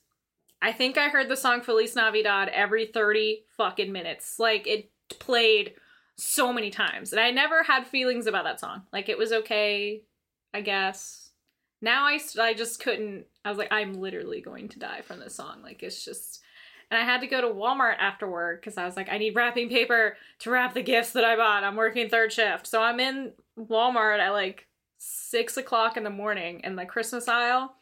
I 0.61 0.73
think 0.73 0.99
I 0.99 1.09
heard 1.09 1.29
the 1.29 1.37
song 1.37 1.61
Feliz 1.61 1.94
Navidad 1.94 2.49
every 2.49 2.87
thirty 2.87 3.44
fucking 3.57 3.92
minutes. 3.92 4.38
Like 4.38 4.66
it 4.66 4.90
played 5.18 5.75
so 6.16 6.53
many 6.53 6.71
times, 6.71 7.12
and 7.12 7.21
I 7.21 7.31
never 7.31 7.62
had 7.62 7.87
feelings 7.87 8.27
about 8.27 8.44
that 8.44 8.61
song. 8.61 8.83
Like 8.92 9.09
it 9.09 9.18
was 9.18 9.33
okay, 9.33 10.03
I 10.53 10.61
guess 10.61 11.29
now 11.81 12.05
I, 12.05 12.18
I 12.40 12.55
just 12.55 12.81
couldn't 12.81 13.27
i 13.44 13.49
was 13.49 13.59
like 13.59 13.73
i'm 13.73 13.94
literally 13.94 14.40
going 14.40 14.68
to 14.71 14.79
die 14.79 15.01
from 15.03 15.21
this 15.21 15.35
song 15.35 15.61
like 15.62 15.83
it's 15.83 16.05
just 16.05 16.40
and 16.90 17.01
i 17.01 17.05
had 17.05 17.21
to 17.21 17.27
go 17.27 17.40
to 17.40 17.49
walmart 17.49 17.97
after 17.99 18.29
work 18.29 18.61
because 18.61 18.79
i 18.79 18.85
was 18.85 18.97
like 18.97 19.09
i 19.11 19.18
need 19.18 19.35
wrapping 19.35 19.68
paper 19.68 20.16
to 20.40 20.51
wrap 20.51 20.75
the 20.75 20.83
gifts 20.83 21.12
that 21.12 21.25
i 21.25 21.37
bought 21.37 21.64
i'm 21.64 21.77
working 21.77 22.09
third 22.09 22.33
shift 22.33 22.66
so 22.66 22.83
i'm 22.83 23.01
in 23.01 23.33
walmart 23.59 24.18
at 24.18 24.31
like 24.31 24.66
six 24.99 25.57
o'clock 25.57 25.97
in 25.97 26.05
the 26.05 26.11
morning 26.11 26.61
in 26.64 26.77
the 26.77 26.85
christmas 26.85 27.29
aisle 27.29 27.75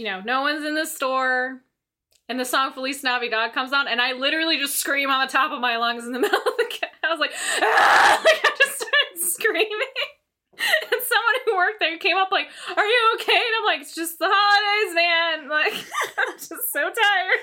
you 0.00 0.06
know 0.06 0.22
no 0.24 0.40
one's 0.40 0.64
in 0.64 0.74
the 0.74 0.86
store 0.86 1.60
and 2.30 2.40
the 2.40 2.44
song 2.44 2.72
Feliz 2.72 3.02
Navidad 3.02 3.52
comes 3.52 3.72
on, 3.72 3.88
and 3.88 4.00
I 4.00 4.12
literally 4.12 4.56
just 4.56 4.76
scream 4.76 5.10
on 5.10 5.26
the 5.26 5.30
top 5.30 5.50
of 5.50 5.60
my 5.60 5.76
lungs 5.76 6.04
in 6.04 6.12
the 6.12 6.20
middle 6.24 6.38
of 6.38 6.56
the. 6.56 6.66
Ca- 6.70 6.86
I 7.04 7.10
was 7.10 7.18
like, 7.18 7.32
ah! 7.60 8.22
like 8.24 8.40
I 8.44 8.56
just 8.56 8.76
started 8.76 9.32
screaming. 9.32 9.68
And 10.60 11.00
someone 11.00 11.34
who 11.46 11.56
worked 11.56 11.80
there 11.80 11.96
came 11.96 12.18
up 12.18 12.28
like, 12.30 12.46
"Are 12.76 12.84
you 12.84 13.12
okay?" 13.14 13.32
And 13.32 13.54
I'm 13.58 13.64
like, 13.64 13.80
"It's 13.80 13.94
just 13.94 14.18
the 14.18 14.28
holidays, 14.30 14.94
man. 14.94 15.48
Like, 15.48 15.72
I'm 16.18 16.36
just 16.36 16.70
so 16.70 16.80
tired." 16.82 17.40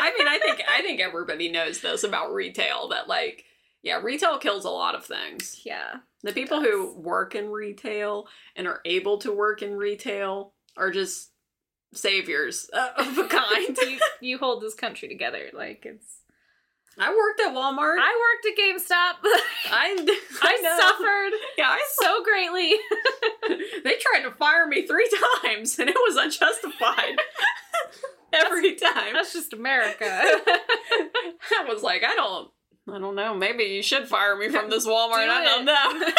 I 0.00 0.12
mean, 0.16 0.26
I 0.26 0.38
think 0.38 0.62
I 0.66 0.80
think 0.80 1.00
everybody 1.00 1.52
knows 1.52 1.82
this 1.82 2.02
about 2.02 2.32
retail 2.32 2.88
that 2.88 3.06
like 3.06 3.44
yeah, 3.82 4.00
retail 4.02 4.38
kills 4.38 4.64
a 4.64 4.70
lot 4.70 4.94
of 4.94 5.04
things. 5.04 5.60
Yeah, 5.62 5.96
The 6.22 6.32
people 6.32 6.62
who 6.62 6.94
work 6.94 7.34
in 7.34 7.50
retail 7.50 8.28
and 8.56 8.66
are 8.66 8.80
able 8.86 9.18
to 9.18 9.30
work 9.30 9.60
in 9.60 9.76
retail 9.76 10.53
are 10.76 10.90
just 10.90 11.30
saviors 11.92 12.68
of 12.72 13.18
a 13.18 13.24
kind. 13.28 13.76
you, 13.78 13.98
you 14.20 14.38
hold 14.38 14.62
this 14.62 14.74
country 14.74 15.08
together. 15.08 15.50
Like 15.52 15.84
it's. 15.86 16.20
I 16.96 17.10
worked 17.10 17.40
at 17.40 17.52
Walmart. 17.52 17.96
I 17.98 18.14
worked 18.22 18.46
at 18.46 18.56
GameStop. 18.56 19.14
I 19.72 19.96
I 20.42 20.58
I 20.62 20.78
suffered 20.80 21.38
Yeah, 21.58 21.70
I 21.70 21.80
so 22.00 22.22
greatly. 22.22 22.74
they 23.82 23.96
tried 23.98 24.22
to 24.22 24.30
fire 24.30 24.66
me 24.68 24.86
three 24.86 25.08
times 25.42 25.76
and 25.80 25.88
it 25.90 25.96
was 25.96 26.14
unjustified 26.16 27.16
every 28.32 28.76
time. 28.76 29.14
That's 29.14 29.32
just 29.32 29.52
America. 29.52 30.04
I 30.08 31.64
was 31.68 31.82
like, 31.82 32.04
I 32.04 32.14
don't, 32.14 32.50
I 32.92 32.98
don't 33.00 33.16
know. 33.16 33.34
Maybe 33.34 33.64
you 33.64 33.82
should 33.82 34.06
fire 34.08 34.36
me 34.36 34.48
from 34.48 34.70
this 34.70 34.86
Walmart. 34.86 35.24
Do 35.24 35.30
I 35.32 35.44
don't 35.44 35.64
know. 35.64 36.12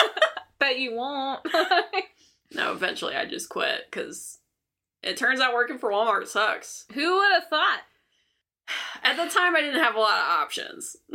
Bet 0.59 0.77
you 0.77 0.93
won't. 0.95 1.39
no, 2.53 2.73
eventually 2.73 3.15
I 3.15 3.25
just 3.25 3.47
quit 3.47 3.81
because 3.89 4.39
it 5.05 5.17
turns 5.17 5.39
out 5.39 5.53
working 5.53 5.77
for 5.77 5.91
Walmart 5.91 6.27
sucks. 6.27 6.85
Who 6.93 7.15
would 7.17 7.31
have 7.33 7.47
thought? 7.47 7.81
At 9.03 9.15
the 9.15 9.29
time, 9.29 9.55
I 9.55 9.61
didn't 9.61 9.81
have 9.81 9.95
a 9.95 9.99
lot 9.99 10.17
of 10.17 10.41
options. 10.41 10.95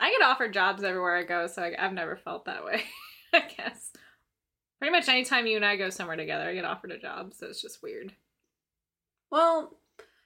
I 0.00 0.10
get 0.10 0.22
offered 0.22 0.54
jobs 0.54 0.82
everywhere 0.82 1.16
I 1.16 1.24
go, 1.24 1.46
so 1.46 1.62
I, 1.62 1.74
I've 1.78 1.92
never 1.92 2.16
felt 2.16 2.46
that 2.46 2.64
way. 2.64 2.82
I 3.34 3.42
guess. 3.56 3.90
Pretty 4.78 4.92
much 4.92 5.08
anytime 5.08 5.46
you 5.46 5.56
and 5.56 5.64
I 5.64 5.76
go 5.76 5.90
somewhere 5.90 6.16
together, 6.16 6.48
I 6.48 6.54
get 6.54 6.64
offered 6.64 6.92
a 6.92 6.98
job, 6.98 7.34
so 7.34 7.46
it's 7.46 7.60
just 7.60 7.82
weird. 7.82 8.14
well, 9.30 9.76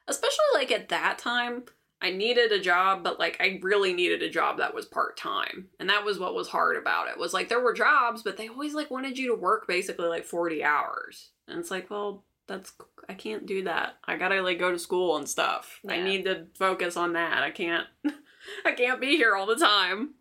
especially 0.07 0.45
like 0.55 0.71
at 0.71 0.91
that 0.91 1.19
time, 1.19 1.65
I 2.01 2.11
needed 2.11 2.53
a 2.53 2.61
job, 2.61 3.03
but 3.03 3.19
like 3.19 3.37
I 3.41 3.61
really 3.63 3.93
needed 3.93 4.23
a 4.23 4.31
job 4.31 4.59
that 4.59 4.75
was 4.75 4.87
part 4.87 5.17
time, 5.17 5.69
and 5.81 5.89
that 5.89 6.05
was 6.05 6.19
what 6.19 6.35
was 6.35 6.49
hard 6.49 6.77
about 6.77 7.09
it. 7.09 7.19
Was 7.19 7.33
like 7.33 7.49
there 7.49 7.61
were 7.63 7.73
jobs, 7.73 8.23
but 8.23 8.37
they 8.37 8.49
always 8.49 8.75
like 8.75 8.91
wanted 8.91 9.19
you 9.19 9.29
to 9.29 9.41
work 9.41 9.67
basically 9.67 10.07
like 10.09 10.25
forty 10.25 10.63
hours, 10.65 11.31
and 11.49 11.59
it's 11.59 11.71
like, 11.71 11.91
well, 11.91 12.25
that's 12.47 12.73
I 13.09 13.15
can't 13.15 13.47
do 13.47 13.65
that. 13.65 13.97
I 14.05 14.17
gotta 14.17 14.43
like 14.43 14.59
go 14.59 14.71
to 14.71 14.79
school 14.79 15.17
and 15.17 15.29
stuff. 15.29 15.81
I 15.89 16.01
need 16.01 16.25
to 16.25 16.47
focus 16.59 16.97
on 16.97 17.15
that. 17.15 17.43
I 17.43 17.51
can't. 17.51 17.87
I 18.67 18.73
can't 18.73 19.01
be 19.01 19.17
here 19.17 19.37
all 19.37 19.47
the 19.47 19.57
time. 19.57 20.15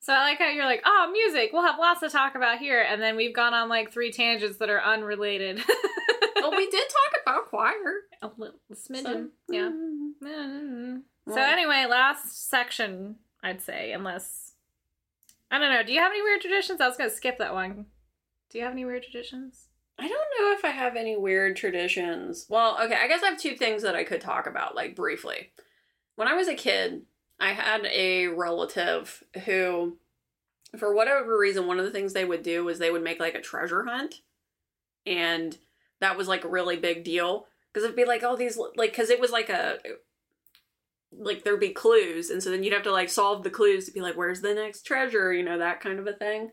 So 0.00 0.12
I 0.12 0.22
like 0.22 0.38
how 0.38 0.48
you're 0.48 0.64
like, 0.64 0.82
oh, 0.84 1.10
music. 1.12 1.50
We'll 1.52 1.62
have 1.64 1.78
lots 1.78 2.00
to 2.00 2.08
talk 2.08 2.34
about 2.34 2.58
here, 2.58 2.82
and 2.82 3.00
then 3.00 3.16
we've 3.16 3.34
gone 3.34 3.54
on 3.54 3.68
like 3.68 3.92
three 3.92 4.10
tangents 4.10 4.58
that 4.58 4.68
are 4.68 4.82
unrelated. 4.82 5.62
well, 6.36 6.50
we 6.50 6.68
did 6.68 6.82
talk 6.88 7.22
about 7.22 7.48
choir. 7.48 8.02
a 8.20 8.30
little 8.36 8.58
smidgen, 8.74 9.04
So, 9.04 9.28
yeah. 9.48 9.70
mm. 10.22 11.02
So 11.28 11.40
anyway, 11.40 11.86
last 11.88 12.48
section, 12.50 13.16
I'd 13.44 13.62
say, 13.62 13.92
unless 13.92 14.54
I 15.52 15.58
don't 15.58 15.72
know. 15.72 15.82
Do 15.84 15.92
you 15.92 16.00
have 16.00 16.12
any 16.12 16.22
weird 16.22 16.40
traditions? 16.40 16.80
I 16.80 16.88
was 16.88 16.96
gonna 16.96 17.10
skip 17.10 17.38
that 17.38 17.54
one. 17.54 17.86
Do 18.50 18.58
you 18.58 18.64
have 18.64 18.72
any 18.72 18.84
weird 18.84 19.04
traditions? 19.04 19.68
I 20.02 20.08
don't 20.08 20.32
know 20.40 20.52
if 20.52 20.64
I 20.64 20.70
have 20.70 20.96
any 20.96 21.16
weird 21.16 21.54
traditions. 21.54 22.46
Well, 22.48 22.76
okay, 22.82 22.96
I 22.96 23.06
guess 23.06 23.22
I 23.22 23.28
have 23.28 23.38
two 23.38 23.54
things 23.54 23.84
that 23.84 23.94
I 23.94 24.02
could 24.02 24.20
talk 24.20 24.48
about, 24.48 24.74
like 24.74 24.96
briefly. 24.96 25.52
When 26.16 26.26
I 26.26 26.34
was 26.34 26.48
a 26.48 26.56
kid, 26.56 27.02
I 27.38 27.52
had 27.52 27.86
a 27.86 28.26
relative 28.26 29.22
who, 29.44 29.98
for 30.76 30.92
whatever 30.92 31.38
reason, 31.38 31.68
one 31.68 31.78
of 31.78 31.84
the 31.84 31.92
things 31.92 32.12
they 32.12 32.24
would 32.24 32.42
do 32.42 32.64
was 32.64 32.80
they 32.80 32.90
would 32.90 33.04
make 33.04 33.20
like 33.20 33.36
a 33.36 33.40
treasure 33.40 33.84
hunt. 33.84 34.22
And 35.06 35.56
that 36.00 36.16
was 36.16 36.26
like 36.26 36.42
a 36.42 36.48
really 36.48 36.76
big 36.76 37.04
deal. 37.04 37.46
Because 37.72 37.84
it'd 37.84 37.94
be 37.94 38.04
like 38.04 38.24
all 38.24 38.36
these, 38.36 38.58
like, 38.74 38.90
because 38.90 39.08
it 39.08 39.20
was 39.20 39.30
like 39.30 39.50
a, 39.50 39.78
like 41.16 41.44
there'd 41.44 41.60
be 41.60 41.70
clues. 41.70 42.28
And 42.28 42.42
so 42.42 42.50
then 42.50 42.64
you'd 42.64 42.72
have 42.72 42.82
to 42.82 42.90
like 42.90 43.08
solve 43.08 43.44
the 43.44 43.50
clues 43.50 43.86
to 43.86 43.92
be 43.92 44.00
like, 44.00 44.16
where's 44.16 44.40
the 44.40 44.52
next 44.52 44.82
treasure? 44.82 45.32
You 45.32 45.44
know, 45.44 45.58
that 45.58 45.80
kind 45.80 46.00
of 46.00 46.08
a 46.08 46.12
thing. 46.12 46.50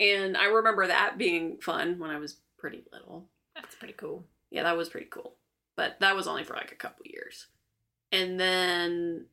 And 0.00 0.34
I 0.34 0.46
remember 0.46 0.86
that 0.86 1.18
being 1.18 1.58
fun 1.58 1.98
when 1.98 2.08
I 2.08 2.18
was 2.18 2.38
pretty 2.66 2.82
little. 2.92 3.28
That's 3.54 3.76
pretty 3.76 3.94
cool. 3.94 4.26
Yeah, 4.50 4.64
that 4.64 4.76
was 4.76 4.88
pretty 4.88 5.06
cool. 5.08 5.36
But 5.76 6.00
that 6.00 6.16
was 6.16 6.26
only 6.26 6.42
for 6.42 6.54
like 6.54 6.72
a 6.72 6.76
couple 6.76 7.06
years. 7.06 7.46
And 8.10 8.40
then 8.40 9.26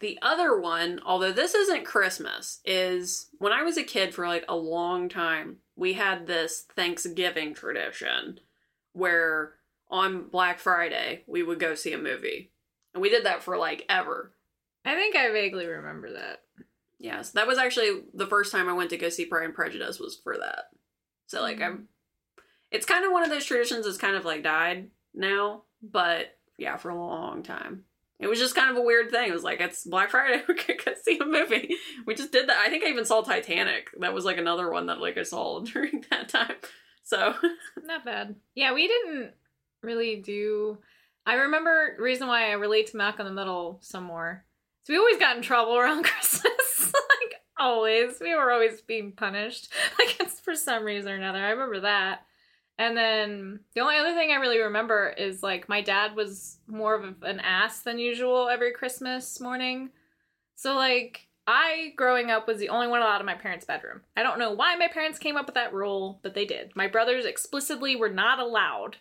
the 0.00 0.18
other 0.22 0.58
one, 0.58 1.00
although 1.06 1.30
this 1.30 1.54
isn't 1.54 1.84
Christmas, 1.84 2.58
is 2.64 3.28
when 3.38 3.52
I 3.52 3.62
was 3.62 3.76
a 3.76 3.84
kid 3.84 4.12
for 4.12 4.26
like 4.26 4.44
a 4.48 4.56
long 4.56 5.08
time, 5.08 5.58
we 5.76 5.92
had 5.92 6.26
this 6.26 6.66
Thanksgiving 6.74 7.54
tradition 7.54 8.40
where 8.92 9.52
on 9.88 10.28
Black 10.28 10.58
Friday 10.58 11.22
we 11.28 11.44
would 11.44 11.60
go 11.60 11.76
see 11.76 11.92
a 11.92 11.98
movie. 11.98 12.50
And 12.92 13.00
we 13.00 13.08
did 13.08 13.24
that 13.24 13.44
for 13.44 13.56
like 13.56 13.84
ever. 13.88 14.32
I 14.84 14.96
think 14.96 15.14
I 15.14 15.30
vaguely 15.30 15.66
remember 15.66 16.12
that. 16.14 16.42
Yes, 16.98 17.30
that 17.30 17.46
was 17.46 17.58
actually 17.58 18.02
the 18.14 18.26
first 18.26 18.50
time 18.50 18.68
I 18.68 18.72
went 18.72 18.90
to 18.90 18.96
go 18.96 19.10
see 19.10 19.26
Pride 19.26 19.44
and 19.44 19.54
Prejudice 19.54 20.00
was 20.00 20.16
for 20.16 20.36
that. 20.38 20.64
So 21.28 21.40
like 21.40 21.60
I'm 21.60 21.86
it's 22.70 22.86
kind 22.86 23.04
of 23.04 23.12
one 23.12 23.22
of 23.22 23.30
those 23.30 23.44
traditions 23.44 23.84
that's 23.86 23.98
kind 23.98 24.16
of 24.16 24.24
like 24.24 24.42
died 24.42 24.90
now, 25.14 25.62
but 25.82 26.36
yeah, 26.56 26.76
for 26.76 26.90
a 26.90 26.98
long 26.98 27.42
time. 27.42 27.84
It 28.20 28.26
was 28.26 28.40
just 28.40 28.56
kind 28.56 28.70
of 28.70 28.76
a 28.76 28.84
weird 28.84 29.10
thing. 29.10 29.28
It 29.28 29.32
was 29.32 29.44
like 29.44 29.60
it's 29.60 29.84
Black 29.84 30.10
Friday, 30.10 30.42
we 30.48 30.54
could 30.54 30.84
go 30.84 30.92
see 31.02 31.18
a 31.18 31.24
movie. 31.24 31.74
We 32.04 32.14
just 32.14 32.32
did 32.32 32.48
that. 32.48 32.58
I 32.58 32.68
think 32.68 32.84
I 32.84 32.88
even 32.88 33.04
saw 33.04 33.22
Titanic. 33.22 33.90
That 34.00 34.12
was 34.12 34.24
like 34.24 34.38
another 34.38 34.70
one 34.70 34.86
that 34.86 35.00
like 35.00 35.16
I 35.16 35.22
saw 35.22 35.60
during 35.64 36.04
that 36.10 36.28
time. 36.28 36.56
So 37.04 37.34
Not 37.84 38.04
bad. 38.04 38.34
Yeah, 38.54 38.74
we 38.74 38.88
didn't 38.88 39.32
really 39.82 40.16
do. 40.16 40.78
I 41.24 41.34
remember 41.34 41.96
reason 41.98 42.26
why 42.26 42.48
I 42.48 42.52
relate 42.52 42.88
to 42.88 42.96
Malcolm 42.96 43.26
in 43.26 43.34
the 43.34 43.40
Middle 43.40 43.78
some 43.82 44.04
more. 44.04 44.44
So 44.82 44.92
we 44.92 44.98
always 44.98 45.18
got 45.18 45.36
in 45.36 45.42
trouble 45.42 45.76
around 45.76 46.04
Christmas. 46.04 46.92
like 46.92 47.34
always, 47.58 48.18
we 48.20 48.34
were 48.34 48.50
always 48.50 48.80
being 48.80 49.12
punished. 49.12 49.72
Like 49.98 50.18
it's 50.20 50.40
for 50.40 50.54
some 50.54 50.84
reason 50.84 51.12
or 51.12 51.16
another. 51.16 51.38
I 51.38 51.50
remember 51.50 51.80
that. 51.80 52.22
And 52.78 52.96
then 52.96 53.60
the 53.74 53.80
only 53.80 53.96
other 53.96 54.14
thing 54.14 54.30
I 54.30 54.36
really 54.36 54.60
remember 54.60 55.12
is 55.18 55.42
like 55.42 55.68
my 55.68 55.80
dad 55.80 56.14
was 56.14 56.58
more 56.68 56.94
of 56.94 57.22
an 57.22 57.40
ass 57.40 57.80
than 57.80 57.98
usual 57.98 58.48
every 58.48 58.72
Christmas 58.72 59.40
morning. 59.40 59.90
So 60.54 60.76
like 60.76 61.26
I 61.48 61.92
growing 61.96 62.30
up 62.30 62.46
was 62.46 62.58
the 62.58 62.68
only 62.68 62.86
one 62.86 63.00
allowed 63.00 63.20
in 63.20 63.26
my 63.26 63.34
parents' 63.34 63.64
bedroom. 63.64 64.02
I 64.16 64.22
don't 64.22 64.38
know 64.38 64.52
why 64.52 64.76
my 64.76 64.86
parents 64.86 65.18
came 65.18 65.36
up 65.36 65.46
with 65.46 65.56
that 65.56 65.74
rule, 65.74 66.20
but 66.22 66.34
they 66.34 66.44
did. 66.44 66.70
My 66.76 66.86
brothers 66.86 67.24
explicitly 67.24 67.96
were 67.96 68.10
not 68.10 68.38
allowed 68.38 68.98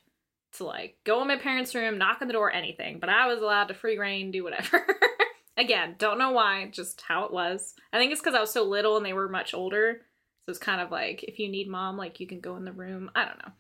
to 0.54 0.64
like 0.64 0.98
go 1.04 1.22
in 1.22 1.28
my 1.28 1.38
parents' 1.38 1.76
room, 1.76 1.98
knock 1.98 2.18
on 2.22 2.28
the 2.28 2.34
door, 2.34 2.52
anything, 2.52 3.00
but 3.00 3.10
I 3.10 3.28
was 3.28 3.42
allowed 3.42 3.68
to 3.68 3.74
free 3.74 3.98
reign, 3.98 4.32
do 4.32 4.44
whatever. 4.44 4.86
Again, 5.58 5.96
don't 5.98 6.20
know 6.20 6.32
why, 6.32 6.70
just 6.72 7.02
how 7.02 7.26
it 7.26 7.34
was. 7.34 7.74
I 7.92 7.98
think 7.98 8.12
it's 8.12 8.22
because 8.22 8.36
I 8.36 8.42
was 8.42 8.52
so 8.52 8.64
little 8.64 8.96
and 8.98 9.06
they 9.06 9.14
were 9.14 9.28
much 9.28 9.54
older. 9.54 10.02
So 10.48 10.52
it's 10.52 10.60
kind 10.60 10.80
of 10.80 10.92
like 10.92 11.24
if 11.24 11.40
you 11.40 11.50
need 11.50 11.68
mom, 11.68 11.98
like 11.98 12.22
you 12.22 12.28
can 12.28 12.40
go 12.40 12.56
in 12.56 12.64
the 12.64 12.72
room. 12.72 13.12
I 13.14 13.26
don't 13.26 13.38
know. 13.40 13.52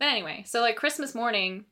But 0.00 0.08
anyway, 0.08 0.42
so 0.48 0.60
like 0.60 0.74
Christmas 0.74 1.14
morning, 1.14 1.66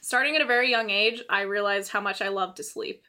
starting 0.00 0.34
at 0.34 0.40
a 0.40 0.46
very 0.46 0.70
young 0.70 0.88
age, 0.88 1.22
I 1.28 1.42
realized 1.42 1.92
how 1.92 2.00
much 2.00 2.22
I 2.22 2.28
loved 2.28 2.56
to 2.56 2.64
sleep. 2.64 3.02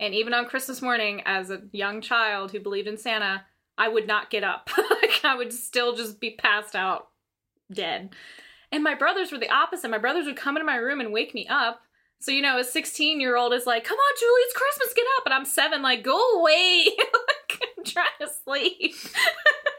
And 0.00 0.14
even 0.14 0.34
on 0.34 0.46
Christmas 0.46 0.82
morning, 0.82 1.22
as 1.24 1.50
a 1.50 1.62
young 1.70 2.00
child 2.00 2.50
who 2.50 2.58
believed 2.58 2.88
in 2.88 2.98
Santa, 2.98 3.44
I 3.76 3.86
would 3.86 4.08
not 4.08 4.28
get 4.28 4.42
up. 4.42 4.70
like 5.02 5.24
I 5.24 5.36
would 5.36 5.52
still 5.52 5.94
just 5.94 6.18
be 6.18 6.32
passed 6.32 6.74
out 6.74 7.10
dead. 7.72 8.16
And 8.72 8.82
my 8.82 8.96
brothers 8.96 9.30
were 9.30 9.38
the 9.38 9.50
opposite. 9.50 9.88
My 9.88 9.98
brothers 9.98 10.26
would 10.26 10.36
come 10.36 10.56
into 10.56 10.66
my 10.66 10.76
room 10.76 11.00
and 11.00 11.12
wake 11.12 11.32
me 11.32 11.46
up. 11.48 11.80
So, 12.20 12.32
you 12.32 12.42
know, 12.42 12.58
a 12.58 12.64
16 12.64 13.20
year 13.20 13.36
old 13.36 13.52
is 13.52 13.66
like, 13.66 13.84
come 13.84 13.96
on, 13.96 14.14
Julie, 14.18 14.40
it's 14.42 14.56
Christmas, 14.56 14.94
get 14.94 15.06
up. 15.16 15.26
And 15.26 15.34
I'm 15.34 15.44
seven, 15.44 15.80
like, 15.80 16.02
go 16.02 16.40
away. 16.40 16.88
like, 16.98 17.62
I'm 17.78 17.84
trying 17.84 18.06
to 18.20 18.28
sleep. 18.44 18.96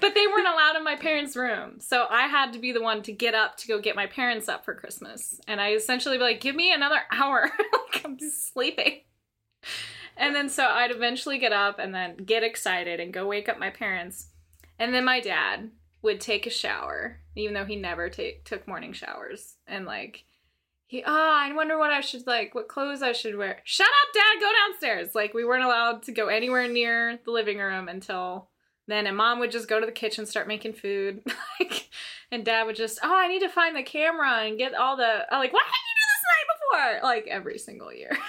but 0.00 0.14
they 0.14 0.26
weren't 0.26 0.48
allowed 0.48 0.76
in 0.76 0.84
my 0.84 0.96
parents' 0.96 1.36
room. 1.36 1.80
So 1.80 2.06
I 2.08 2.26
had 2.26 2.52
to 2.52 2.58
be 2.58 2.72
the 2.72 2.82
one 2.82 3.02
to 3.02 3.12
get 3.12 3.34
up 3.34 3.56
to 3.58 3.68
go 3.68 3.80
get 3.80 3.96
my 3.96 4.06
parents 4.06 4.48
up 4.48 4.64
for 4.64 4.74
Christmas. 4.74 5.40
And 5.46 5.60
I 5.60 5.72
essentially 5.72 6.18
be 6.18 6.24
like, 6.24 6.40
give 6.40 6.56
me 6.56 6.72
another 6.72 7.00
hour. 7.10 7.50
like, 7.92 8.04
I'm 8.04 8.18
sleeping. 8.18 9.00
And 10.16 10.34
then 10.34 10.48
so 10.48 10.64
I'd 10.64 10.90
eventually 10.90 11.38
get 11.38 11.52
up 11.52 11.78
and 11.78 11.94
then 11.94 12.16
get 12.16 12.42
excited 12.42 13.00
and 13.00 13.12
go 13.12 13.26
wake 13.26 13.48
up 13.48 13.58
my 13.58 13.70
parents. 13.70 14.28
And 14.78 14.92
then 14.94 15.04
my 15.04 15.20
dad 15.20 15.70
would 16.02 16.20
take 16.20 16.46
a 16.46 16.50
shower, 16.50 17.20
even 17.36 17.54
though 17.54 17.64
he 17.64 17.76
never 17.76 18.08
take 18.08 18.44
took 18.44 18.66
morning 18.66 18.92
showers. 18.92 19.56
And 19.66 19.86
like 19.86 20.24
he 20.86 21.02
oh, 21.04 21.06
I 21.08 21.50
wonder 21.54 21.78
what 21.78 21.90
I 21.90 22.02
should 22.02 22.26
like, 22.26 22.54
what 22.54 22.68
clothes 22.68 23.02
I 23.02 23.12
should 23.12 23.38
wear. 23.38 23.62
Shut 23.64 23.86
up, 23.86 24.14
dad, 24.14 24.40
go 24.40 24.50
downstairs. 24.52 25.14
Like 25.14 25.32
we 25.32 25.44
weren't 25.44 25.64
allowed 25.64 26.02
to 26.02 26.12
go 26.12 26.26
anywhere 26.26 26.68
near 26.68 27.18
the 27.24 27.30
living 27.30 27.58
room 27.58 27.88
until 27.88 28.50
then 28.88 29.06
and 29.06 29.16
mom 29.16 29.38
would 29.38 29.50
just 29.50 29.68
go 29.68 29.80
to 29.80 29.86
the 29.86 29.92
kitchen 29.92 30.26
start 30.26 30.48
making 30.48 30.72
food 30.72 31.22
like 31.60 31.88
and 32.30 32.44
dad 32.44 32.64
would 32.64 32.76
just 32.76 32.98
oh 33.02 33.14
i 33.14 33.28
need 33.28 33.40
to 33.40 33.48
find 33.48 33.76
the 33.76 33.82
camera 33.82 34.44
and 34.44 34.58
get 34.58 34.74
all 34.74 34.96
the 34.96 35.26
oh, 35.30 35.38
like 35.38 35.52
what 35.52 35.62
did 35.64 35.72
you 35.72 35.94
do 35.94 36.02
this 36.12 36.22
night 36.32 37.00
before? 37.02 37.08
Like 37.08 37.26
every 37.28 37.58
single 37.58 37.92
year. 37.92 38.16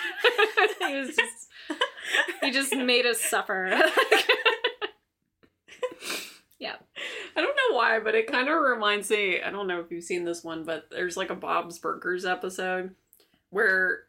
He 0.79 0.95
was 0.95 1.15
just 1.15 1.47
he 2.41 2.51
just 2.51 2.75
made 2.75 3.05
us 3.05 3.19
suffer. 3.19 3.69
Yeah. 6.59 6.75
I 7.35 7.41
don't 7.41 7.55
know 7.55 7.75
why, 7.75 7.99
but 7.99 8.15
it 8.15 8.31
kind 8.31 8.47
of 8.47 8.61
reminds 8.61 9.09
me. 9.09 9.41
I 9.41 9.49
don't 9.49 9.67
know 9.67 9.79
if 9.79 9.91
you've 9.91 10.03
seen 10.03 10.23
this 10.23 10.43
one, 10.43 10.63
but 10.63 10.85
there's 10.91 11.17
like 11.17 11.29
a 11.29 11.35
Bob's 11.35 11.79
Burgers 11.79 12.25
episode 12.25 12.95
where 13.49 14.03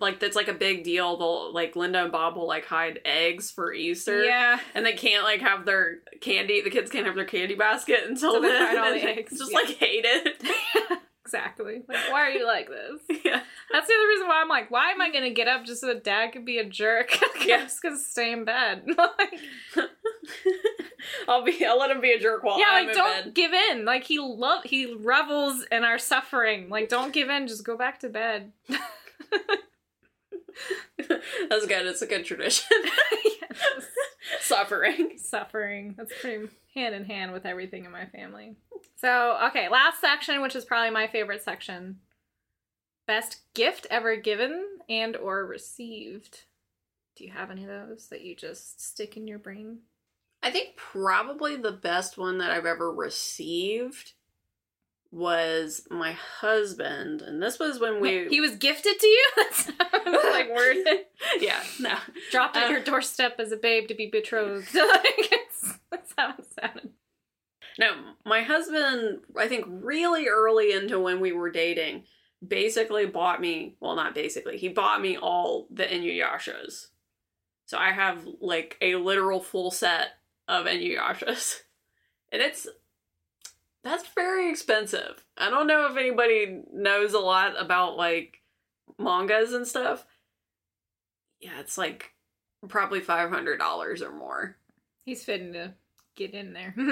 like 0.00 0.20
that's 0.20 0.36
like 0.36 0.48
a 0.48 0.52
big 0.54 0.84
deal. 0.84 1.16
They'll 1.16 1.52
like 1.52 1.76
Linda 1.76 2.02
and 2.02 2.12
Bob 2.12 2.36
will 2.36 2.46
like 2.46 2.64
hide 2.66 3.00
eggs 3.04 3.50
for 3.50 3.72
Easter. 3.72 4.24
yeah 4.24 4.58
And 4.74 4.84
they 4.86 4.92
can't 4.94 5.24
like 5.24 5.40
have 5.40 5.64
their 5.64 5.98
candy. 6.20 6.60
The 6.62 6.70
kids 6.70 6.90
can't 6.90 7.06
have 7.06 7.14
their 7.16 7.24
candy 7.24 7.54
basket 7.54 8.00
until 8.08 8.32
So 8.34 8.40
they 8.40 8.48
then. 8.48 8.66
hide 8.66 8.76
all 8.78 8.92
the 8.94 9.02
eggs, 9.08 9.38
Just 9.38 9.50
yeah. 9.52 9.58
like 9.58 9.68
hate 9.76 10.04
it. 10.04 10.42
exactly 11.24 11.80
like 11.88 12.10
why 12.10 12.26
are 12.26 12.30
you 12.30 12.44
like 12.44 12.68
this 12.68 13.20
yeah. 13.24 13.40
that's 13.72 13.86
the 13.86 13.94
other 13.94 14.08
reason 14.08 14.26
why 14.26 14.42
i'm 14.42 14.48
like 14.48 14.70
why 14.70 14.90
am 14.90 15.00
i 15.00 15.10
gonna 15.10 15.30
get 15.30 15.48
up 15.48 15.64
just 15.64 15.80
so 15.80 15.86
that 15.86 16.04
dad 16.04 16.30
could 16.32 16.44
be 16.44 16.58
a 16.58 16.64
jerk 16.64 17.16
Yeah. 17.46 17.54
i'm 17.58 17.62
just 17.62 17.80
gonna 17.80 17.96
stay 17.96 18.32
in 18.32 18.44
bed 18.44 18.82
like, 18.98 19.32
I'll 21.26 21.42
be. 21.44 21.64
I'll 21.64 21.78
let 21.78 21.90
him 21.90 22.00
be 22.02 22.12
a 22.12 22.18
jerk 22.18 22.42
while 22.42 22.58
yeah 22.58 22.66
I'm 22.70 22.82
in 22.82 22.86
bed. 22.88 22.96
Yeah, 22.96 23.02
like 23.04 23.24
don't 23.24 23.34
give 23.34 23.52
in 23.52 23.84
like 23.86 24.04
he 24.04 24.18
love 24.18 24.64
he 24.64 24.92
revels 24.94 25.64
in 25.72 25.84
our 25.84 25.98
suffering 25.98 26.68
like 26.68 26.88
don't 26.90 27.14
give 27.14 27.30
in 27.30 27.46
just 27.48 27.64
go 27.64 27.78
back 27.78 28.00
to 28.00 28.08
bed 28.10 28.52
That's 30.98 31.66
good. 31.66 31.86
It's 31.86 32.02
a 32.02 32.06
good 32.06 32.24
tradition. 32.24 32.66
Yes. 33.24 33.84
Suffering. 34.40 35.18
suffering 35.18 35.94
that's 35.96 36.12
pretty 36.20 36.48
hand 36.74 36.94
in 36.94 37.04
hand 37.04 37.32
with 37.32 37.44
everything 37.44 37.84
in 37.84 37.90
my 37.90 38.06
family 38.06 38.56
so 38.96 39.36
okay 39.48 39.68
last 39.68 40.00
section 40.00 40.40
which 40.40 40.54
is 40.56 40.64
probably 40.64 40.90
my 40.90 41.06
favorite 41.06 41.42
section 41.42 41.98
best 43.06 43.40
gift 43.54 43.86
ever 43.90 44.16
given 44.16 44.64
and 44.88 45.16
or 45.16 45.44
received 45.44 46.44
do 47.16 47.24
you 47.24 47.32
have 47.32 47.50
any 47.50 47.62
of 47.64 47.68
those 47.68 48.08
that 48.08 48.22
you 48.22 48.34
just 48.34 48.80
stick 48.80 49.16
in 49.16 49.26
your 49.26 49.38
brain 49.38 49.78
I 50.42 50.50
think 50.50 50.76
probably 50.76 51.56
the 51.56 51.72
best 51.72 52.16
one 52.16 52.38
that 52.38 52.50
I've 52.50 52.66
ever 52.66 52.90
received 52.92 54.12
was 55.12 55.86
my 55.90 56.12
husband, 56.12 57.20
and 57.22 57.40
this 57.42 57.58
was 57.58 57.78
when 57.78 58.00
we. 58.00 58.28
he 58.28 58.40
was 58.40 58.56
gifted 58.56 58.98
to 58.98 59.06
you 59.06 59.30
that's 59.36 59.68
like 60.32 60.50
worded 60.50 60.86
yeah, 61.40 61.62
no. 61.78 61.94
dropped 62.30 62.56
at 62.56 62.66
Uh, 62.68 62.70
your 62.70 62.80
doorstep 62.82 63.38
as 63.38 63.52
a 63.52 63.56
babe 63.56 63.88
to 63.88 63.94
be 63.94 64.06
betrothed 64.10 64.68
that's 64.72 66.14
how 66.16 66.30
it 66.38 66.46
sounded 66.58 66.90
No, 67.78 67.92
my 68.24 68.40
husband, 68.42 69.20
I 69.36 69.48
think 69.48 69.66
really 69.68 70.28
early 70.28 70.72
into 70.72 70.98
when 70.98 71.20
we 71.20 71.32
were 71.32 71.50
dating, 71.50 72.04
basically 72.46 73.04
bought 73.06 73.40
me, 73.40 73.76
well, 73.80 73.94
not 73.94 74.14
basically, 74.14 74.56
he 74.56 74.68
bought 74.68 75.00
me 75.02 75.16
all 75.18 75.68
the 75.70 75.84
Inuyashas. 75.84 76.86
So 77.66 77.78
I 77.78 77.92
have 77.92 78.26
like 78.40 78.76
a 78.80 78.96
literal 78.96 79.40
full 79.40 79.70
set 79.70 80.08
of 80.48 80.66
Inuyashas. 80.66 81.60
And 82.32 82.40
it's, 82.42 82.66
that's 83.84 84.08
very 84.14 84.50
expensive. 84.50 85.24
I 85.36 85.50
don't 85.50 85.66
know 85.66 85.86
if 85.90 85.96
anybody 85.96 86.62
knows 86.72 87.14
a 87.14 87.18
lot 87.18 87.60
about 87.60 87.96
like 87.96 88.40
mangas 88.98 89.52
and 89.52 89.66
stuff. 89.66 90.06
Yeah, 91.40 91.58
it's 91.60 91.76
like 91.76 92.12
probably 92.68 93.00
$500 93.00 94.02
or 94.02 94.12
more. 94.12 94.56
he's 95.04 95.24
fitting 95.24 95.52
to 95.54 95.74
get 96.14 96.34
in 96.34 96.52
there 96.52 96.74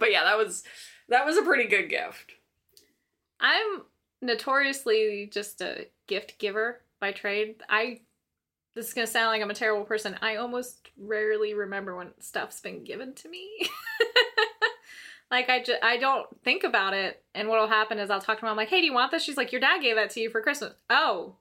but 0.00 0.10
yeah, 0.10 0.24
that 0.24 0.38
was 0.38 0.64
that 1.08 1.26
was 1.26 1.36
a 1.36 1.42
pretty 1.42 1.68
good 1.68 1.88
gift. 1.88 2.32
I'm 3.40 3.82
notoriously 4.22 5.28
just 5.32 5.60
a 5.60 5.86
gift 6.06 6.38
giver 6.38 6.80
by 7.00 7.12
trade. 7.12 7.56
I 7.68 8.00
this 8.74 8.88
is 8.88 8.94
gonna 8.94 9.06
sound 9.06 9.28
like 9.28 9.42
I'm 9.42 9.50
a 9.50 9.54
terrible 9.54 9.84
person. 9.84 10.16
I 10.20 10.36
almost 10.36 10.88
rarely 10.98 11.54
remember 11.54 11.96
when 11.96 12.12
stuff's 12.20 12.60
been 12.60 12.84
given 12.84 13.14
to 13.16 13.28
me. 13.28 13.48
like 15.30 15.48
I 15.48 15.62
just 15.62 15.82
I 15.82 15.96
don't 15.96 16.26
think 16.44 16.64
about 16.64 16.94
it, 16.94 17.22
and 17.34 17.48
what'll 17.48 17.68
happen 17.68 17.98
is 17.98 18.10
I'll 18.10 18.20
talk 18.20 18.38
to 18.38 18.44
mom 18.44 18.56
like, 18.56 18.68
"Hey, 18.68 18.80
do 18.80 18.86
you 18.86 18.94
want 18.94 19.10
this?" 19.10 19.22
She's 19.22 19.36
like, 19.36 19.52
"Your 19.52 19.60
dad 19.60 19.82
gave 19.82 19.96
that 19.96 20.10
to 20.10 20.20
you 20.20 20.30
for 20.30 20.40
Christmas." 20.40 20.74
Oh, 20.88 21.36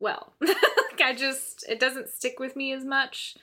well, 0.00 0.34
like 0.40 1.00
I 1.02 1.14
just 1.14 1.64
it 1.68 1.80
doesn't 1.80 2.08
stick 2.10 2.38
with 2.38 2.54
me 2.56 2.72
as 2.72 2.84
much 2.84 3.36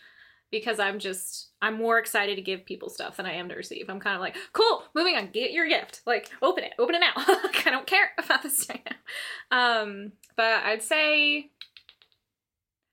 because 0.52 0.80
I'm 0.80 1.00
just 1.00 1.50
I'm 1.62 1.76
more 1.76 1.98
excited 1.98 2.36
to 2.36 2.42
give 2.42 2.66
people 2.66 2.90
stuff 2.90 3.18
than 3.18 3.26
I 3.26 3.34
am 3.34 3.50
to 3.50 3.56
receive. 3.56 3.90
I'm 3.90 4.00
kind 4.00 4.16
of 4.16 4.22
like, 4.22 4.38
cool, 4.54 4.84
moving 4.94 5.16
on, 5.16 5.32
get 5.32 5.52
your 5.52 5.68
gift. 5.68 6.02
Like, 6.06 6.30
open 6.42 6.64
it, 6.64 6.74
open 6.80 6.96
it 6.96 7.00
now. 7.00 7.14
Like, 7.44 7.68
I 7.68 7.72
don't 7.72 7.88
care 7.88 8.12
about 8.18 8.44
this 8.44 8.68
right 8.70 8.88
now. 9.52 9.82
Um, 9.82 10.12
but 10.36 10.64
I'd 10.64 10.84
say 10.84 11.50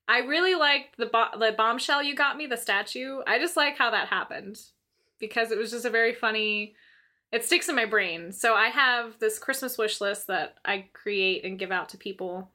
I 0.08 0.18
really 0.18 0.54
liked 0.54 0.96
the 0.96 1.06
bo- 1.06 1.38
the 1.38 1.52
bombshell 1.56 2.02
you 2.02 2.14
got 2.14 2.36
me, 2.36 2.46
the 2.46 2.56
statue. 2.56 3.20
I 3.26 3.38
just 3.38 3.56
like 3.56 3.78
how 3.78 3.90
that 3.90 4.08
happened 4.08 4.58
because 5.18 5.50
it 5.50 5.58
was 5.58 5.70
just 5.70 5.84
a 5.84 5.90
very 5.90 6.12
funny. 6.12 6.74
It 7.30 7.44
sticks 7.44 7.68
in 7.68 7.76
my 7.76 7.86
brain. 7.86 8.32
So 8.32 8.54
I 8.54 8.68
have 8.68 9.18
this 9.18 9.38
Christmas 9.38 9.78
wish 9.78 10.00
list 10.00 10.26
that 10.26 10.56
I 10.64 10.86
create 10.92 11.44
and 11.44 11.58
give 11.58 11.72
out 11.72 11.88
to 11.90 11.96
people. 11.96 12.50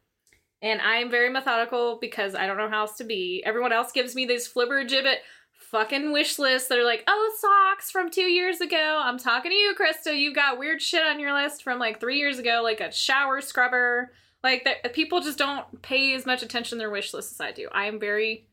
And 0.62 0.82
I 0.82 0.98
am 0.98 1.10
very 1.10 1.30
methodical 1.30 1.98
because 2.00 2.36
I 2.36 2.46
don't 2.46 2.58
know 2.58 2.70
how 2.70 2.82
else 2.82 2.98
to 2.98 3.04
be. 3.04 3.42
Everyone 3.46 3.72
else 3.72 3.92
gives 3.92 4.14
me 4.14 4.26
these 4.26 4.52
flibber 4.52 4.88
gibbet 4.88 5.18
fucking 5.58 6.12
wish 6.12 6.40
lists 6.40 6.70
that 6.70 6.78
are 6.78 6.84
like, 6.84 7.04
oh, 7.08 7.36
socks 7.40 7.92
from 7.92 8.10
two 8.10 8.22
years 8.22 8.62
ago. 8.62 9.02
I'm 9.04 9.18
talking 9.18 9.52
to 9.52 9.56
you, 9.56 9.76
Krista. 9.76 10.18
You've 10.18 10.36
got 10.36 10.60
weird 10.60 10.82
shit 10.82 11.06
on 11.06 11.20
your 11.20 11.34
list 11.34 11.64
from 11.64 11.80
like 11.80 12.00
three 12.00 12.18
years 12.18 12.40
ago, 12.40 12.62
like 12.64 12.82
a 12.82 12.92
shower 12.92 13.42
scrubber. 13.42 14.12
Like 14.44 14.64
that, 14.66 14.94
people 14.94 15.22
just 15.22 15.38
don't 15.38 15.82
pay 15.82 16.14
as 16.14 16.26
much 16.26 16.44
attention 16.44 16.78
to 16.78 16.80
their 16.80 16.90
wish 16.90 17.14
list 17.14 17.34
as 17.34 17.42
I 17.42 17.52
do. 17.52 17.68
I 17.72 17.86
am 17.86 18.00
very 18.00 18.48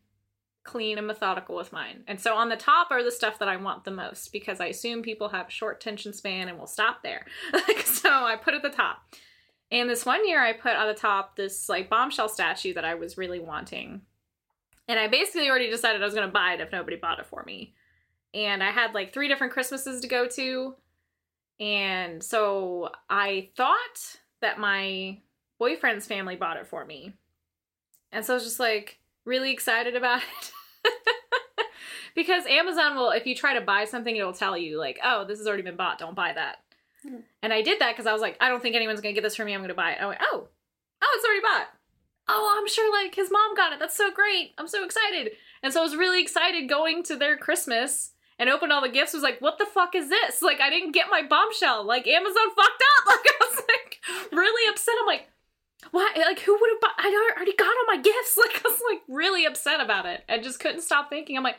clean 0.64 0.96
and 0.96 1.06
methodical 1.06 1.54
with 1.54 1.72
mine. 1.72 2.02
And 2.08 2.18
so 2.18 2.34
on 2.34 2.48
the 2.48 2.56
top 2.56 2.90
are 2.90 3.04
the 3.04 3.12
stuff 3.12 3.38
that 3.38 3.48
I 3.48 3.56
want 3.56 3.84
the 3.84 3.90
most 3.90 4.32
because 4.32 4.60
I 4.60 4.66
assume 4.66 5.02
people 5.02 5.28
have 5.28 5.52
short 5.52 5.76
attention 5.76 6.12
span 6.12 6.48
and 6.48 6.58
will 6.58 6.66
stop 6.66 7.02
there. 7.02 7.26
so 7.84 8.08
I 8.08 8.36
put 8.36 8.54
at 8.54 8.62
the 8.62 8.70
top. 8.70 9.14
And 9.70 9.88
this 9.88 10.06
one 10.06 10.26
year 10.26 10.42
I 10.42 10.54
put 10.54 10.74
on 10.74 10.88
the 10.88 10.94
top 10.94 11.36
this 11.36 11.68
like 11.68 11.90
bombshell 11.90 12.28
statue 12.28 12.74
that 12.74 12.84
I 12.84 12.94
was 12.94 13.18
really 13.18 13.40
wanting. 13.40 14.02
And 14.88 14.98
I 14.98 15.08
basically 15.08 15.48
already 15.48 15.70
decided 15.70 16.02
I 16.02 16.04
was 16.04 16.14
going 16.14 16.26
to 16.26 16.32
buy 16.32 16.54
it 16.54 16.60
if 16.60 16.72
nobody 16.72 16.96
bought 16.96 17.20
it 17.20 17.26
for 17.26 17.42
me. 17.44 17.74
And 18.32 18.62
I 18.62 18.70
had 18.70 18.94
like 18.94 19.12
three 19.12 19.28
different 19.28 19.52
Christmases 19.52 20.00
to 20.00 20.08
go 20.08 20.26
to. 20.28 20.74
And 21.60 22.22
so 22.22 22.90
I 23.08 23.50
thought 23.56 24.18
that 24.40 24.58
my 24.58 25.18
boyfriend's 25.58 26.06
family 26.06 26.36
bought 26.36 26.56
it 26.56 26.66
for 26.66 26.84
me. 26.84 27.14
And 28.12 28.24
so 28.24 28.34
I 28.34 28.36
was 28.36 28.44
just 28.44 28.60
like 28.60 28.98
really 29.24 29.52
excited 29.52 29.96
about 29.96 30.20
it. 30.20 30.52
because 32.14 32.46
Amazon 32.46 32.94
will, 32.96 33.10
if 33.10 33.26
you 33.26 33.34
try 33.34 33.54
to 33.54 33.60
buy 33.60 33.84
something, 33.84 34.14
it'll 34.14 34.32
tell 34.32 34.56
you, 34.56 34.78
like, 34.78 34.98
oh, 35.02 35.24
this 35.26 35.38
has 35.38 35.46
already 35.46 35.62
been 35.62 35.76
bought. 35.76 35.98
Don't 35.98 36.14
buy 36.14 36.32
that. 36.32 36.56
Hmm. 37.02 37.20
And 37.42 37.52
I 37.52 37.62
did 37.62 37.80
that 37.80 37.92
because 37.92 38.06
I 38.06 38.12
was 38.12 38.22
like, 38.22 38.36
I 38.40 38.48
don't 38.48 38.62
think 38.62 38.76
anyone's 38.76 39.00
going 39.00 39.14
to 39.14 39.20
get 39.20 39.26
this 39.26 39.36
for 39.36 39.44
me. 39.44 39.52
I'm 39.52 39.60
going 39.60 39.68
to 39.68 39.74
buy 39.74 39.92
it. 39.92 39.98
I 40.00 40.06
went, 40.06 40.20
oh, 40.22 40.48
oh, 41.02 41.12
it's 41.16 41.24
already 41.24 41.42
bought. 41.42 41.68
Oh, 42.26 42.56
I'm 42.58 42.68
sure 42.68 42.90
like 42.92 43.14
his 43.14 43.30
mom 43.30 43.54
got 43.54 43.72
it. 43.72 43.78
That's 43.78 43.96
so 43.96 44.10
great. 44.10 44.52
I'm 44.56 44.68
so 44.68 44.84
excited. 44.84 45.32
And 45.62 45.72
so 45.72 45.80
I 45.80 45.82
was 45.82 45.96
really 45.96 46.22
excited 46.22 46.68
going 46.68 47.02
to 47.04 47.16
their 47.16 47.36
Christmas 47.36 48.12
and 48.38 48.48
opened 48.48 48.72
all 48.72 48.80
the 48.80 48.88
gifts. 48.88 49.12
Was 49.12 49.22
like, 49.22 49.40
what 49.40 49.58
the 49.58 49.66
fuck 49.66 49.94
is 49.94 50.08
this? 50.08 50.40
Like, 50.40 50.60
I 50.60 50.70
didn't 50.70 50.92
get 50.92 51.10
my 51.10 51.22
bombshell. 51.22 51.84
Like, 51.84 52.06
Amazon 52.06 52.54
fucked 52.56 52.82
up. 52.82 53.04
Like, 53.06 53.26
I 53.26 53.36
was 53.40 53.56
like 53.56 54.32
really 54.32 54.70
upset. 54.70 54.94
I'm 54.98 55.06
like, 55.06 55.28
why? 55.90 56.12
Like, 56.16 56.40
who 56.40 56.52
would 56.52 56.70
have 56.72 56.80
bought? 56.80 56.94
I 56.98 57.32
already 57.36 57.54
got 57.54 57.66
all 57.66 57.96
my 57.96 58.02
gifts. 58.02 58.36
Like, 58.44 58.62
I 58.64 58.68
was 58.68 58.80
like 58.90 59.02
really 59.08 59.46
upset 59.46 59.80
about 59.80 60.06
it. 60.06 60.24
I 60.28 60.38
just 60.38 60.60
couldn't 60.60 60.82
stop 60.82 61.08
thinking. 61.08 61.36
I'm 61.36 61.42
like, 61.42 61.58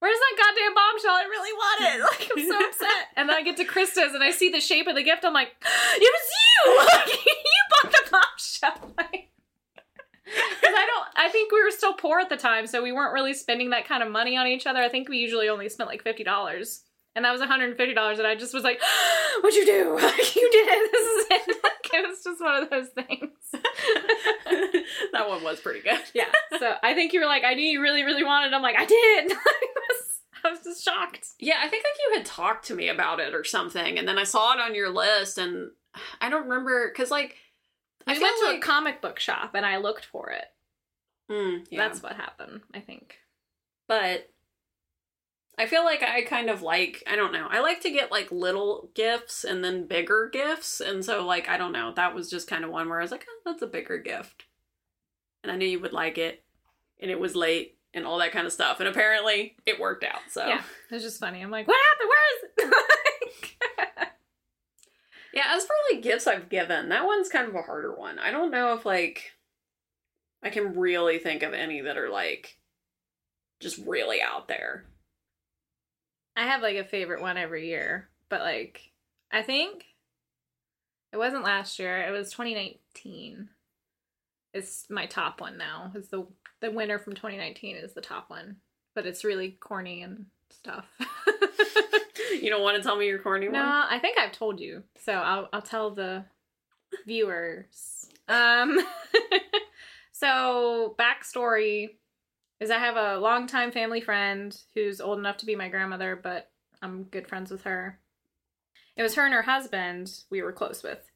where's 0.00 0.18
that 0.18 0.36
goddamn 0.36 0.74
bombshell? 0.74 1.12
I 1.12 1.24
really 1.24 1.52
want 1.52 1.80
it. 1.80 2.00
Like, 2.04 2.30
I'm 2.36 2.46
so 2.46 2.66
upset. 2.68 3.08
And 3.16 3.28
then 3.28 3.36
I 3.36 3.42
get 3.42 3.56
to 3.56 3.64
Krista's 3.64 4.14
and 4.14 4.22
I 4.22 4.30
see 4.30 4.50
the 4.50 4.60
shape 4.60 4.86
of 4.86 4.94
the 4.94 5.02
gift. 5.02 5.24
I'm 5.24 5.32
like, 5.32 5.52
it 5.96 6.12
was 6.12 6.28
you. 6.42 7.14
You 7.44 7.62
bought 7.70 7.92
the 7.92 8.10
bombshell. 8.10 8.92
Because 10.24 10.74
I 10.76 10.86
don't, 10.86 11.08
I 11.16 11.28
think 11.30 11.52
we 11.52 11.62
were 11.62 11.70
still 11.70 11.92
poor 11.94 12.18
at 12.18 12.28
the 12.28 12.36
time, 12.36 12.66
so 12.66 12.82
we 12.82 12.92
weren't 12.92 13.12
really 13.12 13.34
spending 13.34 13.70
that 13.70 13.86
kind 13.86 14.02
of 14.02 14.10
money 14.10 14.36
on 14.36 14.46
each 14.46 14.66
other. 14.66 14.80
I 14.80 14.88
think 14.88 15.08
we 15.08 15.18
usually 15.18 15.48
only 15.48 15.68
spent 15.68 15.88
like 15.88 16.02
fifty 16.02 16.24
dollars, 16.24 16.82
and 17.16 17.24
that 17.24 17.32
was 17.32 17.40
one 17.40 17.48
hundred 17.48 17.70
and 17.70 17.76
fifty 17.76 17.94
dollars. 17.94 18.18
And 18.18 18.26
I 18.26 18.34
just 18.34 18.54
was 18.54 18.64
like, 18.64 18.80
"What'd 19.40 19.56
you 19.56 19.66
do? 19.66 19.72
you 20.40 20.50
did 20.50 20.68
it. 20.68 20.92
This 20.92 21.06
is 21.06 21.26
it." 21.30 21.60
Like, 21.94 22.02
it 22.02 22.08
was 22.08 22.24
just 22.24 22.40
one 22.40 22.62
of 22.62 22.70
those 22.70 22.88
things. 22.88 23.30
that 25.12 25.28
one 25.28 25.44
was 25.44 25.60
pretty 25.60 25.80
good. 25.80 26.00
yeah. 26.12 26.24
So 26.58 26.74
I 26.82 26.94
think 26.94 27.12
you 27.12 27.20
were 27.20 27.26
like, 27.26 27.44
"I 27.44 27.54
knew 27.54 27.62
you 27.64 27.80
really, 27.80 28.02
really 28.02 28.24
wanted." 28.24 28.48
it." 28.48 28.54
I'm 28.54 28.62
like, 28.62 28.76
"I 28.78 28.84
did." 28.84 29.32
I 30.44 30.50
was, 30.50 30.60
just 30.62 30.84
shocked. 30.84 31.26
Yeah, 31.38 31.54
I 31.62 31.68
think 31.68 31.84
like 31.84 31.98
you 32.06 32.16
had 32.18 32.26
talked 32.26 32.66
to 32.66 32.74
me 32.74 32.88
about 32.88 33.20
it 33.20 33.32
or 33.34 33.44
something, 33.44 33.98
and 33.98 34.06
then 34.08 34.18
I 34.18 34.24
saw 34.24 34.52
it 34.54 34.60
on 34.60 34.74
your 34.74 34.90
list, 34.90 35.38
and 35.38 35.70
I 36.20 36.28
don't 36.28 36.48
remember 36.48 36.88
because 36.88 37.10
like 37.10 37.36
I 38.06 38.16
I 38.16 38.18
went 38.18 38.36
to 38.40 38.46
like 38.46 38.58
a 38.58 38.60
comic 38.60 39.00
book 39.00 39.18
shop 39.18 39.54
and 39.54 39.64
I 39.64 39.78
looked 39.78 40.04
for 40.04 40.30
it. 40.30 40.44
Mm, 41.30 41.66
yeah. 41.70 41.86
That's 41.86 42.02
what 42.02 42.16
happened. 42.16 42.60
I 42.74 42.80
think. 42.80 43.14
but 43.88 44.28
I 45.56 45.66
feel 45.66 45.84
like 45.84 46.02
I 46.02 46.22
kind 46.22 46.50
of 46.50 46.62
like 46.62 47.02
I 47.06 47.16
don't 47.16 47.32
know. 47.32 47.46
I 47.48 47.60
like 47.60 47.80
to 47.82 47.90
get 47.90 48.10
like 48.10 48.32
little 48.32 48.90
gifts 48.94 49.44
and 49.44 49.64
then 49.64 49.86
bigger 49.86 50.28
gifts, 50.32 50.80
and 50.80 51.04
so 51.04 51.24
like 51.24 51.48
I 51.48 51.56
don't 51.56 51.72
know. 51.72 51.92
That 51.94 52.14
was 52.14 52.30
just 52.30 52.48
kind 52.48 52.64
of 52.64 52.70
one 52.70 52.88
where 52.88 52.98
I 52.98 53.02
was 53.02 53.10
like, 53.10 53.26
oh, 53.28 53.40
that's 53.44 53.62
a 53.62 53.66
bigger 53.66 53.98
gift, 53.98 54.44
and 55.42 55.52
I 55.52 55.56
knew 55.56 55.66
you 55.66 55.80
would 55.80 55.92
like 55.92 56.18
it, 56.18 56.42
and 57.00 57.10
it 57.10 57.20
was 57.20 57.36
late 57.36 57.78
and 57.92 58.04
all 58.04 58.18
that 58.18 58.32
kind 58.32 58.46
of 58.46 58.52
stuff, 58.52 58.80
and 58.80 58.88
apparently 58.88 59.56
it 59.66 59.78
worked 59.78 60.02
out. 60.02 60.22
So 60.28 60.44
Yeah, 60.46 60.62
it 60.90 60.94
was 60.94 61.02
just 61.02 61.20
funny. 61.20 61.40
I'm 61.40 61.50
like, 61.50 61.68
what 61.68 61.76
happened? 61.92 62.08
Where 62.08 62.34
is 62.34 62.42
it? 62.58 64.08
Yeah, 65.34 65.46
as 65.48 65.64
for 65.64 65.74
like 65.90 66.00
gifts 66.00 66.28
I've 66.28 66.48
given, 66.48 66.90
that 66.90 67.04
one's 67.04 67.28
kind 67.28 67.48
of 67.48 67.56
a 67.56 67.62
harder 67.62 67.92
one. 67.92 68.20
I 68.20 68.30
don't 68.30 68.52
know 68.52 68.72
if 68.74 68.86
like 68.86 69.32
I 70.44 70.50
can 70.50 70.78
really 70.78 71.18
think 71.18 71.42
of 71.42 71.52
any 71.52 71.80
that 71.80 71.98
are 71.98 72.08
like 72.08 72.56
just 73.58 73.78
really 73.84 74.22
out 74.22 74.46
there. 74.46 74.84
I 76.36 76.44
have 76.44 76.62
like 76.62 76.76
a 76.76 76.84
favorite 76.84 77.20
one 77.20 77.36
every 77.36 77.68
year, 77.68 78.08
but 78.28 78.40
like 78.40 78.92
I 79.32 79.42
think 79.42 79.84
it 81.12 81.16
wasn't 81.16 81.44
last 81.44 81.78
year. 81.78 82.00
It 82.00 82.10
was 82.10 82.30
2019. 82.32 83.48
It's 84.52 84.86
my 84.88 85.06
top 85.06 85.40
one 85.40 85.58
now. 85.58 85.92
Is 85.94 86.08
the 86.08 86.26
the 86.60 86.70
winner 86.70 86.98
from 86.98 87.14
2019 87.14 87.76
is 87.76 87.92
the 87.92 88.00
top 88.00 88.30
one, 88.30 88.56
but 88.94 89.06
it's 89.06 89.24
really 89.24 89.52
corny 89.52 90.02
and 90.02 90.26
stuff. 90.50 90.86
You 92.40 92.50
don't 92.50 92.62
want 92.62 92.76
to 92.76 92.82
tell 92.82 92.96
me 92.96 93.06
your 93.06 93.18
corny 93.18 93.48
no, 93.48 93.58
one? 93.58 93.68
I 93.68 93.98
think 93.98 94.18
I've 94.18 94.32
told 94.32 94.60
you, 94.60 94.82
so 95.02 95.12
I'll 95.12 95.48
I'll 95.52 95.62
tell 95.62 95.90
the 95.90 96.24
viewers. 97.06 98.06
Um, 98.28 98.78
so 100.12 100.94
backstory 100.98 101.90
is 102.60 102.70
I 102.70 102.78
have 102.78 102.96
a 102.96 103.18
longtime 103.18 103.72
family 103.72 104.00
friend 104.00 104.56
who's 104.74 105.00
old 105.00 105.18
enough 105.18 105.38
to 105.38 105.46
be 105.46 105.56
my 105.56 105.68
grandmother, 105.68 106.18
but 106.20 106.50
I'm 106.82 107.04
good 107.04 107.28
friends 107.28 107.50
with 107.50 107.62
her. 107.62 107.98
It 108.96 109.02
was 109.02 109.14
her 109.16 109.24
and 109.24 109.34
her 109.34 109.42
husband 109.42 110.10
we 110.30 110.42
were 110.42 110.52
close 110.52 110.82
with. 110.82 111.10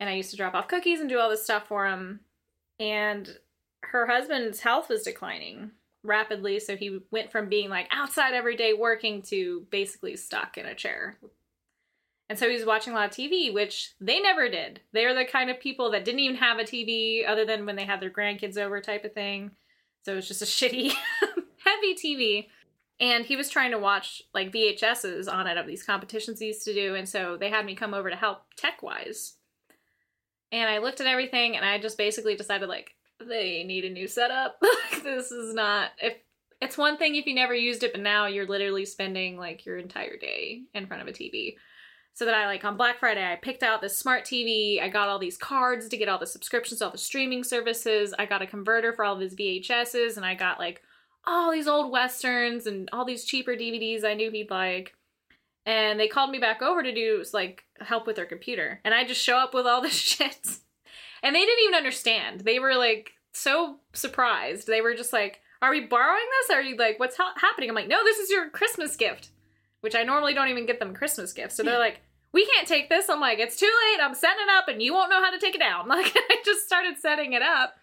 And 0.00 0.08
I 0.08 0.14
used 0.14 0.30
to 0.30 0.36
drop 0.36 0.54
off 0.54 0.68
cookies 0.68 1.00
and 1.00 1.08
do 1.08 1.18
all 1.18 1.30
this 1.30 1.44
stuff 1.44 1.68
for 1.68 1.86
him. 1.86 2.20
And 2.80 3.38
her 3.82 4.06
husband's 4.06 4.60
health 4.60 4.88
was 4.88 5.02
declining 5.02 5.72
rapidly, 6.02 6.60
so 6.60 6.76
he 6.76 7.00
went 7.10 7.30
from 7.32 7.48
being 7.48 7.70
like 7.70 7.88
outside 7.90 8.34
every 8.34 8.56
day 8.56 8.72
working 8.72 9.22
to 9.22 9.66
basically 9.70 10.16
stuck 10.16 10.58
in 10.58 10.66
a 10.66 10.74
chair. 10.74 11.18
And 12.28 12.38
so 12.38 12.48
he 12.48 12.56
was 12.56 12.64
watching 12.64 12.92
a 12.92 12.96
lot 12.96 13.10
of 13.10 13.16
TV, 13.16 13.52
which 13.52 13.92
they 14.00 14.20
never 14.20 14.48
did. 14.48 14.80
They 14.92 15.04
are 15.04 15.14
the 15.14 15.26
kind 15.26 15.50
of 15.50 15.60
people 15.60 15.90
that 15.90 16.04
didn't 16.04 16.20
even 16.20 16.36
have 16.36 16.58
a 16.58 16.64
TV 16.64 17.28
other 17.28 17.44
than 17.44 17.66
when 17.66 17.76
they 17.76 17.84
had 17.84 18.00
their 18.00 18.10
grandkids 18.10 18.56
over 18.56 18.80
type 18.80 19.04
of 19.04 19.12
thing. 19.12 19.50
So 20.04 20.12
it 20.12 20.16
was 20.16 20.28
just 20.28 20.42
a 20.42 20.44
shitty, 20.46 20.92
heavy 21.64 21.94
TV. 21.94 22.48
And 23.00 23.24
he 23.24 23.36
was 23.36 23.48
trying 23.48 23.72
to 23.72 23.78
watch 23.78 24.22
like 24.32 24.52
VHSs 24.52 25.32
on 25.32 25.46
it 25.46 25.56
of 25.56 25.66
these 25.66 25.82
competitions 25.82 26.38
he 26.38 26.46
used 26.46 26.64
to 26.64 26.74
do. 26.74 26.94
And 26.94 27.08
so 27.08 27.36
they 27.36 27.50
had 27.50 27.66
me 27.66 27.74
come 27.74 27.92
over 27.92 28.08
to 28.08 28.16
help 28.16 28.42
tech 28.56 28.82
wise. 28.82 29.34
And 30.52 30.70
I 30.70 30.78
looked 30.78 31.00
at 31.00 31.08
everything 31.08 31.56
and 31.56 31.64
I 31.64 31.78
just 31.78 31.98
basically 31.98 32.36
decided 32.36 32.68
like, 32.68 32.92
they 33.18 33.64
need 33.64 33.84
a 33.84 33.90
new 33.90 34.06
setup. 34.06 34.60
this 35.02 35.32
is 35.32 35.54
not 35.54 35.90
if 36.00 36.14
it's 36.60 36.78
one 36.78 36.96
thing 36.96 37.16
if 37.16 37.26
you 37.26 37.34
never 37.34 37.54
used 37.54 37.82
it, 37.82 37.92
but 37.92 38.00
now 38.00 38.26
you're 38.26 38.46
literally 38.46 38.84
spending 38.84 39.36
like 39.36 39.66
your 39.66 39.78
entire 39.78 40.16
day 40.16 40.62
in 40.72 40.86
front 40.86 41.02
of 41.02 41.08
a 41.08 41.12
TV. 41.12 41.56
So 42.14 42.24
that 42.26 42.34
I 42.34 42.46
like 42.46 42.64
on 42.64 42.76
Black 42.76 43.00
Friday, 43.00 43.24
I 43.24 43.34
picked 43.34 43.64
out 43.64 43.80
this 43.80 43.98
smart 43.98 44.24
TV. 44.24 44.80
I 44.80 44.88
got 44.88 45.08
all 45.08 45.18
these 45.18 45.36
cards 45.36 45.88
to 45.88 45.96
get 45.96 46.08
all 46.08 46.18
the 46.18 46.26
subscriptions 46.26 46.80
all 46.80 46.92
the 46.92 46.98
streaming 46.98 47.42
services. 47.42 48.14
I 48.16 48.24
got 48.24 48.40
a 48.40 48.46
converter 48.46 48.92
for 48.92 49.04
all 49.04 49.16
of 49.16 49.20
his 49.20 49.34
VHSs, 49.34 50.16
and 50.16 50.24
I 50.24 50.36
got 50.36 50.60
like 50.60 50.80
all 51.26 51.50
these 51.50 51.66
old 51.66 51.90
westerns 51.90 52.68
and 52.68 52.88
all 52.92 53.04
these 53.04 53.24
cheaper 53.24 53.54
DVDs 53.54 54.04
I 54.04 54.14
knew 54.14 54.30
he'd 54.30 54.50
like. 54.50 54.94
And 55.66 55.98
they 55.98 56.06
called 56.06 56.30
me 56.30 56.38
back 56.38 56.62
over 56.62 56.84
to 56.84 56.94
do 56.94 57.24
like 57.32 57.64
help 57.80 58.06
with 58.06 58.14
their 58.14 58.26
computer, 58.26 58.80
and 58.84 58.94
I 58.94 59.04
just 59.04 59.20
show 59.20 59.36
up 59.36 59.52
with 59.52 59.66
all 59.66 59.80
this 59.82 59.94
shit. 59.94 60.38
And 61.20 61.34
they 61.34 61.44
didn't 61.44 61.64
even 61.64 61.74
understand. 61.74 62.42
They 62.42 62.60
were 62.60 62.76
like 62.76 63.10
so 63.32 63.80
surprised. 63.92 64.68
They 64.68 64.82
were 64.82 64.94
just 64.94 65.12
like, 65.12 65.40
"Are 65.60 65.70
we 65.72 65.80
borrowing 65.80 66.26
this? 66.42 66.56
Are 66.56 66.62
you 66.62 66.76
like, 66.76 67.00
what's 67.00 67.16
ha- 67.16 67.34
happening?" 67.38 67.70
I'm 67.70 67.74
like, 67.74 67.88
"No, 67.88 68.04
this 68.04 68.18
is 68.18 68.30
your 68.30 68.50
Christmas 68.50 68.94
gift." 68.94 69.30
Which 69.84 69.94
I 69.94 70.02
normally 70.02 70.32
don't 70.32 70.48
even 70.48 70.64
get 70.64 70.80
them 70.80 70.94
Christmas 70.94 71.34
gifts. 71.34 71.56
So 71.56 71.62
they're 71.62 71.78
like, 71.78 72.00
we 72.32 72.46
can't 72.46 72.66
take 72.66 72.88
this. 72.88 73.10
I'm 73.10 73.20
like, 73.20 73.38
it's 73.38 73.58
too 73.58 73.66
late. 73.66 74.02
I'm 74.02 74.14
setting 74.14 74.42
it 74.42 74.50
up 74.50 74.66
and 74.68 74.80
you 74.80 74.94
won't 74.94 75.10
know 75.10 75.22
how 75.22 75.30
to 75.30 75.38
take 75.38 75.54
it 75.54 75.58
down. 75.58 75.88
Like 75.94 76.10
I 76.16 76.38
just 76.42 76.64
started 76.64 76.96
setting 76.96 77.34
it 77.34 77.42
up. 77.42 77.74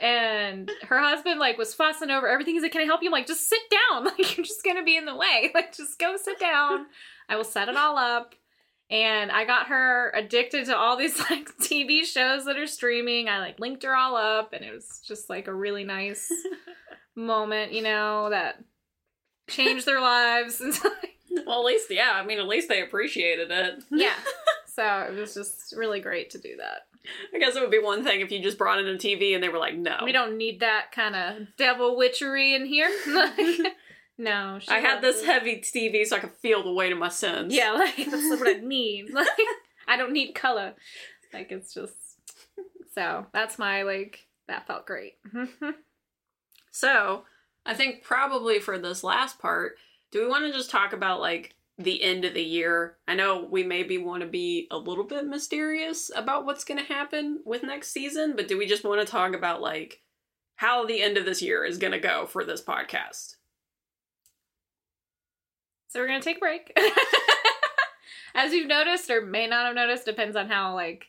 And 0.00 0.68
her 0.82 0.98
husband 0.98 1.38
like 1.38 1.56
was 1.58 1.74
fussing 1.74 2.10
over 2.10 2.26
everything. 2.26 2.54
He's 2.54 2.64
like, 2.64 2.72
Can 2.72 2.80
I 2.80 2.86
help 2.86 3.04
you? 3.04 3.08
I'm 3.08 3.12
like, 3.12 3.28
just 3.28 3.48
sit 3.48 3.62
down. 3.70 4.04
Like 4.04 4.36
you're 4.36 4.44
just 4.44 4.64
gonna 4.64 4.82
be 4.82 4.96
in 4.96 5.04
the 5.04 5.14
way. 5.14 5.50
Like 5.54 5.76
just 5.76 5.96
go 6.00 6.16
sit 6.16 6.40
down. 6.40 6.86
I 7.28 7.36
will 7.36 7.44
set 7.44 7.68
it 7.68 7.76
all 7.76 7.96
up. 7.96 8.34
And 8.90 9.30
I 9.30 9.44
got 9.44 9.68
her 9.68 10.10
addicted 10.10 10.66
to 10.66 10.76
all 10.76 10.96
these 10.96 11.18
like 11.30 11.46
TV 11.58 12.04
shows 12.04 12.46
that 12.46 12.58
are 12.58 12.66
streaming. 12.66 13.28
I 13.28 13.38
like 13.38 13.60
linked 13.60 13.84
her 13.84 13.94
all 13.94 14.16
up 14.16 14.54
and 14.54 14.64
it 14.64 14.74
was 14.74 15.00
just 15.06 15.30
like 15.30 15.46
a 15.46 15.54
really 15.54 15.84
nice 15.84 16.32
moment, 17.14 17.72
you 17.72 17.82
know, 17.82 18.30
that 18.30 18.62
changed 19.48 19.86
their 19.86 20.00
lives. 20.00 20.60
And 20.60 20.74
so, 20.74 20.90
Well, 21.46 21.60
at 21.60 21.66
least, 21.66 21.90
yeah, 21.90 22.12
I 22.14 22.24
mean, 22.24 22.38
at 22.38 22.46
least 22.46 22.68
they 22.68 22.82
appreciated 22.82 23.50
it. 23.50 23.84
yeah. 23.90 24.14
So 24.66 25.06
it 25.08 25.14
was 25.14 25.34
just 25.34 25.74
really 25.76 26.00
great 26.00 26.30
to 26.30 26.38
do 26.38 26.56
that. 26.56 26.86
I 27.34 27.38
guess 27.38 27.56
it 27.56 27.60
would 27.60 27.70
be 27.70 27.78
one 27.78 28.04
thing 28.04 28.20
if 28.20 28.30
you 28.30 28.42
just 28.42 28.58
brought 28.58 28.78
in 28.78 28.86
a 28.86 28.98
TV 28.98 29.34
and 29.34 29.42
they 29.42 29.48
were 29.48 29.58
like, 29.58 29.76
no. 29.76 29.96
We 30.04 30.12
don't 30.12 30.36
need 30.36 30.60
that 30.60 30.92
kind 30.92 31.16
of 31.16 31.56
devil 31.56 31.96
witchery 31.96 32.54
in 32.54 32.66
here. 32.66 32.90
No, 34.20 34.58
she 34.60 34.68
I 34.68 34.80
had 34.80 35.00
this 35.00 35.24
heavy 35.24 35.58
TV 35.58 36.04
so 36.04 36.16
I 36.16 36.18
could 36.18 36.32
feel 36.32 36.64
the 36.64 36.72
weight 36.72 36.90
of 36.90 36.98
my 36.98 37.08
sins. 37.08 37.54
Yeah, 37.54 37.70
like 37.70 37.96
that's 37.96 38.40
what 38.40 38.48
I 38.48 38.58
need. 38.60 39.12
Like 39.12 39.28
I 39.86 39.96
don't 39.96 40.12
need 40.12 40.32
color. 40.34 40.74
Like 41.32 41.52
it's 41.52 41.72
just 41.72 41.94
so 42.96 43.26
that's 43.32 43.60
my 43.60 43.82
like 43.82 44.26
that 44.48 44.66
felt 44.66 44.86
great. 44.86 45.18
So, 46.70 47.24
I 47.66 47.74
think 47.74 48.02
probably 48.02 48.60
for 48.60 48.78
this 48.78 49.02
last 49.02 49.38
part, 49.38 49.76
do 50.10 50.22
we 50.22 50.28
want 50.28 50.44
to 50.44 50.52
just 50.52 50.70
talk 50.70 50.92
about 50.92 51.20
like 51.20 51.54
the 51.78 52.02
end 52.02 52.24
of 52.24 52.34
the 52.34 52.42
year? 52.42 52.96
I 53.06 53.14
know 53.14 53.46
we 53.50 53.62
maybe 53.62 53.98
want 53.98 54.22
to 54.22 54.28
be 54.28 54.66
a 54.70 54.78
little 54.78 55.04
bit 55.04 55.26
mysterious 55.26 56.10
about 56.14 56.44
what's 56.44 56.64
going 56.64 56.78
to 56.78 56.92
happen 56.92 57.40
with 57.44 57.62
next 57.62 57.92
season, 57.92 58.34
but 58.36 58.48
do 58.48 58.58
we 58.58 58.66
just 58.66 58.84
want 58.84 59.00
to 59.00 59.10
talk 59.10 59.34
about 59.34 59.60
like 59.60 60.02
how 60.56 60.84
the 60.84 61.02
end 61.02 61.16
of 61.16 61.24
this 61.24 61.42
year 61.42 61.64
is 61.64 61.78
going 61.78 61.92
to 61.92 61.98
go 61.98 62.26
for 62.26 62.44
this 62.44 62.62
podcast? 62.62 63.36
so 65.88 65.98
we're 66.00 66.06
gonna 66.06 66.20
take 66.20 66.36
a 66.36 66.40
break. 66.40 66.78
As 68.34 68.52
you've 68.52 68.68
noticed, 68.68 69.10
or 69.10 69.22
may 69.22 69.46
not 69.46 69.66
have 69.66 69.74
noticed, 69.74 70.04
depends 70.04 70.36
on 70.36 70.48
how 70.48 70.74
like 70.74 71.06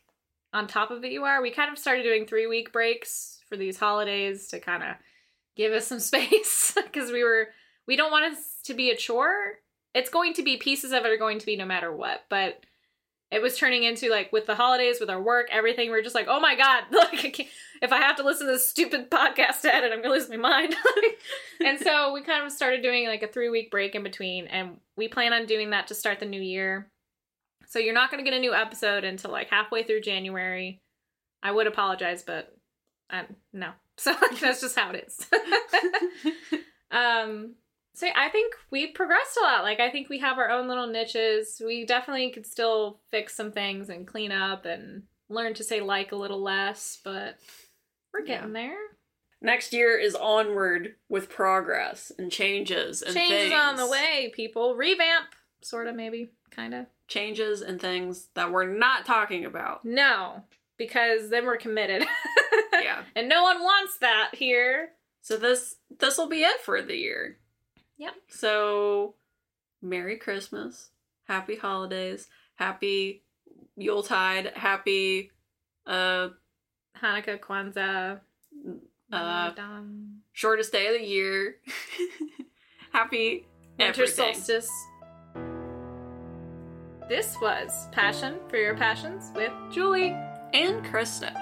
on 0.53 0.67
top 0.67 0.89
of 0.89 1.03
it 1.03 1.11
you 1.11 1.25
are. 1.25 1.41
We 1.41 1.51
kind 1.51 1.71
of 1.71 1.77
started 1.77 2.03
doing 2.03 2.25
three 2.25 2.47
week 2.47 2.71
breaks 2.71 3.39
for 3.47 3.57
these 3.57 3.77
holidays 3.77 4.47
to 4.47 4.59
kind 4.59 4.83
of 4.83 4.95
give 5.55 5.73
us 5.73 5.85
some 5.85 5.99
space 5.99 6.75
because 6.75 7.11
we 7.11 7.23
were 7.23 7.49
we 7.89 7.95
don't 7.95 8.11
want 8.11 8.31
it 8.31 8.37
to 8.65 8.75
be 8.75 8.91
a 8.91 8.95
chore. 8.95 9.55
It's 9.95 10.11
going 10.11 10.33
to 10.35 10.43
be 10.43 10.57
pieces 10.57 10.91
of 10.91 11.05
it 11.05 11.11
are 11.11 11.17
going 11.17 11.39
to 11.39 11.45
be 11.45 11.55
no 11.55 11.65
matter 11.65 11.91
what, 11.91 12.21
but 12.29 12.63
it 13.31 13.41
was 13.41 13.57
turning 13.57 13.83
into 13.83 14.11
like 14.11 14.31
with 14.31 14.45
the 14.45 14.53
holidays, 14.53 14.99
with 14.99 15.09
our 15.09 15.19
work, 15.19 15.47
everything. 15.51 15.89
We're 15.89 16.03
just 16.03 16.13
like, 16.13 16.27
oh 16.29 16.39
my 16.39 16.55
god, 16.55 16.83
like 16.91 17.39
I 17.39 17.47
if 17.81 17.91
I 17.91 17.97
have 17.97 18.17
to 18.17 18.23
listen 18.23 18.45
to 18.45 18.53
this 18.53 18.69
stupid 18.69 19.09
podcast 19.11 19.61
to 19.61 19.73
edit, 19.73 19.91
I'm 19.91 20.03
gonna 20.03 20.13
lose 20.13 20.29
my 20.29 20.37
mind. 20.37 20.75
and 21.65 21.79
so 21.79 22.13
we 22.13 22.21
kind 22.21 22.45
of 22.45 22.51
started 22.51 22.83
doing 22.83 23.07
like 23.07 23.23
a 23.23 23.27
three 23.27 23.49
week 23.49 23.71
break 23.71 23.95
in 23.95 24.03
between, 24.03 24.45
and 24.45 24.77
we 24.95 25.07
plan 25.07 25.33
on 25.33 25.47
doing 25.47 25.71
that 25.71 25.87
to 25.87 25.95
start 25.95 26.19
the 26.19 26.27
new 26.27 26.41
year. 26.41 26.91
So 27.69 27.79
you're 27.79 27.95
not 27.95 28.11
gonna 28.11 28.23
get 28.23 28.35
a 28.35 28.39
new 28.39 28.53
episode 28.53 29.03
until 29.03 29.31
like 29.31 29.49
halfway 29.49 29.81
through 29.81 30.01
January. 30.01 30.79
I 31.41 31.51
would 31.51 31.65
apologize, 31.65 32.21
but 32.21 32.55
um, 33.09 33.25
no. 33.51 33.71
So 33.97 34.15
that's 34.39 34.61
just 34.61 34.77
how 34.77 34.91
it 34.91 35.07
is. 35.07 35.27
um, 36.91 37.55
so 37.99 38.07
I 38.15 38.29
think 38.29 38.53
we've 38.71 38.93
progressed 38.93 39.37
a 39.37 39.43
lot. 39.43 39.63
Like 39.63 39.81
I 39.81 39.89
think 39.89 40.07
we 40.07 40.19
have 40.19 40.37
our 40.37 40.49
own 40.49 40.69
little 40.69 40.87
niches. 40.87 41.61
We 41.63 41.85
definitely 41.85 42.31
could 42.31 42.45
still 42.45 43.01
fix 43.11 43.35
some 43.35 43.51
things 43.51 43.89
and 43.89 44.07
clean 44.07 44.31
up 44.31 44.63
and 44.63 45.03
learn 45.27 45.53
to 45.55 45.65
say 45.65 45.81
like 45.81 46.13
a 46.13 46.15
little 46.15 46.41
less, 46.41 46.97
but 47.03 47.35
we're 48.13 48.23
getting 48.25 48.53
there. 48.53 48.77
Next 49.41 49.73
year 49.73 49.97
is 49.97 50.15
onward 50.15 50.95
with 51.09 51.29
progress 51.29 52.09
and 52.17 52.31
changes 52.31 53.01
and 53.01 53.13
Changes 53.13 53.49
things. 53.49 53.53
on 53.53 53.75
the 53.75 53.87
way, 53.87 54.31
people. 54.33 54.75
Revamp, 54.75 55.25
sort 55.61 55.87
of, 55.87 55.95
maybe, 55.95 56.31
kind 56.51 56.73
of. 56.73 56.85
Changes 57.09 57.61
and 57.61 57.81
things 57.81 58.29
that 58.35 58.51
we're 58.51 58.65
not 58.71 59.05
talking 59.05 59.43
about. 59.43 59.83
No, 59.83 60.43
because 60.77 61.29
then 61.29 61.45
we're 61.45 61.57
committed. 61.57 62.05
Yeah. 62.81 63.03
and 63.13 63.27
no 63.27 63.43
one 63.43 63.59
wants 63.61 63.97
that 63.97 64.29
here. 64.33 64.91
So 65.21 65.35
this 65.35 65.75
this 65.99 66.17
will 66.17 66.29
be 66.29 66.43
it 66.43 66.61
for 66.61 66.81
the 66.81 66.95
year. 66.95 67.37
Yep. 67.99 68.13
So 68.29 69.15
Merry 69.81 70.17
Christmas, 70.17 70.89
Happy 71.27 71.55
Holidays, 71.57 72.27
Happy 72.55 73.23
Yuletide, 73.75 74.53
Happy 74.55 75.31
uh 75.85 76.29
Hanukkah, 77.01 77.39
Kwanzaa, 77.39 78.19
uh 79.11 79.51
shortest 80.33 80.71
day 80.71 80.87
of 80.87 80.93
the 81.01 81.05
year. 81.07 81.55
Happy 82.93 83.45
winter 83.77 84.03
everything. 84.03 84.33
solstice. 84.33 84.69
This 87.07 87.35
was 87.41 87.87
Passion 87.91 88.37
for 88.49 88.57
Your 88.57 88.75
Passions 88.75 89.31
with 89.35 89.51
Julie. 89.71 90.15
and 90.53 90.83
Krista, 90.85 91.33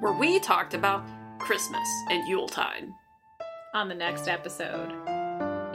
where 0.00 0.12
we 0.12 0.40
talked 0.40 0.74
about 0.74 1.04
Christmas 1.38 1.86
and 2.10 2.26
Yuletide. 2.28 2.88
on 3.74 3.88
the 3.88 3.94
next 3.94 4.28
episode. 4.28 4.92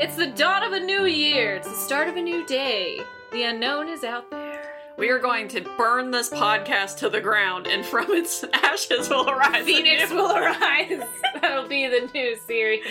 It's 0.01 0.15
the 0.15 0.27
dawn 0.27 0.63
of 0.63 0.71
a 0.71 0.79
new 0.79 1.03
year. 1.03 1.55
It's 1.55 1.67
the 1.67 1.75
start 1.75 2.07
of 2.07 2.15
a 2.15 2.21
new 2.21 2.45
day. 2.45 3.01
The 3.33 3.43
unknown 3.43 3.89
is 3.89 4.05
out 4.05 4.31
there. 4.31 4.63
We 4.97 5.09
are 5.09 5.19
going 5.19 5.49
to 5.49 5.59
burn 5.77 6.09
this 6.09 6.29
podcast 6.29 6.99
to 6.99 7.09
the 7.09 7.19
ground, 7.19 7.67
and 7.67 7.85
from 7.85 8.05
its 8.11 8.45
ashes 8.53 9.09
will 9.09 9.29
arise. 9.29 9.65
Phoenix 9.65 10.09
will 10.09 10.31
arise. 10.37 11.01
That'll 11.41 11.67
be 11.67 11.87
the 11.87 12.09
new 12.13 12.37
series. 12.47 12.85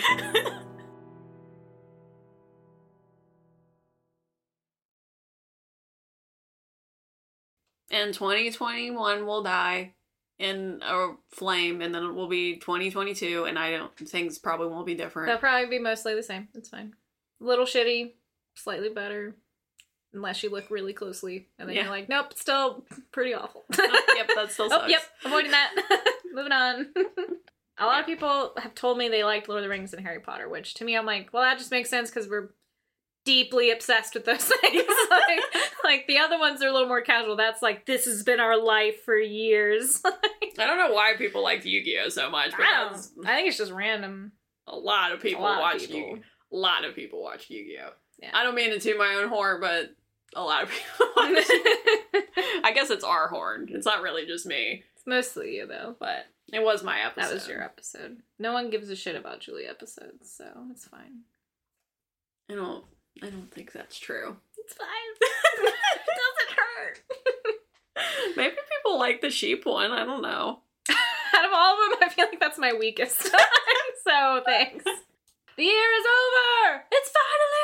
and 7.89 8.13
2021 8.13 9.25
will 9.25 9.41
die 9.41 9.95
in 10.39 10.81
a 10.83 11.09
flame 11.29 11.81
and 11.81 11.93
then 11.93 12.03
it 12.03 12.13
will 12.13 12.29
be 12.29 12.55
2022 12.55 13.43
and 13.45 13.59
i 13.59 13.71
don't 13.71 13.93
things 13.97 14.39
probably 14.39 14.67
won't 14.67 14.85
be 14.85 14.95
different 14.95 15.27
They'll 15.27 15.37
probably 15.37 15.69
be 15.69 15.79
mostly 15.79 16.15
the 16.15 16.23
same. 16.23 16.47
It's 16.55 16.69
fine. 16.69 16.93
A 17.41 17.43
little 17.45 17.65
shitty, 17.65 18.13
slightly 18.55 18.89
better, 18.89 19.35
unless 20.13 20.41
you 20.41 20.49
look 20.49 20.71
really 20.71 20.93
closely, 20.93 21.47
and 21.59 21.67
then 21.69 21.75
Yeah. 21.75 21.83
you're 21.83 21.91
like, 21.91 22.09
nope, 22.09 22.33
still 22.35 22.85
pretty 23.11 23.33
awful. 23.33 23.63
Oh, 23.77 24.13
yep 24.15 24.29
that 24.35 24.51
still 24.51 24.65
oh, 24.71 24.79
sucks 24.79 24.91
yep, 24.91 25.01
avoiding 25.25 25.51
that. 25.51 25.73
Moving 26.33 26.51
on. 26.51 26.87
A 27.81 27.85
lot 27.85 28.01
of 28.01 28.05
people 28.05 28.51
have 28.57 28.75
told 28.75 28.97
me 28.97 29.07
they 29.07 29.23
liked 29.23 29.47
Lord 29.47 29.59
of 29.59 29.63
the 29.63 29.69
Rings 29.69 29.93
and 29.93 30.05
Harry 30.05 30.19
Potter, 30.19 30.49
which 30.49 30.73
to 30.75 30.83
me, 30.85 30.97
I'm 30.97 31.05
like, 31.05 31.29
well, 31.31 31.43
that 31.43 31.57
just 31.57 31.71
makes 31.71 31.89
sense 31.89 32.09
because 32.09 32.27
we're 32.29 32.49
deeply 33.29 33.69
obsessed 33.69 34.15
with 34.15 34.25
those 34.25 34.43
things. 34.61 34.83
like, 35.11 35.39
like 35.83 36.07
the 36.07 36.17
other 36.17 36.39
ones 36.39 36.63
are 36.63 36.67
a 36.67 36.73
little 36.73 36.87
more 36.87 37.01
casual. 37.01 37.35
That's 37.35 37.61
like 37.61 37.85
this 37.85 38.05
has 38.05 38.23
been 38.23 38.39
our 38.39 38.57
life 38.57 39.03
for 39.03 39.15
years. 39.17 40.01
i 40.05 40.65
don't 40.65 40.77
know 40.79 40.93
why 40.93 41.13
people 41.17 41.43
liked 41.43 41.63
yu-gi-oh 41.65 42.09
so 42.09 42.29
much 42.29 42.51
but 42.51 42.61
I 42.65 42.89
don't. 42.89 43.25
I 43.25 43.35
think 43.35 43.47
it's 43.47 43.57
just 43.57 43.71
random. 43.71 44.31
a 44.67 44.75
lot 44.75 45.11
of 45.13 45.21
people 45.21 45.43
lot 45.43 45.53
of 45.57 45.59
watch 45.61 45.79
people. 45.81 45.95
yu 45.99 46.21
a 46.51 46.55
lot 46.55 46.83
of 46.85 46.95
people 46.95 47.21
watch 47.23 47.49
yu-gi-oh 47.49 47.91
Yeah. 48.21 48.31
i 48.33 48.43
don't 48.43 48.55
mean 48.55 48.71
to 48.71 48.79
toot 48.79 48.97
my 48.97 49.13
own 49.21 49.29
horn 49.29 49.61
but 49.61 49.91
a 50.35 50.43
lot 50.43 50.63
of 50.63 50.69
people 50.69 51.07
watch 51.15 51.45
i 52.65 52.71
guess 52.73 52.89
it's 52.89 53.05
our 53.05 53.29
horn 53.29 53.67
it's 53.71 53.85
not 53.85 54.01
really 54.01 54.25
just 54.25 54.45
me 54.45 54.83
It's 54.97 55.05
mostly 55.07 55.55
you 55.57 55.65
though. 55.67 55.95
but 55.99 56.25
it 56.51 56.61
was 56.63 56.83
my 56.83 56.99
episode 57.05 57.27
That 57.29 57.33
was 57.35 57.47
your 57.47 57.63
episode. 57.63 58.17
No 58.39 58.51
one 58.51 58.69
gives 58.71 58.89
a 58.89 58.95
shit 58.97 59.15
about 59.15 59.39
Julie 59.39 59.65
episodes, 59.67 60.29
so 60.35 60.45
it's 60.71 60.85
fine. 60.85 61.21
i 62.49 62.55
don't 62.55 62.83
i 63.21 63.29
don't 63.29 63.51
think 63.51 63.71
that's 63.71 63.97
true 63.99 64.37
It's 64.57 64.73
fine. 64.73 64.87
it 65.61 66.05
doesn't 66.21 66.57
hurt. 66.57 67.01
maybe 68.37 68.55
people 68.83 68.97
like 68.99 69.21
the 69.21 69.29
sheep 69.29 69.65
one 69.65 69.91
i 69.91 70.03
don't 70.05 70.21
know 70.21 70.59
Out 71.35 71.45
of 71.45 71.51
all 71.53 71.73
of 71.73 71.99
them, 71.99 71.99
I 72.01 72.09
feel 72.13 72.25
like 72.25 72.39
that's 72.39 72.57
my 72.57 72.73
weakest. 72.73 73.21
so 74.03 74.41
thanks. 74.45 74.83
The 74.83 75.63
year 75.63 75.91
is 75.99 76.05
over. 76.05 76.83
It's 76.91 77.11
finally 77.19 77.63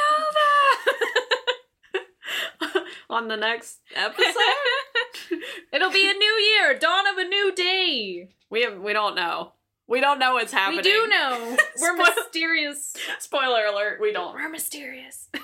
over. 1.96 2.06
on 3.10 3.28
the 3.28 3.38
next 3.38 3.80
episode 3.96 4.36
It'll 5.74 5.91
be 5.91 6.08
a 6.10 6.14
new 6.14 6.34
year, 6.54 6.78
dawn 6.78 7.08
of 7.08 7.18
a 7.18 7.24
new 7.28 7.54
day. 7.56 8.30
we 8.52 8.62
have 8.62 8.78
we 8.80 8.93
don't 8.93 9.16
know 9.16 9.54
we 9.88 10.02
don't 10.02 10.20
know 10.20 10.34
what's 10.34 10.54
happening 10.54 10.78
We 10.78 10.84
do 10.84 11.08
know. 11.08 11.58
We're 11.80 11.96
mysterious. 11.96 12.96
spoiler 13.20 13.66
alert 13.66 14.00
we 14.02 14.12
don't 14.12 14.36
We're 14.36 14.50
mysterious. 14.50 15.30